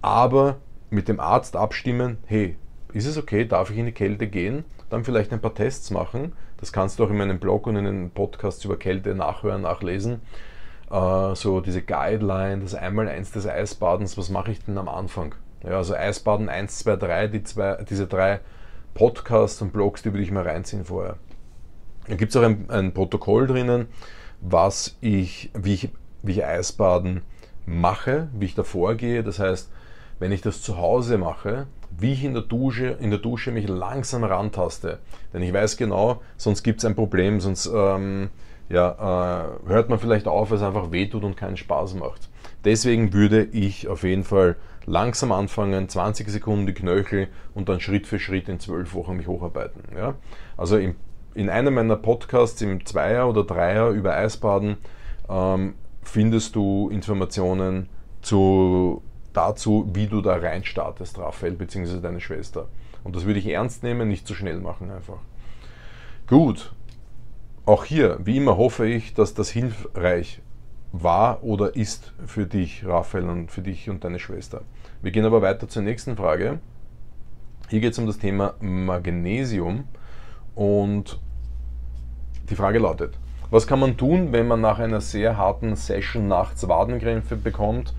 Aber 0.00 0.56
mit 0.90 1.08
dem 1.08 1.20
Arzt 1.20 1.56
abstimmen, 1.56 2.18
hey, 2.26 2.56
ist 2.92 3.06
es 3.06 3.16
okay, 3.16 3.46
darf 3.46 3.70
ich 3.70 3.78
in 3.78 3.86
die 3.86 3.92
Kälte 3.92 4.26
gehen? 4.26 4.64
Dann 4.90 5.04
vielleicht 5.04 5.32
ein 5.32 5.40
paar 5.40 5.54
Tests 5.54 5.90
machen. 5.90 6.32
Das 6.58 6.72
kannst 6.72 6.98
du 6.98 7.04
auch 7.04 7.10
in 7.10 7.16
meinem 7.16 7.38
Blog 7.38 7.66
und 7.66 7.76
in 7.76 7.84
den 7.84 8.10
Podcasts 8.10 8.64
über 8.64 8.78
Kälte 8.78 9.14
nachhören, 9.14 9.62
nachlesen. 9.62 10.20
Uh, 10.90 11.34
so 11.34 11.62
diese 11.62 11.80
Guideline, 11.80 12.60
das 12.60 12.74
Einmaleins 12.74 13.32
des 13.32 13.46
Eisbadens, 13.46 14.18
was 14.18 14.28
mache 14.28 14.50
ich 14.50 14.62
denn 14.62 14.76
am 14.76 14.88
Anfang? 14.88 15.34
Ja, 15.64 15.78
also 15.78 15.94
Eisbaden 15.94 16.50
1, 16.50 16.80
2, 16.80 16.96
3, 16.96 17.28
die 17.28 17.42
zwei, 17.44 17.82
diese 17.88 18.06
drei 18.06 18.40
Podcasts 18.94 19.60
und 19.62 19.72
Blogs, 19.72 20.02
die 20.02 20.12
würde 20.12 20.22
ich 20.22 20.30
mal 20.30 20.46
reinziehen 20.46 20.84
vorher. 20.84 21.16
Da 22.08 22.16
gibt 22.16 22.30
es 22.30 22.36
auch 22.36 22.42
ein, 22.42 22.68
ein, 22.68 22.92
Protokoll 22.92 23.46
drinnen, 23.46 23.86
was 24.40 24.96
ich, 25.00 25.50
wie 25.54 25.74
ich, 25.74 25.90
wie 26.22 26.32
ich 26.32 26.44
Eisbaden 26.44 27.22
mache, 27.64 28.28
wie 28.34 28.46
ich 28.46 28.54
da 28.54 28.64
vorgehe. 28.64 29.22
Das 29.22 29.38
heißt, 29.38 29.70
wenn 30.18 30.32
ich 30.32 30.40
das 30.40 30.62
zu 30.62 30.78
Hause 30.78 31.18
mache, 31.18 31.66
wie 31.98 32.12
ich 32.12 32.24
in 32.24 32.34
der 32.34 32.42
Dusche, 32.42 32.96
in 33.00 33.10
der 33.10 33.18
Dusche 33.18 33.52
mich 33.52 33.68
langsam 33.68 34.24
rantaste. 34.24 34.98
Denn 35.32 35.42
ich 35.42 35.52
weiß 35.52 35.76
genau, 35.76 36.22
sonst 36.36 36.62
gibt 36.62 36.80
es 36.80 36.84
ein 36.84 36.94
Problem, 36.94 37.40
sonst 37.40 37.70
ähm, 37.72 38.30
ja, 38.68 39.58
äh, 39.64 39.68
hört 39.68 39.90
man 39.90 39.98
vielleicht 39.98 40.26
auf, 40.26 40.50
weil 40.50 40.56
es 40.56 40.62
einfach 40.62 40.92
wehtut 40.92 41.24
und 41.24 41.36
keinen 41.36 41.56
Spaß 41.56 41.94
macht. 41.94 42.28
Deswegen 42.64 43.12
würde 43.12 43.44
ich 43.44 43.88
auf 43.88 44.02
jeden 44.02 44.24
Fall 44.24 44.56
langsam 44.86 45.32
anfangen, 45.32 45.88
20 45.88 46.28
Sekunden 46.28 46.66
die 46.66 46.74
Knöchel 46.74 47.28
und 47.54 47.68
dann 47.68 47.80
Schritt 47.80 48.06
für 48.06 48.18
Schritt 48.18 48.48
in 48.48 48.60
12 48.60 48.94
Wochen 48.94 49.16
mich 49.16 49.26
hocharbeiten. 49.26 49.82
Ja? 49.96 50.14
Also 50.56 50.78
im, 50.78 50.96
in 51.34 51.48
einem 51.48 51.74
meiner 51.74 51.96
Podcasts 51.96 52.60
im 52.62 52.84
Zweier 52.84 53.28
oder 53.28 53.44
Dreier 53.44 53.90
über 53.90 54.16
Eisbaden 54.16 54.76
ähm, 55.28 55.74
findest 56.02 56.56
du 56.56 56.88
Informationen 56.90 57.88
zu, 58.20 59.02
dazu, 59.32 59.90
wie 59.94 60.06
du 60.06 60.20
da 60.20 60.36
rein 60.36 60.64
startest, 60.64 61.18
Raphael 61.18 61.52
bzw. 61.52 62.00
deine 62.00 62.20
Schwester. 62.20 62.68
Und 63.04 63.16
das 63.16 63.24
würde 63.24 63.38
ich 63.38 63.46
ernst 63.46 63.82
nehmen, 63.82 64.08
nicht 64.08 64.26
zu 64.26 64.34
schnell 64.34 64.60
machen 64.60 64.90
einfach. 64.90 65.18
Gut, 66.28 66.72
auch 67.66 67.84
hier, 67.84 68.18
wie 68.24 68.36
immer, 68.36 68.56
hoffe 68.56 68.86
ich, 68.86 69.14
dass 69.14 69.34
das 69.34 69.50
hilfreich 69.50 70.40
war 70.92 71.42
oder 71.42 71.74
ist 71.74 72.12
für 72.26 72.46
dich, 72.46 72.86
Raphael, 72.86 73.28
und 73.28 73.50
für 73.50 73.62
dich 73.62 73.88
und 73.88 74.04
deine 74.04 74.18
Schwester. 74.18 74.62
Wir 75.00 75.10
gehen 75.10 75.24
aber 75.24 75.42
weiter 75.42 75.68
zur 75.68 75.82
nächsten 75.82 76.16
Frage. 76.16 76.60
Hier 77.68 77.80
geht 77.80 77.92
es 77.92 77.98
um 77.98 78.06
das 78.06 78.18
Thema 78.18 78.54
Magnesium 78.60 79.84
und 80.54 81.18
die 82.50 82.54
Frage 82.54 82.78
lautet, 82.78 83.18
was 83.50 83.66
kann 83.66 83.80
man 83.80 83.96
tun, 83.96 84.32
wenn 84.32 84.46
man 84.46 84.60
nach 84.60 84.78
einer 84.78 85.00
sehr 85.00 85.36
harten 85.38 85.74
Session 85.76 86.28
nachts 86.28 86.68
Wadenkrämpfe 86.68 87.36
bekommt, 87.36 87.94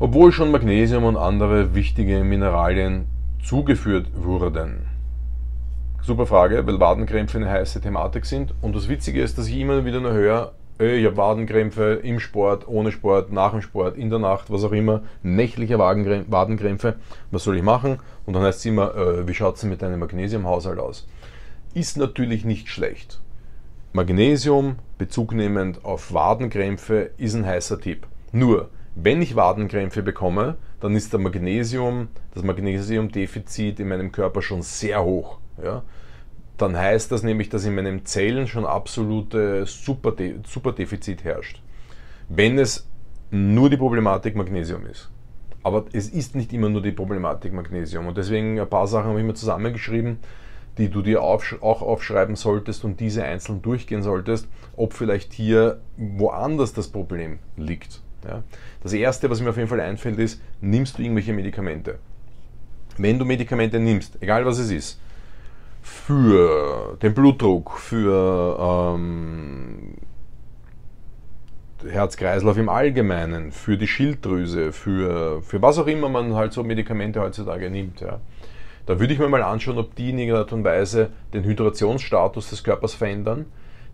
obwohl 0.00 0.32
schon 0.32 0.50
Magnesium 0.50 1.04
und 1.04 1.16
andere 1.16 1.74
wichtige 1.74 2.24
Mineralien 2.24 3.06
zugeführt 3.44 4.08
wurden? 4.14 4.86
Super 6.02 6.26
Frage, 6.26 6.66
weil 6.66 6.80
Wadenkrämpfe 6.80 7.38
eine 7.38 7.50
heiße 7.50 7.80
Thematik 7.80 8.26
sind. 8.26 8.54
Und 8.60 8.76
das 8.76 8.88
Witzige 8.88 9.22
ist, 9.22 9.38
dass 9.38 9.46
ich 9.46 9.58
immer 9.58 9.84
wieder 9.84 10.00
nur 10.00 10.12
höre, 10.12 10.52
ich 10.78 11.04
habe 11.04 11.16
Wadenkrämpfe 11.16 12.00
im 12.02 12.18
Sport, 12.18 12.66
ohne 12.66 12.90
Sport, 12.90 13.32
nach 13.32 13.52
dem 13.52 13.62
Sport, 13.62 13.96
in 13.96 14.10
der 14.10 14.18
Nacht, 14.18 14.50
was 14.50 14.64
auch 14.64 14.72
immer, 14.72 15.02
nächtliche 15.22 15.78
Wadenkrämpfe. 15.78 16.96
Was 17.30 17.44
soll 17.44 17.56
ich 17.56 17.62
machen? 17.62 18.00
Und 18.26 18.34
dann 18.34 18.42
heißt 18.42 18.58
es 18.58 18.64
immer, 18.64 18.94
äh, 18.96 19.28
wie 19.28 19.34
schaut 19.34 19.56
es 19.56 19.62
mit 19.62 19.82
deinem 19.82 20.00
Magnesiumhaushalt 20.00 20.78
aus? 20.78 21.06
Ist 21.74 21.96
natürlich 21.96 22.44
nicht 22.44 22.68
schlecht. 22.68 23.20
Magnesium, 23.92 24.76
bezugnehmend 24.98 25.84
auf 25.84 26.12
Wadenkrämpfe, 26.12 27.10
ist 27.18 27.34
ein 27.34 27.46
heißer 27.46 27.80
Tipp. 27.80 28.08
Nur, 28.32 28.70
wenn 28.96 29.22
ich 29.22 29.36
Wadenkrämpfe 29.36 30.02
bekomme, 30.02 30.56
dann 30.80 30.96
ist 30.96 31.16
Magnesium, 31.16 32.08
das 32.34 32.42
Magnesiumdefizit 32.42 33.78
in 33.78 33.88
meinem 33.88 34.10
Körper 34.10 34.42
schon 34.42 34.62
sehr 34.62 35.04
hoch 35.04 35.38
ja, 35.62 35.82
dann 36.56 36.76
heißt 36.76 37.10
das 37.10 37.22
nämlich, 37.22 37.48
dass 37.48 37.64
in 37.64 37.74
meinen 37.74 38.04
Zellen 38.06 38.46
schon 38.46 38.64
absolute 38.64 39.66
Superde 39.66 40.40
Superdefizit 40.46 41.24
herrscht. 41.24 41.60
Wenn 42.28 42.58
es 42.58 42.86
nur 43.30 43.68
die 43.68 43.76
Problematik 43.76 44.36
Magnesium 44.36 44.86
ist. 44.86 45.10
Aber 45.64 45.86
es 45.92 46.08
ist 46.08 46.36
nicht 46.36 46.52
immer 46.52 46.68
nur 46.68 46.82
die 46.82 46.92
Problematik 46.92 47.52
Magnesium. 47.52 48.06
Und 48.06 48.16
deswegen 48.16 48.60
ein 48.60 48.68
paar 48.68 48.86
Sachen 48.86 49.08
habe 49.08 49.20
ich 49.20 49.26
mir 49.26 49.34
zusammengeschrieben, 49.34 50.18
die 50.78 50.88
du 50.88 51.02
dir 51.02 51.22
auch 51.22 51.42
aufschreiben 51.60 52.36
solltest 52.36 52.84
und 52.84 53.00
diese 53.00 53.24
einzeln 53.24 53.62
durchgehen 53.62 54.02
solltest, 54.02 54.48
ob 54.76 54.92
vielleicht 54.92 55.32
hier 55.32 55.80
woanders 55.96 56.72
das 56.74 56.88
Problem 56.88 57.38
liegt. 57.56 58.02
Ja. 58.24 58.42
Das 58.82 58.92
erste, 58.92 59.30
was 59.30 59.40
mir 59.40 59.50
auf 59.50 59.56
jeden 59.56 59.68
Fall 59.68 59.80
einfällt, 59.80 60.18
ist, 60.18 60.40
nimmst 60.60 60.98
du 60.98 61.02
irgendwelche 61.02 61.32
Medikamente? 61.32 61.98
Wenn 62.96 63.18
du 63.18 63.24
Medikamente 63.24 63.78
nimmst, 63.78 64.18
egal 64.20 64.46
was 64.46 64.58
es 64.58 64.70
ist, 64.70 65.00
für 65.84 66.96
den 67.02 67.12
Blutdruck, 67.12 67.72
für 67.78 68.94
ähm, 68.96 69.98
Herz-Kreislauf 71.86 72.56
im 72.56 72.70
Allgemeinen, 72.70 73.52
für 73.52 73.76
die 73.76 73.86
Schilddrüse, 73.86 74.72
für, 74.72 75.42
für 75.42 75.60
was 75.60 75.78
auch 75.78 75.86
immer 75.86 76.08
man 76.08 76.34
halt 76.34 76.54
so 76.54 76.64
Medikamente 76.64 77.20
heutzutage 77.20 77.68
nimmt. 77.70 78.00
Ja. 78.00 78.20
Da 78.86 78.98
würde 78.98 79.12
ich 79.12 79.18
mir 79.18 79.28
mal 79.28 79.42
anschauen, 79.42 79.76
ob 79.76 79.94
die 79.94 80.08
in 80.08 80.18
irgendeiner 80.18 80.44
Art 80.44 80.52
und 80.54 80.64
Weise 80.64 81.10
den 81.34 81.44
Hydrationsstatus 81.44 82.48
des 82.48 82.64
Körpers 82.64 82.94
verändern, 82.94 83.44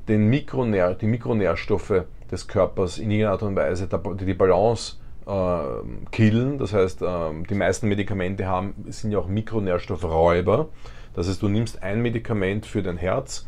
den 0.06 0.28
Mikronähr, 0.28 0.94
die 0.94 1.06
Mikronährstoffe 1.06 2.04
des 2.30 2.46
Körpers 2.46 2.98
in 2.98 3.10
irgendeiner 3.10 3.32
Art 3.32 3.42
und 3.42 3.56
Weise 3.56 3.88
die, 4.20 4.34
Balance 4.34 4.96
äh, 5.26 6.10
killen. 6.12 6.58
Das 6.58 6.72
heißt, 6.72 7.02
äh, 7.02 7.06
die 7.48 7.54
meisten 7.54 7.88
Medikamente 7.88 8.46
haben, 8.46 8.74
sind 8.90 9.10
ja 9.10 9.18
auch 9.18 9.26
Mikronährstoffräuber. 9.26 10.68
Das 11.14 11.28
heißt, 11.28 11.42
du 11.42 11.48
nimmst 11.48 11.82
ein 11.82 12.02
Medikament 12.02 12.66
für 12.66 12.82
dein 12.82 12.96
Herz 12.96 13.46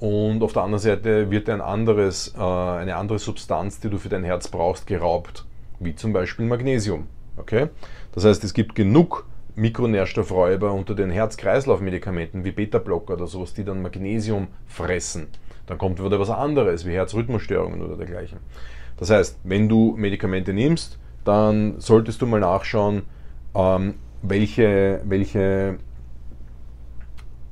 und 0.00 0.42
auf 0.42 0.52
der 0.54 0.62
anderen 0.62 0.82
Seite 0.82 1.30
wird 1.30 1.48
ein 1.48 1.60
anderes, 1.60 2.34
äh, 2.36 2.40
eine 2.40 2.96
andere 2.96 3.18
Substanz, 3.18 3.80
die 3.80 3.90
du 3.90 3.98
für 3.98 4.08
dein 4.08 4.24
Herz 4.24 4.48
brauchst, 4.48 4.86
geraubt, 4.86 5.44
wie 5.78 5.94
zum 5.94 6.12
Beispiel 6.12 6.46
Magnesium. 6.46 7.06
Okay? 7.36 7.68
Das 8.12 8.24
heißt, 8.24 8.42
es 8.44 8.54
gibt 8.54 8.74
genug 8.74 9.26
Mikronährstoffräuber 9.56 10.72
unter 10.72 10.94
den 10.94 11.10
Herz-Kreislauf-Medikamenten 11.10 12.44
wie 12.44 12.52
Beta-Blocker 12.52 13.14
oder 13.14 13.26
sowas, 13.26 13.52
die 13.52 13.64
dann 13.64 13.82
Magnesium 13.82 14.48
fressen. 14.66 15.28
Dann 15.66 15.76
kommt 15.78 16.02
wieder 16.02 16.18
was 16.18 16.30
anderes, 16.30 16.86
wie 16.86 16.92
Herzrhythmusstörungen 16.92 17.82
oder 17.82 17.96
dergleichen. 17.96 18.38
Das 18.96 19.10
heißt, 19.10 19.38
wenn 19.44 19.68
du 19.68 19.94
Medikamente 19.96 20.52
nimmst, 20.52 20.98
dann 21.24 21.78
solltest 21.78 22.22
du 22.22 22.26
mal 22.26 22.40
nachschauen, 22.40 23.02
ähm, 23.54 23.94
welche, 24.22 25.00
welche 25.04 25.78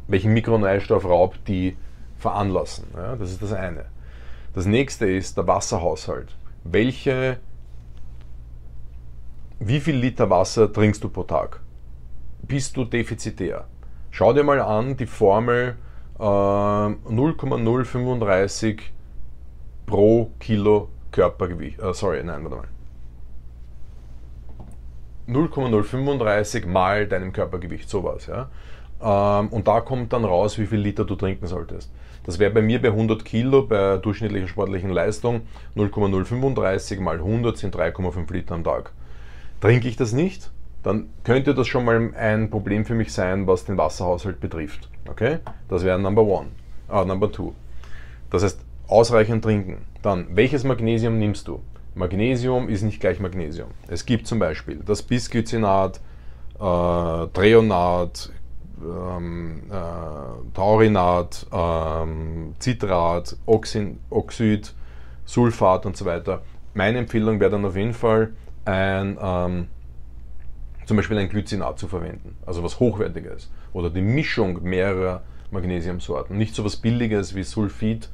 welchen 0.09 0.33
Mikronährstoffraub 0.33 1.45
die 1.45 1.77
veranlassen. 2.19 2.89
Ja, 2.97 3.15
das 3.17 3.31
ist 3.31 3.43
das 3.43 3.53
eine. 3.53 3.85
Das 4.55 4.65
nächste 4.67 5.07
ist 5.07 5.37
der 5.37 5.47
Wasserhaushalt. 5.47 6.35
Welche, 6.65 7.39
wie 9.61 9.79
viel 9.81 9.97
Liter 9.97 10.29
Wasser 10.29 10.73
trinkst 10.73 11.05
du 11.05 11.09
pro 11.09 11.23
Tag? 11.23 11.61
Bist 12.43 12.77
du 12.77 12.85
defizitär? 12.85 13.67
Schau 14.11 14.33
dir 14.33 14.43
mal 14.43 14.61
an 14.61 14.97
die 14.97 15.07
Formel 15.07 15.77
äh, 16.19 16.23
0,035 16.23 18.93
pro 19.87 20.33
Kilo 20.41 20.89
Körpergewicht. 21.13 21.79
Äh, 21.81 21.95
sorry, 21.95 22.25
nein, 22.25 22.43
warte 22.45 22.57
mal. 22.57 22.67
0,035 25.27 26.67
mal 26.67 27.07
deinem 27.07 27.33
Körpergewicht, 27.33 27.89
sowas. 27.89 28.27
Ja? 28.27 28.49
Ähm, 29.03 29.49
und 29.49 29.69
da 29.69 29.81
kommt 29.81 30.13
dann 30.13 30.25
raus, 30.25 30.59
wie 30.59 30.67
viel 30.67 30.81
Liter 30.81 31.05
du 31.05 31.15
trinken 31.15 31.47
solltest. 31.47 31.91
Das 32.25 32.39
wäre 32.39 32.51
bei 32.51 32.63
mir 32.63 32.83
bei 32.83 32.89
100 32.89 33.25
Kilo 33.25 33.63
bei 33.63 33.97
durchschnittlicher 33.97 34.49
sportlichen 34.49 34.91
Leistung 34.91 35.43
0,035 35.77 37.01
mal 37.01 37.17
100 37.17 37.57
sind 37.57 37.75
3,5 37.75 38.33
Liter 38.33 38.55
am 38.55 38.65
Tag. 38.65 38.93
Trinke 39.61 39.89
ich 39.89 39.97
das 39.97 40.13
nicht, 40.13 40.51
dann 40.83 41.09
könnte 41.25 41.55
das 41.55 41.67
schon 41.67 41.85
mal 41.85 42.13
ein 42.15 42.51
Problem 42.51 42.85
für 42.85 42.95
mich 42.95 43.13
sein, 43.13 43.47
was 43.47 43.65
den 43.65 43.79
Wasserhaushalt 43.79 44.41
betrifft. 44.41 44.89
Okay? 45.09 45.39
Das 45.69 45.85
wäre 45.85 45.99
Number 45.99 46.23
One. 46.23 46.49
Ah, 46.89 47.05
Number 47.05 47.33
Two. 47.33 47.55
Das 48.31 48.43
heißt, 48.43 48.61
ausreichend 48.89 49.43
trinken. 49.43 49.87
Dann, 50.03 50.27
welches 50.31 50.65
Magnesium 50.65 51.19
nimmst 51.19 51.49
du? 51.49 51.61
Magnesium 51.95 52.69
ist 52.69 52.83
nicht 52.83 53.01
gleich 53.01 53.21
Magnesium. 53.21 53.69
Es 53.89 54.07
gibt 54.07 54.27
zum 54.27 54.39
Beispiel 54.39 54.81
das 54.87 55.03
Bisglycinat, 55.03 56.01
äh, 56.57 56.61
Treonat, 56.61 58.31
ähm, 58.83 59.63
äh, 59.71 60.55
Taurinat, 60.55 61.47
ähm, 61.53 62.55
Citrat, 62.61 63.37
Oxin, 63.47 64.01
Oxid, 64.11 64.75
Sulfat 65.25 65.87
und 65.87 65.97
so 65.97 66.05
weiter. 66.05 66.43
Meine 66.75 66.99
Empfehlung 66.99 67.41
wäre 67.41 67.51
dann 67.51 67.65
auf 67.65 67.77
jeden 67.77 67.95
Fall 67.95 68.33
ein, 68.65 69.19
ähm, 69.21 69.69
zum 70.87 70.97
Beispiel 70.97 71.19
ein 71.19 71.29
Glycinat 71.29 71.79
zu 71.79 71.89
verwenden, 71.89 72.37
also 72.47 72.63
was 72.63 72.81
Hochwertiges. 72.81 73.51
Oder 73.73 73.91
die 73.91 74.01
Mischung 74.01 74.63
mehrerer 74.63 75.23
Magnesiumsorten. 75.51 76.37
Nicht 76.37 76.55
so 76.55 76.65
was 76.65 76.77
Billiges 76.77 77.35
wie 77.35 77.43
Sulfid, 77.43 78.09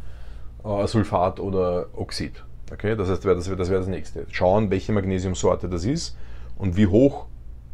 äh, 0.64 0.86
Sulfat 0.86 1.40
oder 1.40 1.86
Oxid. 1.94 2.42
Okay? 2.72 2.96
Das 2.96 3.08
heißt, 3.08 3.24
das 3.24 3.48
wäre 3.48 3.56
das, 3.56 3.70
wär 3.70 3.78
das 3.78 3.88
nächste. 3.88 4.26
Schauen, 4.30 4.70
welche 4.70 4.92
Magnesiumsorte 4.92 5.68
das 5.68 5.84
ist 5.84 6.16
und 6.56 6.76
wie 6.76 6.86
hoch 6.86 7.26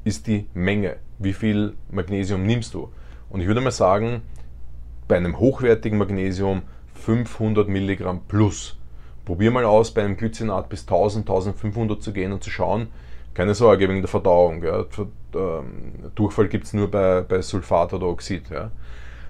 ist 0.04 0.26
die 0.26 0.46
Menge. 0.54 0.96
Wie 1.18 1.32
viel 1.32 1.74
Magnesium 1.90 2.44
nimmst 2.44 2.74
du? 2.74 2.90
Und 3.28 3.40
ich 3.40 3.46
würde 3.46 3.60
mal 3.60 3.70
sagen, 3.70 4.22
bei 5.08 5.16
einem 5.16 5.38
hochwertigen 5.38 5.98
Magnesium 5.98 6.62
500 6.94 7.68
Milligramm 7.68 8.22
plus. 8.28 8.78
Probier 9.24 9.50
mal 9.50 9.64
aus, 9.64 9.92
bei 9.92 10.02
einem 10.02 10.16
Glycinat 10.16 10.68
bis 10.68 10.82
1000, 10.82 11.28
1500 11.28 12.02
zu 12.02 12.12
gehen 12.12 12.32
und 12.32 12.42
zu 12.42 12.50
schauen. 12.50 12.88
Keine 13.34 13.54
Sorge 13.54 13.88
wegen 13.88 14.00
der 14.00 14.08
Verdauung. 14.08 14.62
Ja. 14.62 14.84
Ähm, 15.34 16.10
Durchfall 16.14 16.48
gibt 16.48 16.64
es 16.66 16.72
nur 16.72 16.90
bei, 16.90 17.20
bei 17.22 17.42
Sulfat 17.42 17.92
oder 17.92 18.06
Oxid. 18.06 18.50
Ja. 18.50 18.70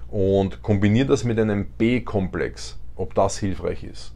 Und 0.09 0.61
kombiniere 0.61 1.07
das 1.07 1.23
mit 1.23 1.39
einem 1.39 1.65
B-Komplex, 1.77 2.79
ob 2.95 3.13
das 3.13 3.37
hilfreich 3.37 3.83
ist. 3.83 4.13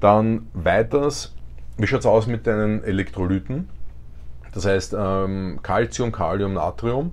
Dann 0.00 0.48
weiters, 0.54 1.34
wie 1.76 1.86
schaut 1.86 2.00
es 2.00 2.06
aus 2.06 2.26
mit 2.26 2.46
deinen 2.46 2.82
Elektrolyten? 2.82 3.68
Das 4.52 4.66
heißt, 4.66 4.96
ähm, 4.98 5.60
Calcium, 5.62 6.12
Kalium, 6.12 6.54
Natrium, 6.54 7.12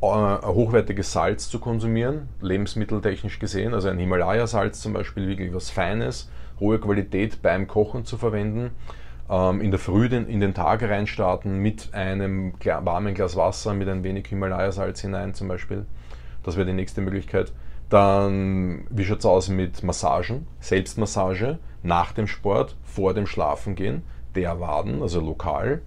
äh, 0.00 0.06
hochwertiges 0.06 1.12
Salz 1.12 1.48
zu 1.48 1.60
konsumieren, 1.60 2.28
lebensmitteltechnisch 2.40 3.38
gesehen, 3.38 3.74
also 3.74 3.88
ein 3.88 3.98
Himalaya-Salz 3.98 4.80
zum 4.80 4.92
Beispiel, 4.92 5.28
wirklich 5.28 5.54
was 5.54 5.70
Feines, 5.70 6.30
hohe 6.58 6.78
Qualität 6.80 7.42
beim 7.42 7.68
Kochen 7.68 8.04
zu 8.04 8.16
verwenden, 8.18 8.70
ähm, 9.30 9.60
in 9.60 9.70
der 9.70 9.78
Früh 9.78 10.08
den, 10.08 10.26
in 10.26 10.40
den 10.40 10.54
Tag 10.54 10.82
reinstarten 10.82 11.58
mit 11.58 11.94
einem 11.94 12.54
warmen 12.64 13.14
Glas 13.14 13.36
Wasser, 13.36 13.74
mit 13.74 13.88
ein 13.88 14.02
wenig 14.02 14.26
Himalaya-Salz 14.26 15.00
hinein 15.00 15.34
zum 15.34 15.48
Beispiel. 15.48 15.86
Das 16.42 16.56
wäre 16.56 16.66
die 16.66 16.72
nächste 16.72 17.00
Möglichkeit. 17.00 17.52
Dann, 17.88 18.86
wie 18.90 19.04
schaut 19.04 19.20
es 19.20 19.26
aus 19.26 19.48
mit 19.48 19.82
Massagen, 19.82 20.48
Selbstmassage 20.60 21.58
nach 21.82 22.12
dem 22.12 22.26
Sport, 22.26 22.76
vor 22.84 23.14
dem 23.14 23.26
Schlafengehen, 23.26 24.02
der 24.34 24.60
Waden, 24.60 25.02
also 25.02 25.20
lokal. 25.20 25.82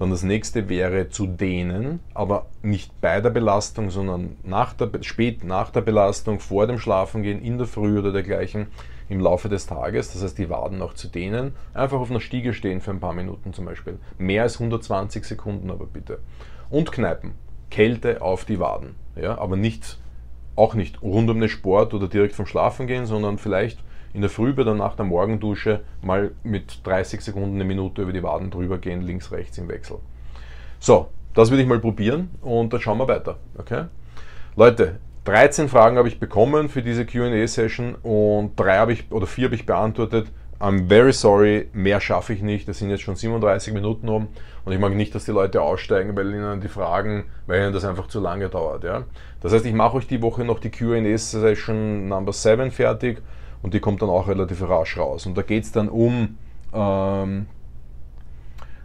Dann 0.00 0.10
das 0.10 0.22
nächste 0.22 0.70
wäre 0.70 1.10
zu 1.10 1.26
dehnen, 1.26 2.00
aber 2.14 2.46
nicht 2.62 3.02
bei 3.02 3.20
der 3.20 3.28
Belastung, 3.28 3.90
sondern 3.90 4.38
nach 4.42 4.72
der, 4.72 4.90
spät 5.02 5.44
nach 5.44 5.68
der 5.68 5.82
Belastung, 5.82 6.40
vor 6.40 6.66
dem 6.66 6.78
Schlafengehen, 6.78 7.42
in 7.42 7.58
der 7.58 7.66
Früh 7.66 7.98
oder 7.98 8.10
dergleichen 8.10 8.68
im 9.10 9.20
Laufe 9.20 9.50
des 9.50 9.66
Tages. 9.66 10.14
Das 10.14 10.22
heißt, 10.22 10.38
die 10.38 10.48
Waden 10.48 10.78
noch 10.78 10.94
zu 10.94 11.08
dehnen. 11.08 11.54
Einfach 11.74 11.98
auf 11.98 12.10
einer 12.10 12.20
Stiege 12.20 12.54
stehen 12.54 12.80
für 12.80 12.92
ein 12.92 13.00
paar 13.00 13.12
Minuten 13.12 13.52
zum 13.52 13.66
Beispiel. 13.66 13.98
Mehr 14.16 14.44
als 14.44 14.54
120 14.54 15.22
Sekunden 15.22 15.70
aber 15.70 15.84
bitte. 15.84 16.20
Und 16.70 16.92
kneipen. 16.92 17.32
Kälte 17.70 18.22
auf 18.22 18.46
die 18.46 18.58
Waden. 18.58 18.94
Ja, 19.16 19.36
aber 19.36 19.58
nicht, 19.58 19.98
auch 20.56 20.72
nicht 20.72 21.02
rund 21.02 21.28
um 21.28 21.40
den 21.40 21.50
Sport 21.50 21.92
oder 21.92 22.08
direkt 22.08 22.34
vom 22.34 22.46
Schlafen 22.46 22.86
gehen, 22.86 23.04
sondern 23.04 23.36
vielleicht 23.36 23.80
in 24.12 24.20
der 24.20 24.30
Früh 24.30 24.52
oder 24.52 24.74
nach 24.74 24.96
der 24.96 25.04
Morgendusche 25.04 25.80
mal 26.02 26.32
mit 26.42 26.86
30 26.86 27.20
Sekunden 27.20 27.54
eine 27.54 27.64
Minute 27.64 28.02
über 28.02 28.12
die 28.12 28.22
Waden 28.22 28.50
drüber 28.50 28.78
gehen, 28.78 29.02
links, 29.02 29.30
rechts 29.32 29.58
im 29.58 29.68
Wechsel. 29.68 29.98
So, 30.78 31.08
das 31.34 31.50
würde 31.50 31.62
ich 31.62 31.68
mal 31.68 31.78
probieren 31.78 32.30
und 32.40 32.72
dann 32.72 32.80
schauen 32.80 32.98
wir 32.98 33.08
weiter. 33.08 33.36
Okay? 33.58 33.84
Leute, 34.56 34.98
13 35.24 35.68
Fragen 35.68 35.98
habe 35.98 36.08
ich 36.08 36.18
bekommen 36.18 36.68
für 36.68 36.82
diese 36.82 37.06
QA-Session 37.06 37.94
und 38.02 38.58
drei 38.58 38.78
habe 38.78 38.92
ich 38.92 39.12
oder 39.12 39.26
vier 39.26 39.46
habe 39.46 39.54
ich 39.54 39.66
beantwortet. 39.66 40.28
I'm 40.58 40.88
very 40.88 41.12
sorry, 41.12 41.68
mehr 41.72 42.00
schaffe 42.00 42.34
ich 42.34 42.42
nicht. 42.42 42.68
Das 42.68 42.78
sind 42.78 42.90
jetzt 42.90 43.02
schon 43.02 43.16
37 43.16 43.72
Minuten 43.72 44.08
um 44.08 44.28
und 44.64 44.72
ich 44.72 44.78
mag 44.78 44.94
nicht, 44.94 45.14
dass 45.14 45.24
die 45.24 45.30
Leute 45.30 45.62
aussteigen, 45.62 46.16
weil 46.16 46.34
ihnen 46.34 46.60
die 46.60 46.68
Fragen, 46.68 47.24
weil 47.46 47.62
ihnen 47.62 47.72
das 47.72 47.84
einfach 47.84 48.08
zu 48.08 48.20
lange 48.20 48.48
dauert. 48.48 48.84
Ja? 48.84 49.04
Das 49.40 49.52
heißt, 49.52 49.64
ich 49.64 49.72
mache 49.72 49.96
euch 49.96 50.06
die 50.06 50.20
Woche 50.20 50.44
noch 50.44 50.58
die 50.58 50.70
QA-Session 50.70 52.08
Number 52.08 52.32
7 52.32 52.70
fertig 52.70 53.22
und 53.62 53.74
die 53.74 53.80
kommt 53.80 54.02
dann 54.02 54.08
auch 54.08 54.28
relativ 54.28 54.62
rasch 54.62 54.96
raus. 54.96 55.26
Und 55.26 55.36
da 55.36 55.42
geht 55.42 55.64
es 55.64 55.72
dann 55.72 55.88
um, 55.88 56.38
ähm, 56.72 57.46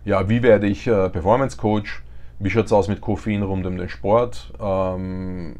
ja, 0.04 0.30
wie 0.30 0.44
werde 0.44 0.68
ich 0.68 0.88
äh, 0.88 1.10
Performance 1.10 1.58
Coach, 1.58 2.04
wie 2.40 2.50
schaut 2.50 2.66
es 2.66 2.74
aus 2.74 2.88
mit 2.88 3.02
Koffein 3.02 3.44
rund 3.44 3.66
um 3.66 3.78
den 3.78 3.90
Sport, 3.90 4.54
ähm, 4.60 5.56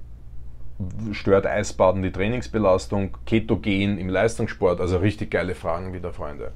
stört 1.12 1.46
Eisbaden 1.46 2.04
die 2.04 2.12
Trainingsbelastung, 2.12 3.18
Ketogen 3.26 3.98
im 3.98 4.10
Leistungssport, 4.10 4.82
also 4.82 4.98
richtig 4.98 5.32
geile 5.32 5.56
Fragen 5.56 5.94
wieder, 5.94 6.12
Freunde. 6.12 6.52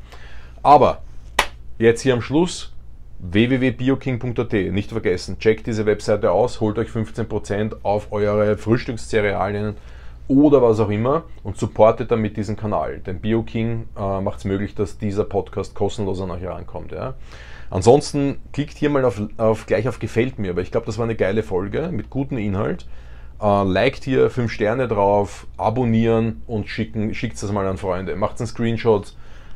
Aber 0.62 1.02
jetzt 1.78 2.02
hier 2.02 2.14
am 2.14 2.22
Schluss 2.22 2.74
www.bioking.at. 3.20 4.54
Nicht 4.54 4.92
vergessen, 4.92 5.40
checkt 5.40 5.68
diese 5.68 5.86
Webseite 5.86 6.32
aus, 6.32 6.60
holt 6.60 6.78
euch 6.78 6.90
15% 6.90 7.78
auf 7.84 8.12
eure 8.12 8.58
Frühstückscerealien 8.58 9.76
oder 10.30 10.62
was 10.62 10.80
auch 10.80 10.90
immer 10.90 11.24
und 11.44 11.58
supportet 11.58 12.12
damit 12.12 12.38
diesen 12.38 12.56
Kanal. 12.56 13.00
Denn 13.00 13.20
BioKing 13.20 13.90
äh, 13.98 14.22
macht 14.22 14.38
es 14.38 14.46
möglich, 14.46 14.76
dass 14.76 14.98
dieser 14.98 15.26
Podcast 15.26 15.76
kostenlos 15.76 16.22
an 16.22 16.32
euch 16.32 16.44
herankommt. 16.44 16.94
Ja. 16.94 17.16
Ansonsten 17.72 18.38
klickt 18.54 18.78
hier 18.78 18.90
mal 18.90 19.04
auf, 19.04 19.22
auf, 19.38 19.66
gleich 19.66 19.88
auf 19.90 20.00
Gefällt 20.00 20.40
mir, 20.40 20.56
weil 20.56 20.64
ich 20.64 20.72
glaube, 20.72 20.86
das 20.86 20.98
war 20.98 21.06
eine 21.06 21.16
geile 21.16 21.44
Folge 21.44 21.90
mit 21.92 22.10
gutem 22.10 22.38
Inhalt. 22.38 22.86
Äh, 23.42 23.64
liked 23.64 24.04
hier 24.04 24.30
5 24.30 24.52
Sterne 24.52 24.88
drauf, 24.88 25.48
abonnieren 25.58 26.44
und 26.46 26.70
schickt 26.70 26.96
es 26.96 27.52
mal 27.52 27.68
an 27.68 27.78
Freunde. 27.78 28.16
Macht 28.16 28.40
einen 28.40 28.48
Screenshot, 28.48 29.16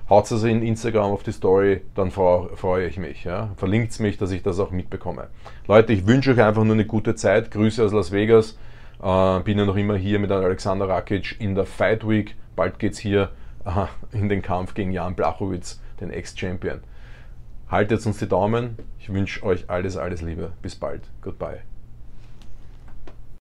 haut 0.09 0.32
es 0.32 0.43
in 0.43 0.63
Instagram 0.63 1.11
auf 1.11 1.21
die 1.21 1.34
Story, 1.34 1.82
dann 1.93 2.09
freue 2.09 2.49
freu 2.55 2.86
ich 2.86 2.97
mich. 2.97 3.24
Ja. 3.26 3.51
Verlinkt 3.57 3.91
es 3.91 3.99
mich, 3.99 4.17
dass 4.17 4.32
ich 4.32 4.41
das 4.41 4.59
auch 4.59 4.71
mitbekomme. 4.71 5.28
Leute, 5.67 5.93
ich 5.93 6.07
wünsche 6.07 6.32
euch 6.32 6.41
einfach 6.41 6.63
nur 6.63 6.74
eine 6.74 6.86
gute 6.86 7.13
Zeit. 7.13 7.51
Grüße 7.51 7.84
aus 7.84 7.93
Las 7.93 8.11
Vegas. 8.11 8.57
Äh, 9.02 9.39
bin 9.41 9.58
ja 9.58 9.66
noch 9.66 9.76
immer 9.76 9.96
hier 9.96 10.20
mit 10.20 10.32
Alexander 10.32 10.88
Rakic 10.88 11.39
in 11.39 11.56
der 11.56 11.66
Fight 11.66 12.08
Week. 12.08 12.36
Bald 12.56 12.80
geht 12.80 12.94
es 12.94 13.00
hier 13.00 13.32
äh, 13.66 13.88
in 14.16 14.30
den 14.30 14.41
Kampf 14.41 14.74
gegen 14.74 14.91
Jan 14.91 15.16
Blachowitz, 15.16 15.82
den 16.00 16.10
Ex-Champion. 16.10 16.82
Haltet 17.70 18.06
uns 18.06 18.20
die 18.20 18.28
Daumen. 18.28 18.78
Ich 19.00 19.12
wünsche 19.12 19.44
euch 19.44 19.70
alles, 19.70 19.98
alles 19.98 20.22
Liebe. 20.22 20.54
Bis 20.62 20.76
bald. 20.76 21.02
Goodbye. 21.22 21.62